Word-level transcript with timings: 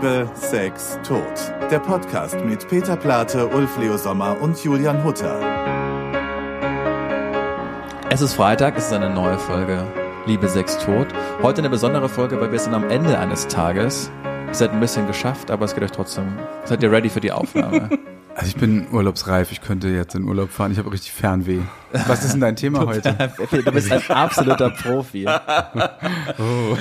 Liebe, 0.00 0.30
Sex, 0.34 0.96
Tod. 1.02 1.24
Der 1.72 1.80
Podcast 1.80 2.36
mit 2.44 2.68
Peter 2.68 2.94
Plate, 2.94 3.48
Ulf 3.48 3.76
Leo 3.78 3.96
Sommer 3.96 4.40
und 4.40 4.62
Julian 4.62 5.02
Hutter. 5.02 5.40
Es 8.08 8.20
ist 8.20 8.34
Freitag, 8.34 8.76
es 8.76 8.86
ist 8.86 8.92
eine 8.92 9.10
neue 9.10 9.36
Folge 9.38 9.84
Liebe, 10.24 10.48
Sex, 10.48 10.78
Tod. 10.78 11.08
Heute 11.42 11.62
eine 11.62 11.70
besondere 11.70 12.08
Folge, 12.08 12.40
weil 12.40 12.52
wir 12.52 12.60
sind 12.60 12.74
am 12.74 12.88
Ende 12.88 13.18
eines 13.18 13.48
Tages. 13.48 14.12
Ihr 14.46 14.54
seid 14.54 14.70
ein 14.70 14.78
bisschen 14.78 15.08
geschafft, 15.08 15.50
aber 15.50 15.64
es 15.64 15.74
geht 15.74 15.82
euch 15.82 15.90
trotzdem. 15.90 16.38
Seid 16.64 16.80
ihr 16.84 16.92
ready 16.92 17.10
für 17.10 17.20
die 17.20 17.32
Aufnahme? 17.32 17.90
Also 18.38 18.50
ich 18.50 18.56
bin 18.56 18.86
urlaubsreif, 18.92 19.50
ich 19.50 19.60
könnte 19.60 19.88
jetzt 19.88 20.14
in 20.14 20.22
Urlaub 20.22 20.50
fahren, 20.50 20.70
ich 20.70 20.78
habe 20.78 20.92
richtig 20.92 21.10
Fernweh. 21.10 21.58
Was 22.06 22.24
ist 22.24 22.34
denn 22.34 22.40
dein 22.40 22.54
Thema 22.54 22.78
heute? 22.86 23.32
du 23.50 23.72
bist 23.72 23.90
ein 23.90 24.00
absoluter 24.08 24.70
Profi. 24.70 25.26
Oh, 25.26 26.76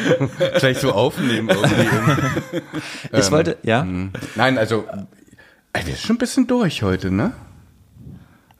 gleich 0.60 0.78
so 0.78 0.92
aufnehmen 0.92 1.50
irgendwie. 1.50 2.62
ich 3.12 3.25
ähm, 3.25 3.32
wollte, 3.32 3.57
ja? 3.64 3.82
Hm. 3.82 4.12
Nein, 4.36 4.60
also, 4.60 4.86
wir 5.74 5.84
sind 5.84 5.98
schon 5.98 6.15
ein 6.18 6.20
bisschen 6.20 6.46
durch 6.46 6.84
heute, 6.84 7.10
ne? 7.10 7.34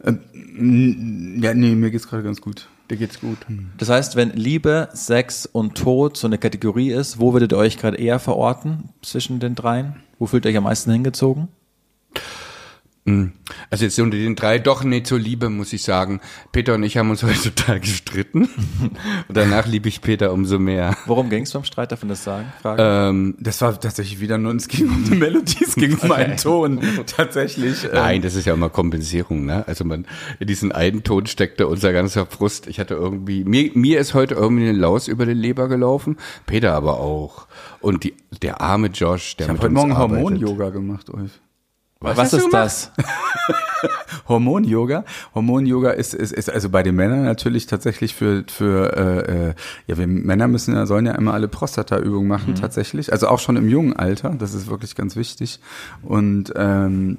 Ähm, 0.04 1.40
ja, 1.40 1.54
nee, 1.54 1.76
mir 1.76 1.92
geht's 1.92 2.08
gerade 2.08 2.24
ganz 2.24 2.42
gut. 2.42 2.68
Dir 2.90 2.98
geht's 2.98 3.22
gut. 3.22 3.38
Das 3.78 3.90
heißt, 3.90 4.16
wenn 4.16 4.32
Liebe, 4.32 4.90
Sex 4.94 5.46
und 5.46 5.76
Tod 5.76 6.18
so 6.18 6.26
eine 6.26 6.40
Kategorie 6.40 6.92
ist, 6.92 7.20
wo 7.20 7.34
würdet 7.34 7.52
ihr 7.54 7.58
euch 7.58 7.78
gerade 7.78 7.98
eher 7.98 8.18
verorten 8.18 8.90
zwischen 9.04 9.40
den 9.40 9.54
dreien? 9.54 9.98
Wo 10.18 10.26
fühlt 10.26 10.46
ihr 10.46 10.50
euch 10.50 10.58
am 10.58 10.64
meisten 10.64 10.92
hingezogen? 10.92 11.50
Hm. 13.08 13.32
Also 13.70 13.86
jetzt 13.86 13.98
unter 14.00 14.18
den 14.18 14.36
drei 14.36 14.60
doch 14.60 14.84
nicht 14.84 15.08
so 15.08 15.16
Liebe, 15.16 15.50
muss 15.50 15.72
ich 15.72 15.84
sagen. 15.84 16.20
Peter 16.52 16.76
und 16.76 16.84
ich 16.84 16.98
haben 16.98 17.10
uns 17.10 17.24
heute 17.24 17.54
total 17.54 17.80
gestritten. 17.80 18.50
und 18.82 18.92
danach 19.38 19.66
liebe 19.66 19.88
ich 19.88 20.02
Peter 20.02 20.34
umso 20.34 20.60
mehr. 20.60 20.96
Worum 21.06 21.30
ging 21.30 21.44
es 21.44 21.54
beim 21.54 21.64
Streit, 21.64 21.94
darf 21.94 22.02
man 22.02 22.10
das 22.10 22.26
sagen? 22.26 22.52
Ähm, 22.66 23.36
das 23.40 23.62
war 23.62 23.80
tatsächlich 23.80 24.20
wieder 24.20 24.38
nur, 24.38 24.54
es 24.56 24.68
ging 24.68 24.90
um 24.90 25.06
die 25.06 25.16
Melodie, 25.16 25.64
es 25.64 25.76
ging 25.76 25.98
um 25.98 26.12
einen 26.12 26.36
Ton. 26.36 26.82
tatsächlich. 27.08 27.86
Ähm. 27.86 27.92
Nein, 27.94 28.22
das 28.22 28.36
ist 28.36 28.46
ja 28.46 28.54
immer 28.54 28.70
Kompensierung, 28.70 29.46
ne? 29.46 29.66
Also 29.68 29.86
man, 29.86 30.06
in 30.40 30.48
diesen 30.48 30.74
einen 30.74 31.04
Ton 31.06 31.28
steckte 31.28 31.68
unser 31.68 31.94
ganzer 31.94 32.26
Frust. 32.26 32.68
Ich 32.68 32.78
hatte 32.78 32.96
irgendwie, 32.96 33.46
mir, 33.46 33.72
mir 33.74 34.02
ist 34.02 34.16
heute 34.16 34.36
irgendwie 34.36 34.68
eine 34.68 34.78
Laus 34.78 35.08
über 35.08 35.26
den 35.26 35.38
Leber 35.38 35.70
gelaufen. 35.70 36.18
Peter 36.46 36.74
aber 36.74 37.00
auch. 37.00 37.48
Und 37.80 38.04
die, 38.04 38.16
der 38.42 38.60
arme 38.60 38.88
Josh, 38.88 39.38
der 39.38 39.46
ich 39.46 39.50
habe 39.50 39.62
heute 39.62 39.74
Morgen 39.74 39.98
Hormon-Yoga 39.98 40.72
gemacht, 40.72 41.10
Ulf. 41.10 41.40
Was, 42.00 42.18
Was 42.18 42.34
ist 42.34 42.54
das? 42.54 42.92
Hormon-Yoga. 44.28 45.04
Hormon-Yoga 45.34 45.92
ist, 45.92 46.14
ist, 46.14 46.32
ist 46.32 46.50
also 46.50 46.70
bei 46.70 46.84
den 46.84 46.96
Männern 46.96 47.24
natürlich 47.24 47.66
tatsächlich 47.66 48.14
für, 48.14 48.44
für 48.48 48.96
äh, 48.96 49.50
äh, 49.50 49.54
ja, 49.88 49.98
wir 49.98 50.08
Männer 50.08 50.48
müssen 50.48 50.76
ja, 50.76 50.86
sollen 50.86 51.06
ja 51.06 51.14
immer 51.14 51.34
alle 51.34 51.48
Prostata-Übungen 51.48 52.28
machen, 52.28 52.52
mhm. 52.52 52.56
tatsächlich. 52.56 53.12
Also 53.12 53.28
auch 53.28 53.40
schon 53.40 53.58
im 53.58 53.70
jungen 53.70 53.96
Alter, 53.96 54.36
das 54.38 54.54
ist 54.54 54.70
wirklich 54.70 54.96
ganz 54.96 55.16
wichtig. 55.16 55.60
Und 56.04 56.54
ähm, 56.56 57.18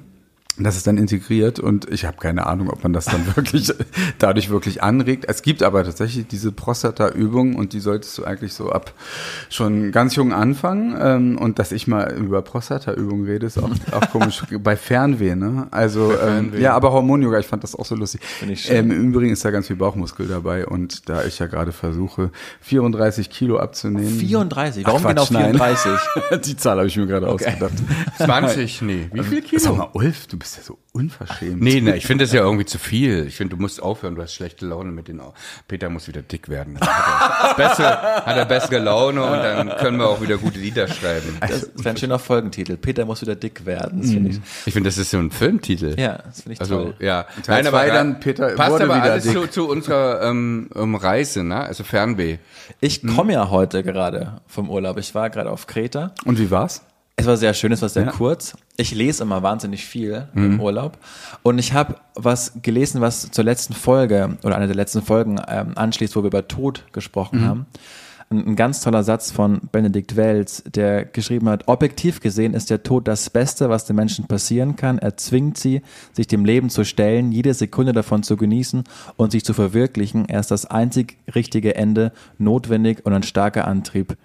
das 0.65 0.75
ist 0.75 0.87
dann 0.87 0.97
integriert 0.97 1.59
und 1.59 1.89
ich 1.89 2.05
habe 2.05 2.17
keine 2.17 2.45
Ahnung, 2.45 2.69
ob 2.69 2.83
man 2.83 2.93
das 2.93 3.05
dann 3.05 3.25
wirklich 3.35 3.71
dadurch 4.17 4.49
wirklich 4.49 4.83
anregt. 4.83 5.25
Es 5.27 5.41
gibt 5.41 5.63
aber 5.63 5.83
tatsächlich 5.83 6.27
diese 6.27 6.51
Prostata-Übung 6.51 7.55
und 7.55 7.73
die 7.73 7.79
solltest 7.79 8.17
du 8.17 8.25
eigentlich 8.25 8.53
so 8.53 8.71
ab 8.71 8.93
schon 9.49 9.91
ganz 9.91 10.15
jung 10.15 10.33
anfangen. 10.33 10.97
Ähm, 10.99 11.37
und 11.37 11.59
dass 11.59 11.71
ich 11.71 11.87
mal 11.87 12.13
über 12.13 12.41
Prostata-Übungen 12.41 13.25
rede, 13.25 13.45
ist 13.45 13.57
auch, 13.57 13.69
auch 13.91 14.09
komisch 14.11 14.43
bei 14.63 14.75
Fernweh. 14.75 15.35
Ne? 15.35 15.67
Also 15.71 16.13
ähm, 16.19 16.53
ja, 16.59 16.73
aber 16.73 16.91
Hormon-Yoga, 16.91 17.39
ich 17.39 17.47
fand 17.47 17.63
das 17.63 17.75
auch 17.75 17.85
so 17.85 17.95
lustig. 17.95 18.21
Ähm, 18.67 18.91
Im 18.91 19.09
Übrigen 19.09 19.31
ist 19.31 19.45
da 19.45 19.51
ganz 19.51 19.67
viel 19.67 19.77
Bauchmuskel 19.77 20.27
dabei 20.27 20.65
und 20.65 21.07
da 21.07 21.23
ich 21.23 21.39
ja 21.39 21.47
gerade 21.47 21.71
versuche, 21.71 22.31
34 22.61 23.29
Kilo 23.29 23.59
abzunehmen. 23.59 24.19
34? 24.19 24.85
Warum 24.85 25.05
Ach, 25.05 25.09
genau 25.09 25.25
34? 25.25 25.91
die 26.45 26.57
Zahl 26.57 26.77
habe 26.77 26.87
ich 26.87 26.97
mir 26.97 27.07
gerade 27.07 27.29
okay. 27.29 27.45
ausgedacht. 27.45 27.73
20? 28.17 28.81
Nee. 28.81 29.09
Wie 29.13 29.23
viel 29.23 29.41
Kilo? 29.41 29.61
Sag 29.61 29.77
mal, 29.77 29.89
Ulf, 29.93 30.27
du 30.27 30.37
bist 30.37 30.48
bist 30.49 30.57
ja 30.57 30.63
so 30.63 30.79
unverschämt. 30.93 31.61
Nee, 31.61 31.81
nee, 31.81 31.93
ich 31.93 32.05
finde 32.07 32.23
das 32.23 32.33
ja 32.33 32.41
irgendwie 32.41 32.65
zu 32.65 32.79
viel. 32.79 33.27
Ich 33.27 33.35
finde, 33.35 33.55
du 33.55 33.61
musst 33.61 33.81
aufhören, 33.81 34.15
du 34.15 34.21
hast 34.21 34.33
schlechte 34.33 34.65
Laune 34.65 34.91
mit 34.91 35.07
den. 35.07 35.21
Peter 35.67 35.89
muss 35.89 36.07
wieder 36.07 36.21
dick 36.21 36.49
werden. 36.49 36.79
Hat, 36.79 37.57
er 37.57 37.67
bessere, 37.67 38.25
hat 38.25 38.37
er 38.37 38.45
bessere 38.45 38.79
Laune 38.79 39.23
und 39.23 39.37
dann 39.37 39.69
können 39.77 39.97
wir 39.97 40.07
auch 40.07 40.21
wieder 40.21 40.37
gute 40.37 40.57
Lieder 40.57 40.87
schreiben. 40.87 41.37
Das 41.41 41.63
ist 41.63 41.85
ein 41.85 41.97
schöner 41.97 42.19
Folgentitel. 42.19 42.77
Peter 42.77 43.05
muss 43.05 43.21
wieder 43.21 43.35
dick 43.35 43.65
werden. 43.65 44.01
Das 44.01 44.11
find 44.11 44.29
ich 44.29 44.39
ich 44.65 44.73
finde, 44.73 44.87
das 44.87 44.97
ist 44.97 45.11
so 45.11 45.17
ein 45.17 45.31
Filmtitel. 45.31 45.99
Ja, 45.99 46.19
das 46.25 46.41
finde 46.41 46.53
ich 46.53 46.61
also, 46.61 46.83
toll. 46.83 46.95
Ja, 46.99 47.23
Teil 47.43 47.63
Nein, 47.63 47.73
aber 47.73 47.85
dann 47.87 48.19
Peter 48.19 48.55
passt 48.55 48.71
wurde 48.71 48.85
aber 48.85 48.95
wieder 48.95 49.11
alles 49.11 49.23
dick. 49.25 49.33
zu, 49.33 49.47
zu 49.47 49.69
unserer 49.69 50.23
ähm, 50.23 50.69
um 50.73 50.95
Reise, 50.95 51.43
ne? 51.43 51.59
Also 51.59 51.83
Fernweh. 51.83 52.37
Ich 52.79 53.05
komme 53.05 53.33
ja 53.33 53.49
heute 53.49 53.83
gerade 53.83 54.41
vom 54.47 54.69
Urlaub. 54.69 54.97
Ich 54.97 55.13
war 55.13 55.29
gerade 55.29 55.51
auf 55.51 55.67
Kreta. 55.67 56.13
Und 56.25 56.39
wie 56.39 56.49
war's? 56.49 56.81
Es 57.19 57.27
war 57.27 57.37
sehr 57.37 57.53
schön, 57.53 57.71
es 57.71 57.81
war 57.81 57.89
sehr 57.89 58.05
ja. 58.05 58.11
kurz. 58.11 58.55
Ich 58.77 58.95
lese 58.95 59.23
immer 59.23 59.43
wahnsinnig 59.43 59.85
viel 59.85 60.27
mhm. 60.33 60.45
im 60.45 60.61
Urlaub. 60.61 60.97
Und 61.43 61.59
ich 61.59 61.73
habe 61.73 61.95
was 62.15 62.53
gelesen, 62.61 63.01
was 63.01 63.29
zur 63.31 63.43
letzten 63.43 63.73
Folge 63.73 64.37
oder 64.43 64.55
einer 64.55 64.67
der 64.67 64.75
letzten 64.75 65.01
Folgen 65.01 65.39
ähm, 65.47 65.73
anschließt, 65.75 66.15
wo 66.15 66.23
wir 66.23 66.27
über 66.27 66.47
Tod 66.47 66.85
gesprochen 66.93 67.41
mhm. 67.41 67.45
haben. 67.45 67.65
Ein, 68.31 68.47
ein, 68.47 68.55
ganz 68.55 68.79
toller 68.81 69.03
Satz 69.03 69.31
von 69.31 69.59
Benedikt 69.71 70.15
Wells, 70.15 70.63
der 70.63 71.03
geschrieben 71.03 71.49
hat, 71.49 71.67
objektiv 71.67 72.21
gesehen 72.21 72.53
ist 72.53 72.69
der 72.69 72.83
Tod 72.83 73.07
das 73.07 73.29
Beste, 73.29 73.69
was 73.69 73.85
den 73.85 73.97
Menschen 73.97 74.27
passieren 74.27 74.75
kann. 74.75 74.97
Er 74.99 75.17
zwingt 75.17 75.57
sie, 75.57 75.81
sich 76.13 76.27
dem 76.27 76.45
Leben 76.45 76.69
zu 76.69 76.85
stellen, 76.85 77.31
jede 77.33 77.53
Sekunde 77.53 77.91
davon 77.91 78.23
zu 78.23 78.37
genießen 78.37 78.83
und 79.17 79.31
sich 79.31 79.43
zu 79.43 79.53
verwirklichen. 79.53 80.29
Er 80.29 80.39
ist 80.39 80.51
das 80.51 80.65
einzig 80.65 81.17
richtige 81.35 81.75
Ende, 81.75 82.13
notwendig 82.37 83.05
und 83.05 83.13
ein 83.13 83.23
starker 83.23 83.67
Antrieb 83.67 84.15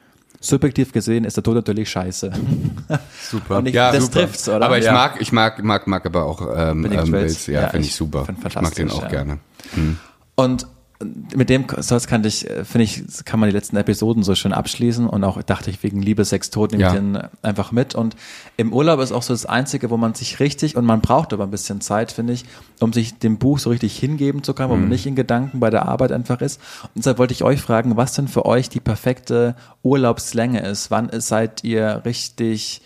subjektiv 0.44 0.92
gesehen 0.92 1.24
ist 1.24 1.36
der 1.36 1.44
Tod 1.44 1.54
natürlich 1.54 1.90
scheiße. 1.90 2.30
Super. 3.22 3.62
Ich, 3.64 3.74
ja, 3.74 3.92
das 3.92 4.04
super. 4.04 4.20
trifft's, 4.20 4.48
oder? 4.48 4.66
Aber 4.66 4.78
ich 4.78 4.84
ja. 4.84 4.92
mag, 4.92 5.20
ich 5.20 5.32
mag, 5.32 5.62
mag, 5.62 5.86
mag 5.86 6.06
aber 6.06 6.24
auch 6.24 6.42
ähm, 6.54 6.84
ähm, 6.84 7.12
Wales. 7.12 7.46
Ja, 7.46 7.62
ja 7.62 7.68
finde 7.68 7.86
ich 7.86 7.94
super. 7.94 8.26
Ich 8.46 8.54
mag 8.54 8.74
den 8.74 8.90
auch 8.90 9.02
ja. 9.02 9.08
gerne. 9.08 9.38
Hm. 9.74 9.98
Und 10.34 10.66
mit 11.34 11.50
dem 11.50 11.66
Satz 11.78 12.06
kann 12.06 12.24
ich, 12.24 12.46
finde 12.64 12.84
ich, 12.84 13.02
kann 13.24 13.40
man 13.40 13.48
die 13.48 13.54
letzten 13.54 13.76
Episoden 13.76 14.22
so 14.22 14.34
schön 14.34 14.52
abschließen 14.52 15.06
und 15.06 15.24
auch 15.24 15.42
dachte 15.42 15.70
ich 15.70 15.82
wegen 15.82 16.00
Liebe, 16.00 16.24
Sex, 16.24 16.50
Tod 16.50 16.72
nehme 16.72 16.82
ja. 16.82 16.88
ich 16.88 16.94
den 16.94 17.18
einfach 17.42 17.72
mit 17.72 17.94
und 17.94 18.16
im 18.56 18.72
Urlaub 18.72 19.00
ist 19.00 19.12
auch 19.12 19.22
so 19.22 19.32
das 19.32 19.46
Einzige, 19.46 19.90
wo 19.90 19.96
man 19.96 20.14
sich 20.14 20.40
richtig 20.40 20.76
und 20.76 20.84
man 20.84 21.00
braucht 21.00 21.32
aber 21.32 21.44
ein 21.44 21.50
bisschen 21.50 21.80
Zeit, 21.80 22.12
finde 22.12 22.32
ich, 22.32 22.44
um 22.80 22.92
sich 22.92 23.18
dem 23.18 23.38
Buch 23.38 23.58
so 23.58 23.70
richtig 23.70 23.98
hingeben 23.98 24.42
zu 24.42 24.54
können, 24.54 24.70
wo 24.70 24.74
mhm. 24.74 24.82
man 24.82 24.90
nicht 24.90 25.06
in 25.06 25.14
Gedanken 25.14 25.60
bei 25.60 25.70
der 25.70 25.86
Arbeit 25.86 26.12
einfach 26.12 26.40
ist. 26.40 26.60
Und 26.82 26.96
deshalb 26.96 27.18
wollte 27.18 27.34
ich 27.34 27.44
euch 27.44 27.60
fragen, 27.60 27.96
was 27.96 28.12
denn 28.12 28.28
für 28.28 28.46
euch 28.46 28.68
die 28.68 28.80
perfekte 28.80 29.56
Urlaubslänge 29.82 30.60
ist. 30.60 30.90
Wann 30.90 31.10
seid 31.20 31.64
ihr 31.64 32.02
richtig 32.04 32.82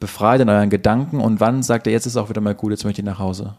befreit 0.00 0.40
in 0.40 0.48
euren 0.48 0.70
Gedanken 0.70 1.20
und 1.20 1.40
wann 1.40 1.62
sagt 1.62 1.86
ihr, 1.86 1.92
jetzt 1.92 2.06
ist 2.06 2.16
auch 2.16 2.28
wieder 2.28 2.40
mal 2.40 2.54
gut, 2.54 2.70
jetzt 2.70 2.84
möchte 2.84 3.00
ich 3.00 3.06
nach 3.06 3.18
Hause? 3.18 3.56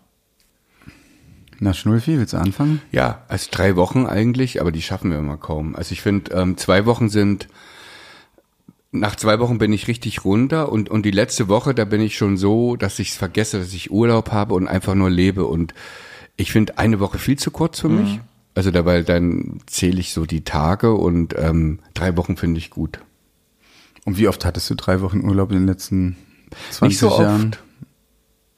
Na, 1.59 1.73
Schnulfi, 1.73 2.17
willst 2.17 2.33
du 2.33 2.37
anfangen? 2.37 2.81
Ja, 2.91 3.23
also 3.27 3.47
drei 3.51 3.75
Wochen 3.75 4.05
eigentlich, 4.05 4.61
aber 4.61 4.71
die 4.71 4.81
schaffen 4.81 5.11
wir 5.11 5.19
immer 5.19 5.37
kaum. 5.37 5.75
Also 5.75 5.91
ich 5.91 6.01
finde, 6.01 6.31
ähm, 6.33 6.57
zwei 6.57 6.85
Wochen 6.85 7.09
sind, 7.09 7.49
nach 8.91 9.15
zwei 9.15 9.39
Wochen 9.39 9.57
bin 9.57 9.73
ich 9.73 9.87
richtig 9.87 10.23
runter 10.23 10.71
und, 10.71 10.89
und 10.89 11.03
die 11.05 11.11
letzte 11.11 11.47
Woche, 11.49 11.75
da 11.75 11.85
bin 11.85 12.01
ich 12.01 12.17
schon 12.17 12.37
so, 12.37 12.75
dass 12.75 12.97
ich 12.99 13.09
es 13.09 13.17
vergesse, 13.17 13.59
dass 13.59 13.73
ich 13.73 13.91
Urlaub 13.91 14.31
habe 14.31 14.53
und 14.55 14.67
einfach 14.67 14.95
nur 14.95 15.09
lebe. 15.09 15.45
Und 15.45 15.73
ich 16.37 16.51
finde 16.51 16.77
eine 16.77 16.99
Woche 17.01 17.17
viel 17.17 17.37
zu 17.37 17.51
kurz 17.51 17.81
für 17.81 17.89
mich. 17.89 18.15
Mhm. 18.15 18.21
Also 18.55 18.71
dabei 18.71 19.03
dann 19.03 19.59
zähle 19.67 19.99
ich 19.99 20.13
so 20.13 20.25
die 20.25 20.43
Tage 20.43 20.93
und 20.93 21.35
ähm, 21.37 21.79
drei 21.93 22.15
Wochen 22.17 22.37
finde 22.37 22.57
ich 22.57 22.69
gut. 22.69 22.99
Und 24.05 24.17
wie 24.17 24.27
oft 24.27 24.43
hattest 24.45 24.69
du 24.69 24.75
drei 24.75 25.01
Wochen 25.01 25.21
Urlaub 25.21 25.51
in 25.51 25.59
den 25.59 25.67
letzten 25.67 26.15
20 26.71 26.81
Nicht 26.81 26.99
so 26.99 27.21
Jahren? 27.21 27.49
Oft. 27.49 27.63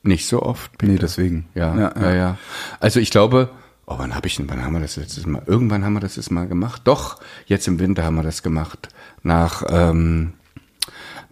Nicht 0.04 0.28
so 0.28 0.42
oft. 0.42 0.78
Bitte. 0.78 0.92
Nee, 0.94 0.98
deswegen. 1.00 1.46
Ja, 1.54 1.76
ja, 1.78 1.94
ja, 2.02 2.14
ja. 2.14 2.38
Also 2.80 3.00
ich 3.00 3.12
glaube, 3.12 3.50
oh, 3.86 3.96
wann 3.98 4.16
habe 4.16 4.28
ich 4.28 4.36
denn, 4.36 4.50
wann 4.50 4.64
haben 4.64 4.74
wir 4.74 4.80
das 4.80 4.96
letztes 4.96 5.26
Mal? 5.28 5.44
Irgendwann 5.46 5.86
haben 5.86 5.94
wir 5.94 6.00
das 6.00 6.16
jetzt 6.16 6.32
mal 6.32 6.48
gemacht. 6.48 6.82
Doch, 6.86 7.20
jetzt 7.46 7.68
im 7.68 7.80
Winter 7.80 8.04
haben 8.04 8.16
wir 8.16 8.24
das 8.24 8.42
gemacht. 8.42 8.90
Nach, 9.22 9.64
ähm, 9.70 10.34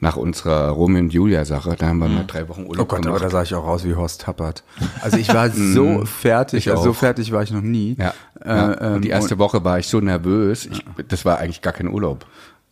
nach 0.01 0.15
unserer 0.15 0.69
Romeo 0.69 1.01
und 1.01 1.11
Julia 1.13 1.43
Sache, 1.45 1.75
da 1.77 1.87
haben 1.87 1.97
wir 1.97 2.07
mal 2.07 2.25
drei 2.25 2.47
Wochen 2.47 2.61
Urlaub 2.67 2.85
Oh 2.85 2.95
Gott, 2.95 3.01
gemacht. 3.01 3.19
aber 3.21 3.25
da 3.25 3.29
sah 3.31 3.41
ich 3.43 3.53
auch 3.55 3.65
aus 3.65 3.83
wie 3.83 3.95
Horst 3.95 4.21
Tappert. 4.21 4.63
Also 5.01 5.17
ich 5.17 5.33
war 5.33 5.49
so 5.53 6.05
fertig, 6.05 6.67
Ich 6.67 6.71
also 6.71 6.83
so 6.83 6.89
auch. 6.91 6.95
fertig 6.95 7.31
war 7.31 7.41
ich 7.43 7.51
noch 7.51 7.61
nie. 7.61 7.97
ja, 7.99 8.13
Äh, 8.41 8.49
ja. 8.49 8.65
Und 8.93 9.01
die 9.03 9.09
ähm, 9.09 9.13
erste 9.15 9.37
Woche 9.39 9.63
war 9.65 9.79
ich 9.79 9.87
so 9.87 9.99
nervös. 9.99 10.67
Ich, 10.67 10.85
das 11.07 11.25
war 11.25 11.39
eigentlich 11.39 11.61
gar 11.61 11.73
kein 11.73 11.87
Urlaub. 11.87 12.25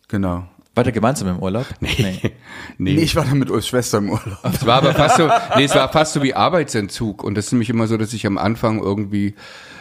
Genau. 0.08 0.46
Wart 0.78 0.86
ihr 0.86 0.92
gemeinsam 0.92 1.26
im 1.26 1.40
Urlaub? 1.40 1.66
Nee. 1.80 1.90
Nee, 1.98 2.32
nee. 2.78 2.94
ich 3.00 3.16
war 3.16 3.24
dann 3.24 3.36
mit 3.36 3.50
Ulfs 3.50 3.66
Schwester 3.66 3.98
im 3.98 4.10
Urlaub. 4.10 4.38
Es 4.44 4.64
war 4.64 4.76
aber 4.76 4.94
fast 4.94 5.16
so, 5.16 5.28
nee, 5.56 5.64
es 5.64 5.74
war 5.74 5.90
fast 5.90 6.12
so 6.12 6.22
wie 6.22 6.34
Arbeitsentzug. 6.34 7.24
Und 7.24 7.34
das 7.34 7.46
ist 7.46 7.52
nämlich 7.52 7.68
immer 7.68 7.88
so, 7.88 7.96
dass 7.96 8.12
ich 8.12 8.24
am 8.28 8.38
Anfang 8.38 8.80
irgendwie 8.80 9.34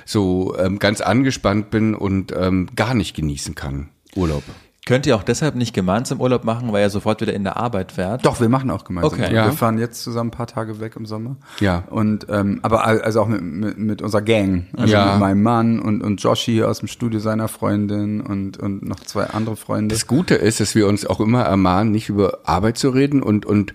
so 0.06 0.58
ähm, 0.58 0.80
ganz 0.80 1.02
angespannt 1.02 1.70
bin 1.70 1.94
und 1.94 2.34
ähm, 2.36 2.70
gar 2.76 2.96
nicht 2.96 3.16
genießen 3.16 3.54
kann. 3.54 3.90
Urlaub. 4.16 4.42
Könnt 4.88 5.06
ihr 5.06 5.16
auch 5.18 5.24
deshalb 5.24 5.56
nicht 5.56 5.74
gemeinsam 5.74 6.22
Urlaub 6.22 6.46
machen, 6.46 6.72
weil 6.72 6.82
ihr 6.84 6.90
sofort 6.90 7.20
wieder 7.22 7.34
in 7.34 7.44
der 7.44 7.58
Arbeit 7.58 7.98
wärt? 7.98 8.26
Doch, 8.26 8.40
wir 8.40 8.48
machen 8.48 8.72
auch 8.72 8.86
gemeinsam. 8.86 9.12
Okay. 9.12 9.22
Urlaub. 9.24 9.36
Ja. 9.36 9.46
Wir 9.48 9.52
fahren 9.52 9.78
jetzt 9.78 10.02
zusammen 10.02 10.30
ein 10.30 10.32
paar 10.32 10.48
Tage 10.48 10.80
weg 10.80 10.96
im 10.96 11.06
Sommer. 11.06 11.36
Ja. 11.60 11.84
Und 11.90 12.26
ähm, 12.30 12.60
aber 12.62 12.86
al- 12.86 13.02
also 13.02 13.22
auch 13.22 13.28
mit, 13.28 13.42
mit, 13.42 13.78
mit 13.78 14.02
unserer 14.02 14.22
Gang. 14.22 14.68
Also 14.78 14.94
Ja. 14.94 15.12
mit 15.12 15.20
meinem 15.20 15.44
Mann 15.44 15.80
und, 15.80 16.02
und 16.02 16.24
Joshi 16.24 16.54
hier 16.54 16.70
aus 16.70 16.80
dem 16.80 16.88
Studio 16.88 17.20
seiner 17.20 17.50
Freundin 17.50 18.22
und, 18.22 18.58
und 18.58 18.84
noch 18.88 19.02
zwei 19.02 19.26
andere 19.26 19.58
Freunde. 19.58 19.94
Das 19.94 20.08
Gute 20.08 20.36
ist, 20.36 20.60
dass 20.62 20.74
wir 20.74 20.88
uns 20.88 21.06
auch 21.06 21.20
immer 21.20 21.44
ermahnen, 21.44 21.92
nicht 21.92 22.10
über 22.10 22.40
Arbeit 22.46 22.78
zu 22.78 22.90
reden 22.90 23.22
und, 23.22 23.46
und 23.46 23.74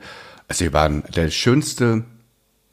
also 0.49 0.65
wir 0.65 0.73
waren 0.73 1.03
der 1.15 1.29
schönste 1.31 2.05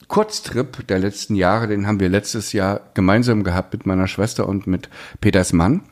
Kurztrip 0.08 0.86
der 0.88 0.98
letzten 0.98 1.34
Jahre, 1.36 1.68
den 1.68 1.86
haben 1.86 2.00
wir 2.00 2.08
letztes 2.08 2.52
Jahr 2.52 2.80
gemeinsam 2.94 3.44
gehabt 3.44 3.72
mit 3.72 3.86
meiner 3.86 4.08
Schwester 4.08 4.48
und 4.48 4.66
mit 4.66 4.88
Peters 5.20 5.52
Mann 5.52 5.82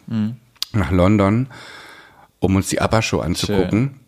nach 0.72 0.90
London, 0.90 1.46
um 2.40 2.56
uns 2.56 2.68
die 2.68 2.80
ABBA-Show 2.80 3.20
anzugucken. 3.20 4.00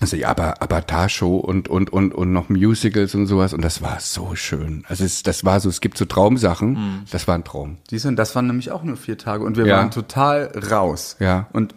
Also 0.00 0.16
die 0.16 0.24
ABBA, 0.24 0.54
Avatar-Show 0.60 1.36
und, 1.36 1.68
und, 1.68 1.92
und, 1.92 2.14
und 2.14 2.32
noch 2.32 2.48
Musicals 2.48 3.14
und 3.14 3.26
sowas 3.26 3.52
und 3.52 3.62
das 3.62 3.82
war 3.82 4.00
so 4.00 4.34
schön. 4.34 4.82
Also 4.88 5.04
es, 5.04 5.22
das 5.22 5.44
war 5.44 5.60
so, 5.60 5.68
es 5.68 5.82
gibt 5.82 5.98
so 5.98 6.06
Traumsachen, 6.06 7.04
das 7.10 7.28
war 7.28 7.34
ein 7.34 7.44
Traum. 7.44 7.76
Siehst 7.90 8.06
du, 8.06 8.08
und 8.08 8.16
das 8.16 8.34
waren 8.34 8.46
nämlich 8.46 8.70
auch 8.70 8.82
nur 8.82 8.96
vier 8.96 9.18
Tage 9.18 9.44
und 9.44 9.58
wir 9.58 9.66
Ja. 9.66 9.76
waren 9.76 9.90
total 9.90 10.46
raus. 10.70 11.16
Ja. 11.20 11.48
Und 11.52 11.74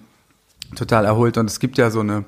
total 0.75 1.03
erholt. 1.05 1.37
Und 1.37 1.47
es 1.49 1.59
gibt 1.59 1.77
ja 1.77 1.91
so 1.91 1.99
eine 1.99 2.23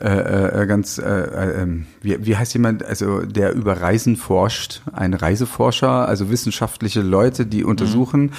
äh, 0.00 0.62
äh, 0.62 0.66
ganz, 0.66 0.98
äh, 0.98 1.02
äh, 1.04 1.62
ähm, 1.62 1.86
wie, 2.02 2.26
wie 2.26 2.36
heißt 2.36 2.52
jemand, 2.54 2.84
also 2.84 3.20
der 3.22 3.54
über 3.54 3.80
Reisen 3.80 4.16
forscht, 4.16 4.82
ein 4.92 5.14
Reiseforscher, 5.14 6.08
also 6.08 6.28
wissenschaftliche 6.28 7.02
Leute, 7.02 7.46
die 7.46 7.62
untersuchen, 7.64 8.32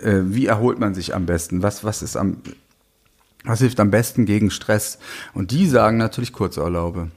äh, 0.00 0.20
wie 0.24 0.46
erholt 0.46 0.78
man 0.78 0.94
sich 0.94 1.14
am 1.14 1.26
besten, 1.26 1.62
was, 1.62 1.82
was 1.84 2.02
ist 2.02 2.16
am, 2.16 2.38
was 3.44 3.60
hilft 3.60 3.80
am 3.80 3.90
besten 3.90 4.24
gegen 4.24 4.50
Stress. 4.50 4.98
Und 5.34 5.50
die 5.50 5.66
sagen 5.66 5.96
natürlich 5.96 6.32
Kurzurlaube. 6.32 7.10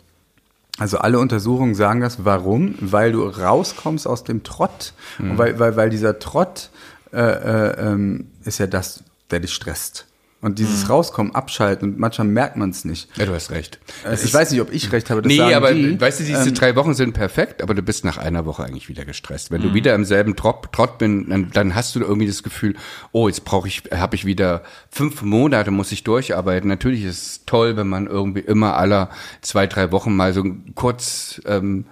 Also 0.78 0.98
alle 0.98 1.20
Untersuchungen 1.20 1.76
sagen 1.76 2.02
das. 2.02 2.26
Warum? 2.26 2.76
Weil 2.80 3.12
du 3.12 3.24
rauskommst 3.24 4.08
aus 4.08 4.24
dem 4.24 4.44
Trott. 4.44 4.94
Und 5.20 5.38
weil, 5.38 5.58
weil, 5.60 5.76
weil 5.76 5.90
dieser 5.90 6.20
Trott 6.20 6.70
äh, 7.14 7.20
äh, 7.20 7.92
ähm, 7.92 8.28
ist 8.44 8.58
ja 8.58 8.68
das, 8.68 9.04
der 9.32 9.40
dich 9.40 9.54
stresst. 9.54 10.06
Und 10.46 10.60
dieses 10.60 10.92
Rauskommen, 10.92 11.34
Abschalten, 11.34 11.90
und 11.90 12.00
manchmal 12.00 12.28
merkt 12.28 12.56
man 12.56 12.70
es 12.70 12.86
nicht. 12.86 13.10
Ja, 13.18 13.26
du 13.26 13.34
hast 13.34 13.50
recht. 13.50 13.80
Äh, 14.08 14.14
ich 14.14 14.32
weiß 14.32 14.52
nicht, 14.52 14.62
ob 14.62 14.72
ich 14.72 14.92
recht 14.92 15.10
habe. 15.10 15.24
Das 15.24 15.28
Nee, 15.28 15.42
aber 15.42 15.74
die. 15.74 16.00
weißt 16.00 16.20
du, 16.20 16.24
diese 16.24 16.50
Ähm, 16.50 16.54
drei 16.54 16.76
Wochen 16.76 16.94
sind 16.94 17.14
perfekt, 17.14 17.64
aber 17.64 17.74
du 17.74 17.82
bist 17.82 18.06
nach 18.06 18.20
einer 18.20 18.46
Woche 18.46 18.64
eigentlich 18.64 18.88
wieder 18.88 19.06
gestresst. 19.06 19.50
Wenn 19.50 19.64
du 19.64 19.74
wieder 19.74 19.96
im 19.96 20.06
selben 20.06 20.36
Trott, 20.36 20.72
Trott 20.72 21.00
bin, 21.00 21.30
dann, 21.30 21.50
dann 21.52 21.74
hast 21.74 21.96
du 21.96 22.00
irgendwie 22.02 22.28
das 22.28 22.44
Gefühl, 22.44 22.76
oh, 23.12 23.28
jetzt 23.28 23.44
brauche 23.44 23.68
ich, 23.68 23.86
habe 23.92 24.16
ich 24.16 24.26
wieder 24.26 24.62
fünf 24.92 25.24
Monate, 25.24 25.72
muss 25.72 25.92
ich 25.92 26.04
durcharbeiten. 26.04 26.70
Natürlich 26.70 27.04
ist 27.06 27.26
es 27.26 27.46
toll, 27.48 27.76
wenn 27.76 27.88
man 27.88 28.06
irgendwie 28.06 28.42
immer 28.42 28.78
aller 28.78 29.10
zwei, 29.42 29.66
drei 29.66 29.92
Wochen 29.92 30.16
mal 30.16 30.32
so 30.32 30.42
einen 30.42 30.74
kurz 30.76 31.42
ähm, 31.48 31.86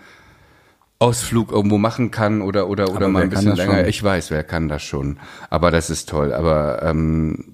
Ausflug 1.00 1.52
irgendwo 1.52 1.78
machen 1.78 2.12
kann 2.12 2.42
oder 2.42 2.70
oder 2.70 2.86
oder 2.90 2.98
Aber 2.98 3.08
mal 3.10 3.24
ein 3.24 3.30
bisschen 3.30 3.50
das 3.50 3.58
länger. 3.58 3.78
schon? 3.80 3.86
Ich 3.88 4.04
weiß, 4.04 4.32
wer 4.32 4.44
kann 4.44 4.70
das 4.70 4.84
schon. 4.84 5.18
Aber 5.50 5.72
das 5.72 5.90
ist 5.90 6.08
toll. 6.08 6.34
Aber 6.34 6.84
ähm, 6.84 7.53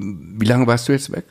wie 0.00 0.46
lange 0.46 0.66
warst 0.66 0.88
du 0.88 0.92
jetzt 0.92 1.12
weg? 1.12 1.24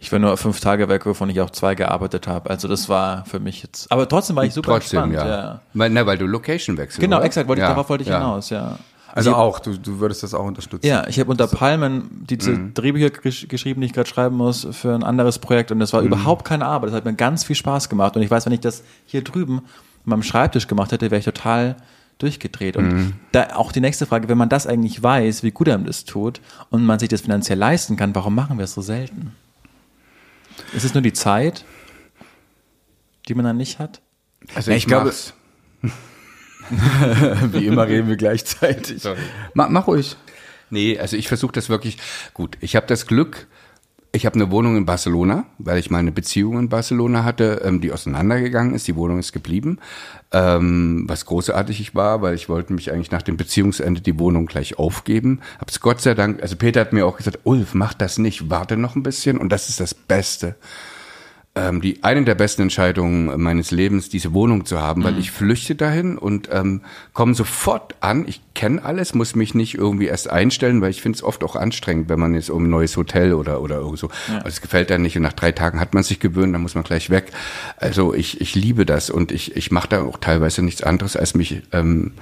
Ich 0.00 0.12
war 0.12 0.18
nur 0.20 0.36
fünf 0.36 0.60
Tage 0.60 0.88
weg, 0.88 1.06
wovon 1.06 1.28
ich 1.28 1.40
auch 1.40 1.50
zwei 1.50 1.74
gearbeitet 1.74 2.28
habe. 2.28 2.48
Also 2.50 2.68
das 2.68 2.88
war 2.88 3.24
für 3.26 3.40
mich 3.40 3.62
jetzt. 3.64 3.90
Aber 3.90 4.08
trotzdem 4.08 4.36
war 4.36 4.44
ich 4.44 4.54
super 4.54 4.72
Trotzdem, 4.78 5.04
entspannt. 5.04 5.28
ja. 5.28 5.36
Ja. 5.36 5.60
Weil, 5.74 5.90
na, 5.90 6.06
weil 6.06 6.16
du 6.18 6.26
Location 6.26 6.76
wechselst. 6.78 7.00
Genau, 7.00 7.16
oder? 7.16 7.26
exakt. 7.26 7.48
Wollte 7.48 7.60
ich, 7.60 7.64
Ja, 7.64 7.70
darauf 7.70 7.88
wollte 7.88 8.02
ich 8.04 8.08
ja. 8.08 8.18
hinaus. 8.18 8.50
Ja. 8.50 8.78
Also 9.12 9.30
ich- 9.30 9.36
auch, 9.36 9.58
du, 9.58 9.76
du 9.76 9.98
würdest 9.98 10.22
das 10.22 10.34
auch 10.34 10.44
unterstützen. 10.44 10.86
Ja, 10.86 11.08
ich 11.08 11.18
habe 11.18 11.30
unter 11.30 11.48
Palmen 11.48 12.24
diese 12.28 12.52
Mhm. 12.52 12.74
Drehbücher 12.74 13.10
gesch 13.10 13.48
geschrieben, 13.48 13.80
die 13.80 13.88
ich 13.88 13.92
gerade 13.92 14.08
schreiben 14.08 14.36
muss 14.36 14.68
für 14.70 14.94
ein 14.94 15.02
anderes 15.02 15.40
Projekt 15.40 15.72
und 15.72 15.80
das 15.80 15.92
Mhm. 15.92 15.96
war 15.96 16.02
überhaupt 16.04 16.44
keine 16.44 16.66
Arbeit. 16.66 16.90
Das 16.90 16.96
hat 16.98 17.04
mir 17.04 17.14
ganz 17.14 17.42
viel 17.42 17.56
Spaß 17.56 17.88
gemacht 17.88 18.14
und 18.14 18.22
ich 18.22 18.30
weiß, 18.30 18.46
wenn 18.46 18.52
ich 18.52 18.60
das 18.60 18.84
hier 19.06 19.24
drüben 19.24 19.58
an 19.58 19.64
meinem 20.04 20.22
Schreibtisch 20.22 20.68
gemacht 20.68 20.92
hätte, 20.92 21.10
wäre 21.10 21.18
ich 21.18 21.24
total 21.24 21.74
durchgedreht. 22.18 22.76
Und 22.76 22.88
Mhm. 22.88 23.12
da 23.32 23.54
auch 23.56 23.72
die 23.72 23.80
nächste 23.80 24.06
Frage, 24.06 24.28
wenn 24.28 24.38
man 24.38 24.48
das 24.48 24.66
eigentlich 24.66 25.02
weiß, 25.02 25.42
wie 25.42 25.50
gut 25.50 25.68
einem 25.68 25.84
das 25.86 26.04
tut 26.04 26.40
und 26.70 26.84
man 26.84 26.98
sich 26.98 27.08
das 27.08 27.22
finanziell 27.22 27.58
leisten 27.58 27.96
kann, 27.96 28.14
warum 28.14 28.34
machen 28.34 28.58
wir 28.58 28.64
es 28.64 28.74
so 28.74 28.82
selten? 28.82 29.32
Ist 30.74 30.84
es 30.84 30.94
nur 30.94 31.02
die 31.02 31.12
Zeit, 31.12 31.64
die 33.28 33.34
man 33.34 33.44
dann 33.44 33.56
nicht 33.56 33.78
hat? 33.78 34.00
Also 34.54 34.70
Ja, 34.70 34.76
ich, 34.76 34.82
ich 34.84 34.88
glaube-. 34.88 35.12
Wie 37.52 37.66
immer 37.66 37.86
reden 37.86 38.08
wir 38.08 38.16
gleichzeitig. 38.16 39.02
Sorry. 39.02 39.18
Mach, 39.54 39.68
mach 39.70 39.86
ruhig. 39.86 40.16
Nee, 40.70 40.98
also 40.98 41.16
ich 41.16 41.28
versuche 41.28 41.52
das 41.52 41.68
wirklich 41.70 41.96
gut. 42.34 42.58
Ich 42.60 42.76
habe 42.76 42.86
das 42.86 43.06
Glück, 43.06 43.46
ich 44.12 44.24
habe 44.24 44.36
eine 44.36 44.50
Wohnung 44.50 44.76
in 44.76 44.86
Barcelona, 44.86 45.44
weil 45.58 45.78
ich 45.78 45.90
meine 45.90 46.12
Beziehung 46.12 46.58
in 46.58 46.68
Barcelona 46.68 47.24
hatte, 47.24 47.60
ähm, 47.64 47.80
die 47.80 47.92
auseinandergegangen 47.92 48.74
ist. 48.74 48.88
Die 48.88 48.96
Wohnung 48.96 49.18
ist 49.18 49.32
geblieben, 49.32 49.78
ähm, 50.32 51.04
was 51.06 51.26
großartig 51.26 51.94
war, 51.94 52.22
weil 52.22 52.34
ich 52.34 52.48
wollte 52.48 52.72
mich 52.72 52.90
eigentlich 52.90 53.10
nach 53.10 53.22
dem 53.22 53.36
Beziehungsende 53.36 54.00
die 54.00 54.18
Wohnung 54.18 54.46
gleich 54.46 54.78
aufgeben. 54.78 55.40
Hab's 55.60 55.80
Gott 55.80 56.00
sei 56.00 56.14
Dank, 56.14 56.42
also 56.42 56.56
Peter 56.56 56.80
hat 56.80 56.92
mir 56.92 57.06
auch 57.06 57.18
gesagt, 57.18 57.40
Ulf, 57.44 57.74
mach 57.74 57.92
das 57.92 58.18
nicht, 58.18 58.48
warte 58.48 58.76
noch 58.76 58.96
ein 58.96 59.02
bisschen 59.02 59.36
und 59.36 59.50
das 59.50 59.68
ist 59.68 59.80
das 59.80 59.94
Beste. 59.94 60.56
Ähm, 61.58 61.80
die 61.80 62.04
eine 62.04 62.24
der 62.24 62.36
besten 62.36 62.62
Entscheidungen 62.62 63.40
meines 63.40 63.70
Lebens, 63.70 64.08
diese 64.08 64.32
Wohnung 64.32 64.64
zu 64.64 64.80
haben, 64.80 65.02
weil 65.02 65.18
ich 65.18 65.32
flüchte 65.32 65.74
dahin 65.74 66.16
und 66.16 66.48
ähm, 66.52 66.82
komme 67.12 67.34
sofort 67.34 67.96
an. 68.00 68.26
Ich 68.28 68.40
kenne 68.54 68.84
alles, 68.84 69.14
muss 69.14 69.34
mich 69.34 69.54
nicht 69.54 69.74
irgendwie 69.74 70.06
erst 70.06 70.30
einstellen, 70.30 70.80
weil 70.80 70.90
ich 70.90 71.02
finde 71.02 71.16
es 71.16 71.22
oft 71.22 71.42
auch 71.42 71.56
anstrengend, 71.56 72.08
wenn 72.08 72.20
man 72.20 72.34
jetzt 72.34 72.50
um 72.50 72.64
ein 72.64 72.70
neues 72.70 72.96
Hotel 72.96 73.32
oder 73.34 73.60
oder 73.60 73.76
irgend 73.76 73.98
so. 73.98 74.08
Also 74.28 74.48
es 74.48 74.60
gefällt 74.60 74.90
dann 74.90 75.02
nicht 75.02 75.16
und 75.16 75.22
nach 75.22 75.32
drei 75.32 75.50
Tagen 75.50 75.80
hat 75.80 75.94
man 75.94 76.04
sich 76.04 76.20
gewöhnt, 76.20 76.54
dann 76.54 76.62
muss 76.62 76.76
man 76.76 76.84
gleich 76.84 77.10
weg. 77.10 77.32
Also 77.76 78.14
ich 78.14 78.40
ich 78.40 78.54
liebe 78.54 78.86
das 78.86 79.10
und 79.10 79.32
ich 79.32 79.56
ich 79.56 79.72
mache 79.72 79.88
da 79.88 80.02
auch 80.02 80.18
teilweise 80.18 80.62
nichts 80.62 80.82
anderes 80.82 81.16
als 81.16 81.34
mich 81.34 81.62
ähm, 81.72 82.12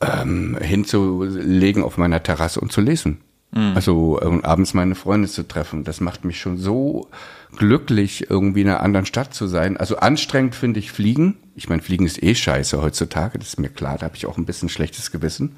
ähm, 0.00 0.56
hinzulegen 0.60 1.82
auf 1.82 1.98
meiner 1.98 2.22
Terrasse 2.22 2.60
und 2.60 2.70
zu 2.70 2.80
lesen. 2.80 3.20
Also 3.54 4.20
ähm, 4.20 4.44
abends 4.44 4.74
meine 4.74 4.96
Freunde 4.96 5.28
zu 5.28 5.46
treffen, 5.46 5.84
das 5.84 6.00
macht 6.00 6.24
mich 6.24 6.40
schon 6.40 6.58
so 6.58 7.08
glücklich, 7.56 8.28
irgendwie 8.28 8.62
in 8.62 8.68
einer 8.68 8.80
anderen 8.80 9.06
Stadt 9.06 9.32
zu 9.32 9.46
sein. 9.46 9.76
Also 9.76 9.96
anstrengend 9.98 10.56
finde 10.56 10.80
ich 10.80 10.90
Fliegen. 10.90 11.36
Ich 11.54 11.68
meine, 11.68 11.80
Fliegen 11.80 12.04
ist 12.04 12.20
eh 12.20 12.34
scheiße 12.34 12.82
heutzutage, 12.82 13.38
das 13.38 13.48
ist 13.48 13.60
mir 13.60 13.68
klar, 13.68 13.96
da 13.96 14.06
habe 14.06 14.16
ich 14.16 14.26
auch 14.26 14.38
ein 14.38 14.44
bisschen 14.44 14.68
schlechtes 14.68 15.12
Gewissen. 15.12 15.56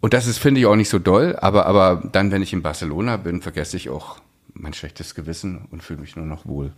Und 0.00 0.12
das 0.12 0.26
ist, 0.26 0.38
finde 0.38 0.60
ich, 0.60 0.66
auch 0.66 0.74
nicht 0.74 0.88
so 0.88 0.98
doll, 0.98 1.36
aber, 1.40 1.66
aber 1.66 2.02
dann, 2.10 2.32
wenn 2.32 2.42
ich 2.42 2.52
in 2.52 2.62
Barcelona 2.62 3.16
bin, 3.16 3.42
vergesse 3.42 3.76
ich 3.76 3.88
auch 3.88 4.16
mein 4.52 4.74
schlechtes 4.74 5.14
Gewissen 5.14 5.68
und 5.70 5.84
fühle 5.84 6.00
mich 6.00 6.16
nur 6.16 6.26
noch 6.26 6.46
wohl. 6.46 6.72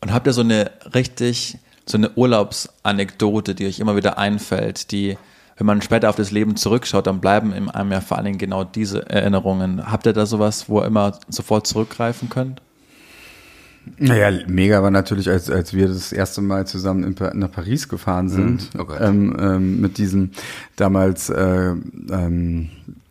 Und 0.00 0.10
habt 0.12 0.26
ihr 0.26 0.32
so 0.32 0.40
eine 0.40 0.70
richtig, 0.94 1.58
so 1.84 1.98
eine 1.98 2.10
Urlaubsanekdote, 2.14 3.54
die 3.54 3.66
euch 3.66 3.78
immer 3.78 3.96
wieder 3.96 4.16
einfällt, 4.16 4.90
die, 4.90 5.18
wenn 5.56 5.66
man 5.66 5.82
später 5.82 6.10
auf 6.10 6.16
das 6.16 6.30
Leben 6.30 6.56
zurückschaut, 6.56 7.06
dann 7.06 7.20
bleiben 7.20 7.52
in 7.52 7.70
einem 7.70 7.92
ja 7.92 8.00
vor 8.00 8.16
allen 8.16 8.26
Dingen 8.26 8.38
genau 8.38 8.64
diese 8.64 9.08
Erinnerungen. 9.08 9.90
Habt 9.90 10.06
ihr 10.06 10.12
da 10.12 10.26
sowas, 10.26 10.68
wo 10.68 10.80
ihr 10.80 10.86
immer 10.86 11.18
sofort 11.28 11.66
zurückgreifen 11.66 12.28
könnt? 12.28 12.60
Naja, 13.98 14.30
mega 14.46 14.82
war 14.82 14.90
natürlich, 14.90 15.28
als, 15.28 15.50
als 15.50 15.74
wir 15.74 15.88
das 15.88 16.12
erste 16.12 16.40
Mal 16.40 16.66
zusammen 16.66 17.04
in, 17.04 17.38
nach 17.38 17.50
Paris 17.50 17.88
gefahren 17.88 18.28
sind, 18.28 18.74
Mhm. 18.74 18.80
Oh 18.80 18.92
ähm, 18.98 19.36
ähm, 19.38 19.80
mit 19.80 19.98
diesen 19.98 20.32
damals, 20.76 21.28
äh, 21.28 21.72
ähm, 22.10 22.70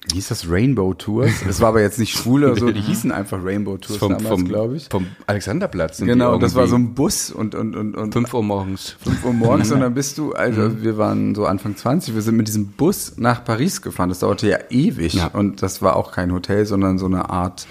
wie 0.09 0.15
hieß 0.15 0.27
das, 0.27 0.49
Rainbow 0.49 0.93
Tours? 0.93 1.31
Es 1.47 1.61
war 1.61 1.69
aber 1.69 1.81
jetzt 1.81 1.97
nicht 1.97 2.17
schwule 2.17 2.51
oder 2.51 2.59
so, 2.59 2.71
die 2.71 2.81
hießen 2.89 3.11
einfach 3.11 3.39
Rainbow 3.43 3.77
Tours 3.77 3.99
damals, 3.99 4.43
glaube 4.45 4.75
ich. 4.75 4.87
vom 4.89 5.07
Alexanderplatz. 5.27 5.99
Genau, 5.99 6.37
das 6.37 6.55
war 6.55 6.67
so 6.67 6.75
ein 6.75 6.93
Bus 6.93 7.31
und, 7.31 7.55
und, 7.55 7.75
und, 7.75 7.95
und 7.95 8.11
5 8.11 8.33
Uhr 8.33 8.43
morgens. 8.43 8.97
5 9.03 9.25
Uhr 9.25 9.33
morgens 9.33 9.71
und 9.73 9.79
dann 9.79 9.93
bist 9.93 10.17
du, 10.17 10.33
also 10.33 10.83
wir 10.83 10.97
waren 10.97 11.35
so 11.35 11.45
Anfang 11.45 11.75
20, 11.77 12.15
wir 12.15 12.21
sind 12.21 12.35
mit 12.35 12.47
diesem 12.47 12.67
Bus 12.73 13.13
nach 13.17 13.43
Paris 13.45 13.81
gefahren. 13.81 14.09
Das 14.09 14.19
dauerte 14.19 14.47
ja 14.49 14.57
ewig 14.69 15.13
Ja. 15.13 15.27
und 15.27 15.61
das 15.61 15.81
war 15.81 15.95
auch 15.95 16.11
kein 16.11 16.31
Hotel, 16.33 16.65
sondern 16.65 16.97
so 16.97 17.05
eine 17.05 17.29
Art, 17.29 17.65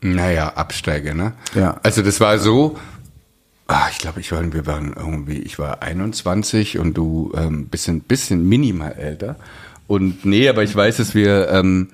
Naja, 0.00 0.54
Absteige, 0.54 1.14
ne? 1.14 1.32
Ja. 1.54 1.78
Also 1.82 2.02
das 2.02 2.18
war 2.20 2.38
so, 2.38 2.76
ah, 3.68 3.86
ich 3.92 3.98
glaube, 3.98 4.20
ich 4.20 4.32
war, 4.32 4.52
wir 4.52 4.66
waren 4.66 4.92
irgendwie, 4.96 5.38
ich 5.38 5.58
war 5.58 5.82
21 5.82 6.78
und 6.78 6.96
du 6.96 7.32
ähm, 7.36 7.66
bisschen, 7.68 8.00
bisschen 8.00 8.48
minimal 8.48 8.92
älter. 8.92 9.36
Und 9.92 10.24
nee, 10.24 10.48
aber 10.48 10.62
ich 10.62 10.74
weiß, 10.74 10.96
dass 10.96 11.14
wir, 11.14 11.50
ähm, 11.50 11.88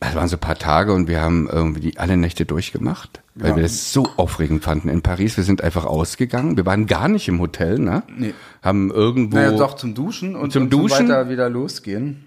das 0.00 0.14
waren 0.14 0.26
so 0.28 0.36
ein 0.36 0.40
paar 0.40 0.56
Tage 0.56 0.94
und 0.94 1.06
wir 1.06 1.20
haben 1.20 1.46
irgendwie 1.52 1.80
die 1.80 1.98
alle 1.98 2.16
Nächte 2.16 2.46
durchgemacht, 2.46 3.20
weil 3.34 3.50
Ja. 3.50 3.56
wir 3.56 3.62
das 3.62 3.92
so 3.92 4.08
aufregend 4.16 4.64
fanden 4.64 4.88
in 4.88 5.02
Paris. 5.02 5.36
Wir 5.36 5.44
sind 5.44 5.60
einfach 5.62 5.84
ausgegangen. 5.84 6.56
Wir 6.56 6.64
waren 6.64 6.86
gar 6.86 7.08
nicht 7.08 7.28
im 7.28 7.40
Hotel, 7.40 7.78
ne? 7.78 8.04
Nee. 8.16 8.32
Haben 8.62 8.90
irgendwo. 8.90 9.36
naja, 9.36 9.52
doch 9.52 9.74
zum 9.76 9.94
Duschen 9.94 10.34
und 10.34 10.50
Zum 10.52 10.62
und 10.64 10.70
Duschen? 10.72 11.08
weiter 11.10 11.28
wieder 11.28 11.50
losgehen. 11.50 12.24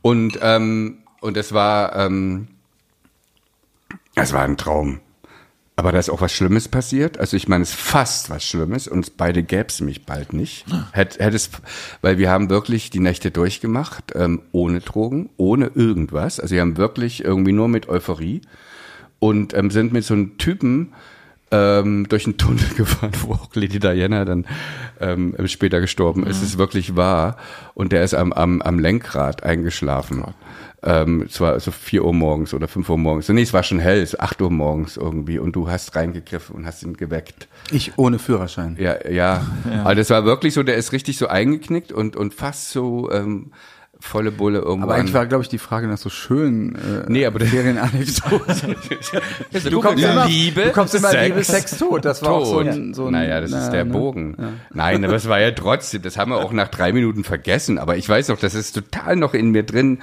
Und, 0.00 0.38
ähm, 0.42 0.98
und 1.20 1.36
es 1.36 1.52
war, 1.52 1.96
ähm, 1.96 2.46
es 4.14 4.32
war 4.32 4.42
ein 4.42 4.56
Traum. 4.56 5.00
Aber 5.80 5.92
da 5.92 5.98
ist 5.98 6.10
auch 6.10 6.20
was 6.20 6.30
Schlimmes 6.30 6.68
passiert. 6.68 7.18
Also 7.18 7.38
ich 7.38 7.48
meine, 7.48 7.62
es 7.62 7.70
ist 7.70 7.80
fast 7.80 8.28
was 8.28 8.44
Schlimmes. 8.44 8.86
Uns 8.86 9.08
beide 9.08 9.42
gäbe 9.42 9.68
es 9.68 9.80
mich 9.80 10.04
bald 10.04 10.34
nicht. 10.34 10.66
Hätt, 10.92 11.18
hätt 11.18 11.32
es, 11.32 11.48
weil 12.02 12.18
wir 12.18 12.28
haben 12.30 12.50
wirklich 12.50 12.90
die 12.90 13.00
Nächte 13.00 13.30
durchgemacht, 13.30 14.12
ähm, 14.14 14.42
ohne 14.52 14.80
Drogen, 14.80 15.30
ohne 15.38 15.70
irgendwas. 15.74 16.38
Also 16.38 16.54
wir 16.54 16.60
haben 16.60 16.76
wirklich 16.76 17.24
irgendwie 17.24 17.52
nur 17.52 17.68
mit 17.68 17.88
Euphorie. 17.88 18.42
und 19.20 19.54
ähm, 19.54 19.70
sind 19.70 19.94
mit 19.94 20.04
so 20.04 20.12
einem 20.12 20.36
Typen 20.36 20.92
ähm, 21.50 22.06
durch 22.10 22.26
einen 22.26 22.36
Tunnel 22.36 22.68
gefahren, 22.76 23.12
wo 23.22 23.32
auch 23.32 23.48
Lady 23.54 23.78
Diana 23.78 24.26
dann 24.26 24.46
ähm, 25.00 25.34
später 25.46 25.80
gestorben 25.80 26.26
ist. 26.26 26.42
Es 26.42 26.50
ist 26.50 26.58
wirklich 26.58 26.94
wahr. 26.94 27.38
Und 27.72 27.92
der 27.92 28.04
ist 28.04 28.12
am, 28.12 28.34
am, 28.34 28.60
am 28.60 28.78
Lenkrad 28.78 29.44
eingeschlafen. 29.44 30.24
Ähm, 30.82 31.26
es 31.28 31.40
war 31.40 31.60
so 31.60 31.70
vier 31.70 32.04
Uhr 32.04 32.14
morgens 32.14 32.54
oder 32.54 32.66
fünf 32.66 32.88
Uhr 32.88 32.96
morgens. 32.96 33.28
Nee, 33.28 33.42
es 33.42 33.52
war 33.52 33.62
schon 33.62 33.80
hell, 33.80 34.00
es 34.00 34.14
war 34.14 34.22
acht 34.24 34.40
Uhr 34.40 34.50
morgens 34.50 34.96
irgendwie. 34.96 35.38
Und 35.38 35.54
du 35.54 35.68
hast 35.70 35.94
reingegriffen 35.94 36.56
und 36.56 36.64
hast 36.66 36.82
ihn 36.82 36.96
geweckt. 36.96 37.48
Ich 37.70 37.92
ohne 37.98 38.18
Führerschein. 38.18 38.76
Ja, 38.80 39.06
ja. 39.08 39.46
Aber 39.84 39.94
das 39.94 40.08
war 40.08 40.24
wirklich 40.24 40.54
so, 40.54 40.62
der 40.62 40.76
ist 40.76 40.92
richtig 40.92 41.18
so 41.18 41.26
eingeknickt 41.26 41.92
und, 41.92 42.16
und 42.16 42.32
fast 42.32 42.70
so 42.70 43.10
ähm, 43.12 43.52
volle 44.02 44.30
Bulle 44.32 44.60
irgendwann. 44.60 44.84
Aber 44.84 44.94
eigentlich 44.94 45.12
war, 45.12 45.26
glaube 45.26 45.42
ich, 45.42 45.50
die 45.50 45.58
Frage 45.58 45.86
nach 45.86 45.98
so 45.98 46.08
schönen 46.08 46.74
äh, 46.76 47.04
Nee, 47.08 47.26
aber 47.26 47.40
der- 47.40 47.48
Ferienanekdoten. 47.48 48.74
du 49.70 49.80
kommst 49.82 50.02
immer- 50.02 50.26
Liebe, 50.26 50.62
du 50.62 50.72
kommst 50.72 50.94
immer 50.94 51.10
Sex, 51.10 51.28
Liebe, 51.28 51.44
Sex, 51.44 51.76
Tod. 51.78 52.04
Das 52.06 52.22
war 52.22 52.30
auch 52.32 52.46
so 52.46 52.58
ein- 52.60 52.94
so 52.94 53.06
ein- 53.06 53.12
naja, 53.12 53.42
das 53.42 53.50
na, 53.50 53.64
ist 53.66 53.70
der 53.72 53.84
ne? 53.84 53.92
Bogen. 53.92 54.36
Nein, 54.72 55.04
aber 55.04 55.16
es 55.16 55.28
war 55.28 55.40
ja 55.40 55.50
trotzdem, 55.50 56.00
das 56.00 56.16
haben 56.16 56.30
wir 56.30 56.38
auch 56.38 56.52
nach 56.52 56.68
drei 56.68 56.94
Minuten 56.94 57.22
vergessen. 57.24 57.76
Aber 57.78 57.98
ich 57.98 58.08
weiß 58.08 58.28
noch, 58.28 58.38
das 58.38 58.54
ist 58.54 58.72
total 58.72 59.16
noch 59.16 59.34
in 59.34 59.50
mir 59.50 59.62
drin. 59.64 59.98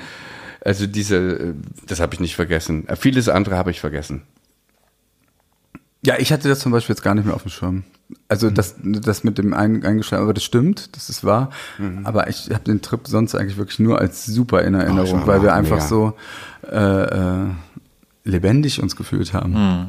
Also 0.67 0.85
diese, 0.85 1.15
äh, 1.17 1.53
das 1.85 1.99
habe 2.01 2.13
ich 2.13 2.19
nicht 2.19 2.35
vergessen. 2.35 2.87
Äh, 2.87 2.95
Vieles 2.97 3.29
andere 3.29 3.55
habe 3.57 3.71
ich 3.71 3.79
vergessen. 3.79 4.23
Ja, 6.05 6.15
ich 6.19 6.31
hatte 6.31 6.47
das 6.49 6.59
zum 6.59 6.71
Beispiel 6.71 6.93
jetzt 6.93 7.01
gar 7.03 7.15
nicht 7.15 7.25
mehr 7.25 7.35
auf 7.35 7.43
dem 7.43 7.51
Schirm. 7.51 7.83
Also 8.29 8.49
das, 8.49 8.75
das 8.83 9.23
mit 9.23 9.37
dem 9.37 9.53
Ein- 9.53 9.83
Eingeschlafen, 9.85 10.23
aber 10.23 10.33
das 10.33 10.43
stimmt, 10.43 10.95
das 10.95 11.09
ist 11.09 11.23
wahr. 11.23 11.49
Aber 12.05 12.29
ich 12.29 12.49
habe 12.51 12.63
den 12.63 12.81
Trip 12.81 13.01
sonst 13.07 13.35
eigentlich 13.35 13.57
wirklich 13.57 13.79
nur 13.79 13.99
als 13.99 14.25
super 14.25 14.61
in 14.63 14.75
Erinnerung, 14.75 15.21
war 15.21 15.27
weil 15.27 15.35
wir 15.41 15.41
mega. 15.49 15.55
einfach 15.55 15.81
so 15.81 16.13
äh, 16.71 16.75
äh, 17.03 17.45
lebendig 18.23 18.81
uns 18.81 18.95
gefühlt 18.95 19.33
haben. 19.33 19.87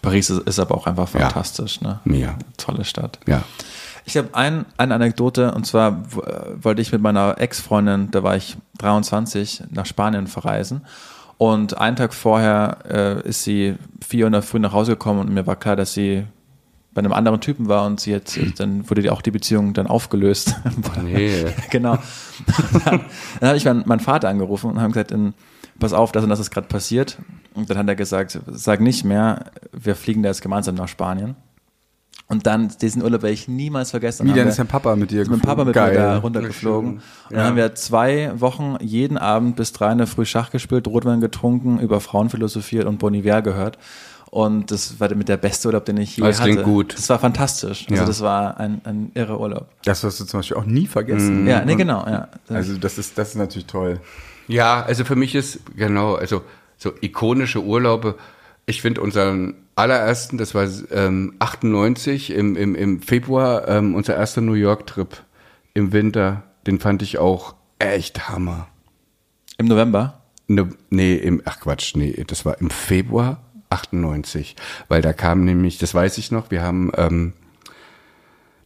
Paris 0.00 0.30
ist, 0.30 0.40
ist 0.46 0.58
aber 0.60 0.74
auch 0.76 0.86
einfach 0.86 1.12
Ja. 1.14 1.20
fantastisch, 1.20 1.80
ne? 1.82 2.00
Ja. 2.06 2.38
Tolle 2.56 2.84
Stadt. 2.84 3.18
Ja. 3.26 3.42
Ich 4.08 4.16
habe 4.16 4.30
ein, 4.32 4.64
eine 4.78 4.94
Anekdote 4.94 5.52
und 5.52 5.66
zwar 5.66 6.02
äh, 6.16 6.64
wollte 6.64 6.80
ich 6.80 6.92
mit 6.92 7.02
meiner 7.02 7.38
Ex-Freundin, 7.38 8.10
da 8.10 8.22
war 8.22 8.36
ich 8.36 8.56
23, 8.78 9.64
nach 9.70 9.84
Spanien 9.84 10.26
verreisen. 10.28 10.80
Und 11.36 11.76
einen 11.76 11.94
Tag 11.94 12.14
vorher 12.14 12.78
äh, 12.88 13.28
ist 13.28 13.44
sie 13.44 13.74
vier 14.02 14.24
Uhr 14.24 14.28
in 14.28 14.32
der 14.32 14.40
Früh 14.40 14.60
nach 14.60 14.72
Hause 14.72 14.92
gekommen 14.92 15.20
und 15.20 15.30
mir 15.30 15.46
war 15.46 15.56
klar, 15.56 15.76
dass 15.76 15.92
sie 15.92 16.24
bei 16.94 17.00
einem 17.00 17.12
anderen 17.12 17.42
Typen 17.42 17.68
war 17.68 17.84
und 17.84 18.00
sie 18.00 18.12
jetzt, 18.12 18.38
dann 18.58 18.88
wurde 18.88 19.02
die 19.02 19.10
auch 19.10 19.20
die 19.20 19.30
Beziehung 19.30 19.74
dann 19.74 19.86
aufgelöst. 19.86 20.56
Nee. 21.04 21.44
genau. 21.68 21.98
dann 22.84 23.02
dann 23.40 23.48
habe 23.48 23.58
ich 23.58 23.66
meinen, 23.66 23.82
meinen 23.84 24.00
Vater 24.00 24.30
angerufen 24.30 24.70
und 24.70 24.80
haben 24.80 24.92
gesagt, 24.92 25.10
in, 25.10 25.34
pass 25.78 25.92
auf, 25.92 26.12
das 26.12 26.24
und 26.24 26.30
das 26.30 26.40
ist 26.40 26.50
gerade 26.50 26.66
passiert. 26.66 27.18
Und 27.52 27.68
dann 27.68 27.76
hat 27.76 27.86
er 27.86 27.94
gesagt, 27.94 28.40
sag 28.46 28.80
nicht 28.80 29.04
mehr, 29.04 29.44
wir 29.72 29.94
fliegen 29.94 30.22
da 30.22 30.30
jetzt 30.30 30.40
gemeinsam 30.40 30.76
nach 30.76 30.88
Spanien. 30.88 31.36
Und 32.30 32.46
dann 32.46 32.68
diesen 32.82 33.02
Urlaub 33.02 33.22
werde 33.22 33.32
ich 33.32 33.48
niemals 33.48 33.90
vergessen. 33.90 34.26
Wie, 34.26 34.34
Dann 34.34 34.48
ist 34.48 34.58
dein 34.58 34.66
Papa 34.66 34.94
mit 34.96 35.10
dir 35.10 35.22
ist 35.22 35.30
mein 35.30 35.40
Papa 35.40 35.64
mit 35.64 35.72
Geil. 35.74 35.94
mir 35.94 35.98
da 35.98 36.18
runtergeflogen. 36.18 36.94
Und 36.96 37.02
dann 37.30 37.44
haben 37.46 37.56
wir 37.56 37.74
zwei 37.74 38.32
Wochen 38.38 38.76
jeden 38.80 39.16
Abend 39.16 39.56
bis 39.56 39.72
drei 39.72 39.92
in 39.92 39.98
der 39.98 40.06
Früh 40.06 40.26
Schach 40.26 40.50
gespielt, 40.50 40.86
Rotwein 40.86 41.22
getrunken, 41.22 41.78
über 41.80 42.00
Frauen 42.00 42.28
philosophiert 42.28 42.84
und 42.84 42.98
Bon 42.98 43.14
Iver 43.14 43.40
gehört. 43.40 43.78
Und 44.30 44.70
das 44.70 45.00
war 45.00 45.14
mit 45.14 45.30
der 45.30 45.38
beste 45.38 45.68
Urlaub, 45.68 45.86
den 45.86 45.96
ich 45.96 46.18
je 46.18 46.22
Das 46.22 46.38
hatte. 46.38 46.50
klingt 46.50 46.64
gut. 46.64 46.92
Das 46.92 47.08
war 47.08 47.18
fantastisch. 47.18 47.86
Also 47.88 48.02
Ja. 48.02 48.06
das 48.06 48.20
war 48.20 48.60
ein, 48.60 48.82
ein 48.84 49.10
irrer 49.14 49.40
Urlaub. 49.40 49.68
Das 49.84 50.04
wirst 50.04 50.20
du 50.20 50.26
zum 50.26 50.40
Beispiel 50.40 50.58
auch 50.58 50.66
nie 50.66 50.86
vergessen. 50.86 51.46
Ja, 51.46 51.64
nee, 51.64 51.76
genau. 51.76 52.04
Ja. 52.06 52.28
Also 52.50 52.76
das 52.76 52.98
ist, 52.98 53.16
das 53.16 53.30
ist 53.30 53.36
natürlich 53.36 53.66
toll. 53.66 54.00
Ja, 54.48 54.82
also 54.82 55.06
für 55.06 55.16
mich 55.16 55.34
ist, 55.34 55.60
genau, 55.76 56.14
also 56.16 56.42
so 56.76 56.92
ikonische 57.00 57.62
Urlaube. 57.62 58.16
Ich 58.66 58.82
finde 58.82 59.00
unseren 59.00 59.54
allerersten, 59.78 60.38
das 60.38 60.54
war 60.54 60.68
ähm, 60.90 61.34
98 61.38 62.30
im, 62.30 62.56
im, 62.56 62.74
im 62.74 63.00
Februar, 63.00 63.68
ähm, 63.68 63.94
unser 63.94 64.16
erster 64.16 64.40
New 64.40 64.54
York-Trip 64.54 65.22
im 65.74 65.92
Winter, 65.92 66.42
den 66.66 66.80
fand 66.80 67.02
ich 67.02 67.18
auch 67.18 67.54
echt 67.78 68.28
Hammer. 68.28 68.68
Im 69.56 69.66
November. 69.66 70.22
Ne, 70.48 70.68
nee, 70.90 71.14
im, 71.14 71.42
ach 71.44 71.60
Quatsch, 71.60 71.94
nee, 71.94 72.24
das 72.26 72.44
war 72.44 72.60
im 72.60 72.70
Februar 72.70 73.40
98, 73.70 74.56
weil 74.88 75.02
da 75.02 75.12
kam 75.12 75.44
nämlich, 75.44 75.78
das 75.78 75.94
weiß 75.94 76.18
ich 76.18 76.30
noch, 76.30 76.50
wir 76.50 76.62
haben, 76.62 76.90
ähm, 76.96 77.34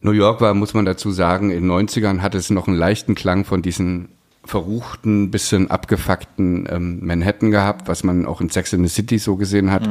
New 0.01 0.11
York 0.11 0.41
war, 0.41 0.53
muss 0.53 0.73
man 0.73 0.85
dazu 0.85 1.11
sagen, 1.11 1.51
in 1.51 1.67
den 1.67 1.71
90ern 1.71 2.21
hatte 2.21 2.37
es 2.37 2.49
noch 2.49 2.67
einen 2.67 2.77
leichten 2.77 3.15
Klang 3.15 3.45
von 3.45 3.61
diesen 3.61 4.09
verruchten, 4.45 5.31
bisschen 5.31 5.71
abgefuckten 5.71 6.67
ähm, 6.69 6.99
Manhattan 7.05 7.51
gehabt, 7.51 7.87
was 7.87 8.03
man 8.03 8.25
auch 8.25 8.41
in 8.41 8.49
Sex 8.49 8.73
in 8.73 8.83
the 8.83 8.93
City 8.93 9.17
so 9.17 9.37
gesehen 9.37 9.71
hat. 9.71 9.87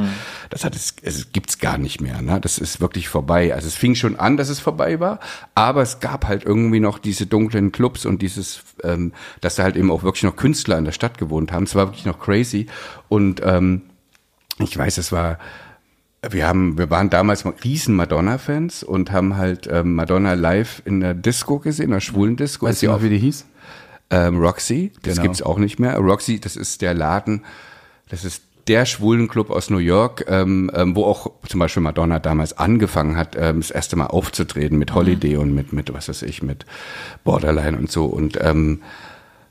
Das 0.49 0.63
hat 0.63 0.75
es, 0.75 0.95
es 1.01 1.31
gibt's 1.31 1.57
gar 1.57 1.77
nicht 1.77 2.01
mehr. 2.01 2.21
Ne? 2.21 2.39
Das 2.39 2.59
ist 2.59 2.79
wirklich 2.79 3.09
vorbei. 3.09 3.53
Also 3.53 3.67
es 3.67 3.75
fing 3.75 3.95
schon 3.95 4.15
an, 4.15 4.37
dass 4.37 4.49
es 4.49 4.59
vorbei 4.59 4.99
war, 4.99 5.19
aber 5.55 5.81
es 5.81 5.99
gab 5.99 6.27
halt 6.27 6.45
irgendwie 6.45 6.79
noch 6.79 6.99
diese 6.99 7.25
dunklen 7.25 7.71
Clubs 7.71 8.05
und 8.05 8.21
dieses, 8.21 8.63
ähm, 8.83 9.13
dass 9.41 9.55
da 9.55 9.63
halt 9.63 9.75
eben 9.75 9.91
auch 9.91 10.03
wirklich 10.03 10.23
noch 10.23 10.35
Künstler 10.35 10.77
in 10.77 10.85
der 10.85 10.91
Stadt 10.91 11.17
gewohnt 11.17 11.51
haben. 11.51 11.63
Es 11.63 11.75
war 11.75 11.87
wirklich 11.87 12.05
noch 12.05 12.19
crazy 12.19 12.67
und 13.09 13.41
ähm, 13.43 13.81
ich 14.59 14.77
weiß, 14.77 14.99
es 14.99 15.11
war 15.11 15.39
wir 16.29 16.47
haben, 16.47 16.77
wir 16.77 16.89
waren 16.89 17.09
damals 17.09 17.43
mal 17.43 17.53
riesen 17.65 17.95
Madonna-Fans 17.95 18.83
und 18.83 19.11
haben 19.11 19.35
halt 19.35 19.67
ähm, 19.69 19.95
Madonna 19.95 20.35
live 20.35 20.81
in 20.85 21.01
der 21.01 21.13
Disco 21.13 21.59
gesehen, 21.59 21.87
in 21.87 21.91
der 21.91 21.99
schwulen 21.99 22.37
Disco. 22.37 22.65
Weißt 22.65 22.81
du 22.81 22.87
noch, 22.87 23.03
wie 23.03 23.09
die 23.09 23.17
hieß? 23.17 23.45
Ähm, 24.09 24.37
Roxy, 24.39 24.91
das 25.01 25.13
Genau. 25.15 25.23
gibt's 25.23 25.41
auch 25.41 25.57
nicht 25.57 25.79
mehr. 25.79 25.97
Roxy, 25.97 26.39
das 26.39 26.55
ist 26.55 26.81
der 26.81 26.93
Laden, 26.93 27.43
das 28.09 28.23
ist 28.25 28.43
der 28.67 28.85
schwulen 28.85 29.27
Club 29.27 29.49
aus 29.49 29.69
New 29.69 29.77
York, 29.79 30.25
ähm, 30.29 30.71
ähm, 30.73 30.95
wo 30.95 31.03
auch 31.03 31.31
zum 31.47 31.59
Beispiel 31.59 31.83
Madonna 31.83 32.19
damals 32.19 32.57
angefangen 32.57 33.17
hat, 33.17 33.35
ähm, 33.37 33.59
das 33.59 33.71
erste 33.71 33.95
Mal 33.97 34.07
aufzutreten 34.07 34.77
mit 34.77 34.93
Holiday 34.93 35.35
und 35.37 35.53
mit, 35.53 35.73
mit, 35.73 35.93
was 35.93 36.07
weiß 36.07 36.21
ich, 36.21 36.41
mit 36.43 36.65
Borderline 37.25 37.77
und 37.77 37.91
so. 37.91 38.05
Und 38.05 38.39
ähm, 38.41 38.81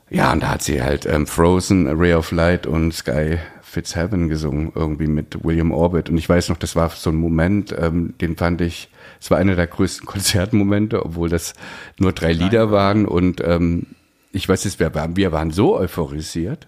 ja, 0.09 0.31
und 0.31 0.41
da 0.43 0.49
hat 0.51 0.63
sie 0.63 0.81
halt 0.81 1.05
ähm, 1.05 1.27
Frozen, 1.27 1.87
A 1.87 1.91
Ray 1.91 2.13
of 2.15 2.31
Light 2.31 2.65
und 2.65 2.91
Sky 2.93 3.37
Fits 3.61 3.95
Heaven 3.95 4.29
gesungen, 4.29 4.71
irgendwie 4.75 5.07
mit 5.07 5.43
William 5.43 5.71
Orbit. 5.71 6.09
Und 6.09 6.17
ich 6.17 6.29
weiß 6.29 6.49
noch, 6.49 6.57
das 6.57 6.75
war 6.75 6.89
so 6.89 7.09
ein 7.09 7.15
Moment, 7.15 7.75
ähm, 7.79 8.13
den 8.21 8.35
fand 8.37 8.61
ich, 8.61 8.89
es 9.19 9.29
war 9.31 9.37
einer 9.37 9.55
der 9.55 9.67
größten 9.67 10.05
Konzertmomente, 10.07 11.05
obwohl 11.05 11.29
das 11.29 11.53
nur 11.97 12.13
drei 12.13 12.33
Lieder 12.33 12.71
waren. 12.71 13.05
Und 13.05 13.41
ähm, 13.43 13.87
ich 14.33 14.49
weiß 14.49 14.65
jetzt, 14.65 14.79
wir 14.79 14.93
waren, 14.93 15.15
wir 15.15 15.31
waren 15.31 15.51
so 15.51 15.77
euphorisiert. 15.77 16.67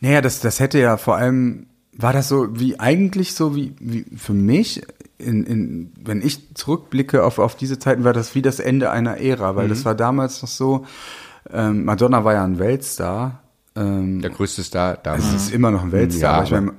Naja, 0.00 0.20
das, 0.22 0.40
das 0.40 0.60
hätte 0.60 0.78
ja 0.78 0.96
vor 0.96 1.16
allem, 1.16 1.66
war 1.92 2.12
das 2.12 2.28
so 2.28 2.58
wie 2.58 2.78
eigentlich 2.80 3.34
so 3.34 3.54
wie, 3.54 3.74
wie 3.80 4.06
für 4.16 4.32
mich, 4.32 4.82
in, 5.18 5.44
in, 5.44 5.92
wenn 6.02 6.22
ich 6.22 6.54
zurückblicke 6.54 7.24
auf, 7.24 7.38
auf 7.38 7.56
diese 7.56 7.78
Zeiten, 7.78 8.04
war 8.04 8.12
das 8.12 8.34
wie 8.34 8.42
das 8.42 8.60
Ende 8.60 8.90
einer 8.90 9.18
Ära, 9.18 9.56
weil 9.56 9.68
das 9.68 9.84
war 9.84 9.94
damals 9.94 10.40
noch 10.42 10.48
so, 10.48 10.86
ähm, 11.52 11.84
Madonna 11.84 12.24
war 12.24 12.34
ja 12.34 12.44
ein 12.44 12.58
Weltstar. 12.58 13.42
Ähm, 13.76 14.20
Der 14.22 14.30
größte 14.30 14.62
Star 14.62 14.96
damals. 14.96 15.26
es 15.26 15.34
ist 15.46 15.52
immer 15.52 15.70
noch 15.72 15.82
ein 15.82 15.92
Weltstar, 15.92 16.30
Ja, 16.30 16.36
aber 16.36 16.44
ich 16.44 16.50
meine, 16.52 16.72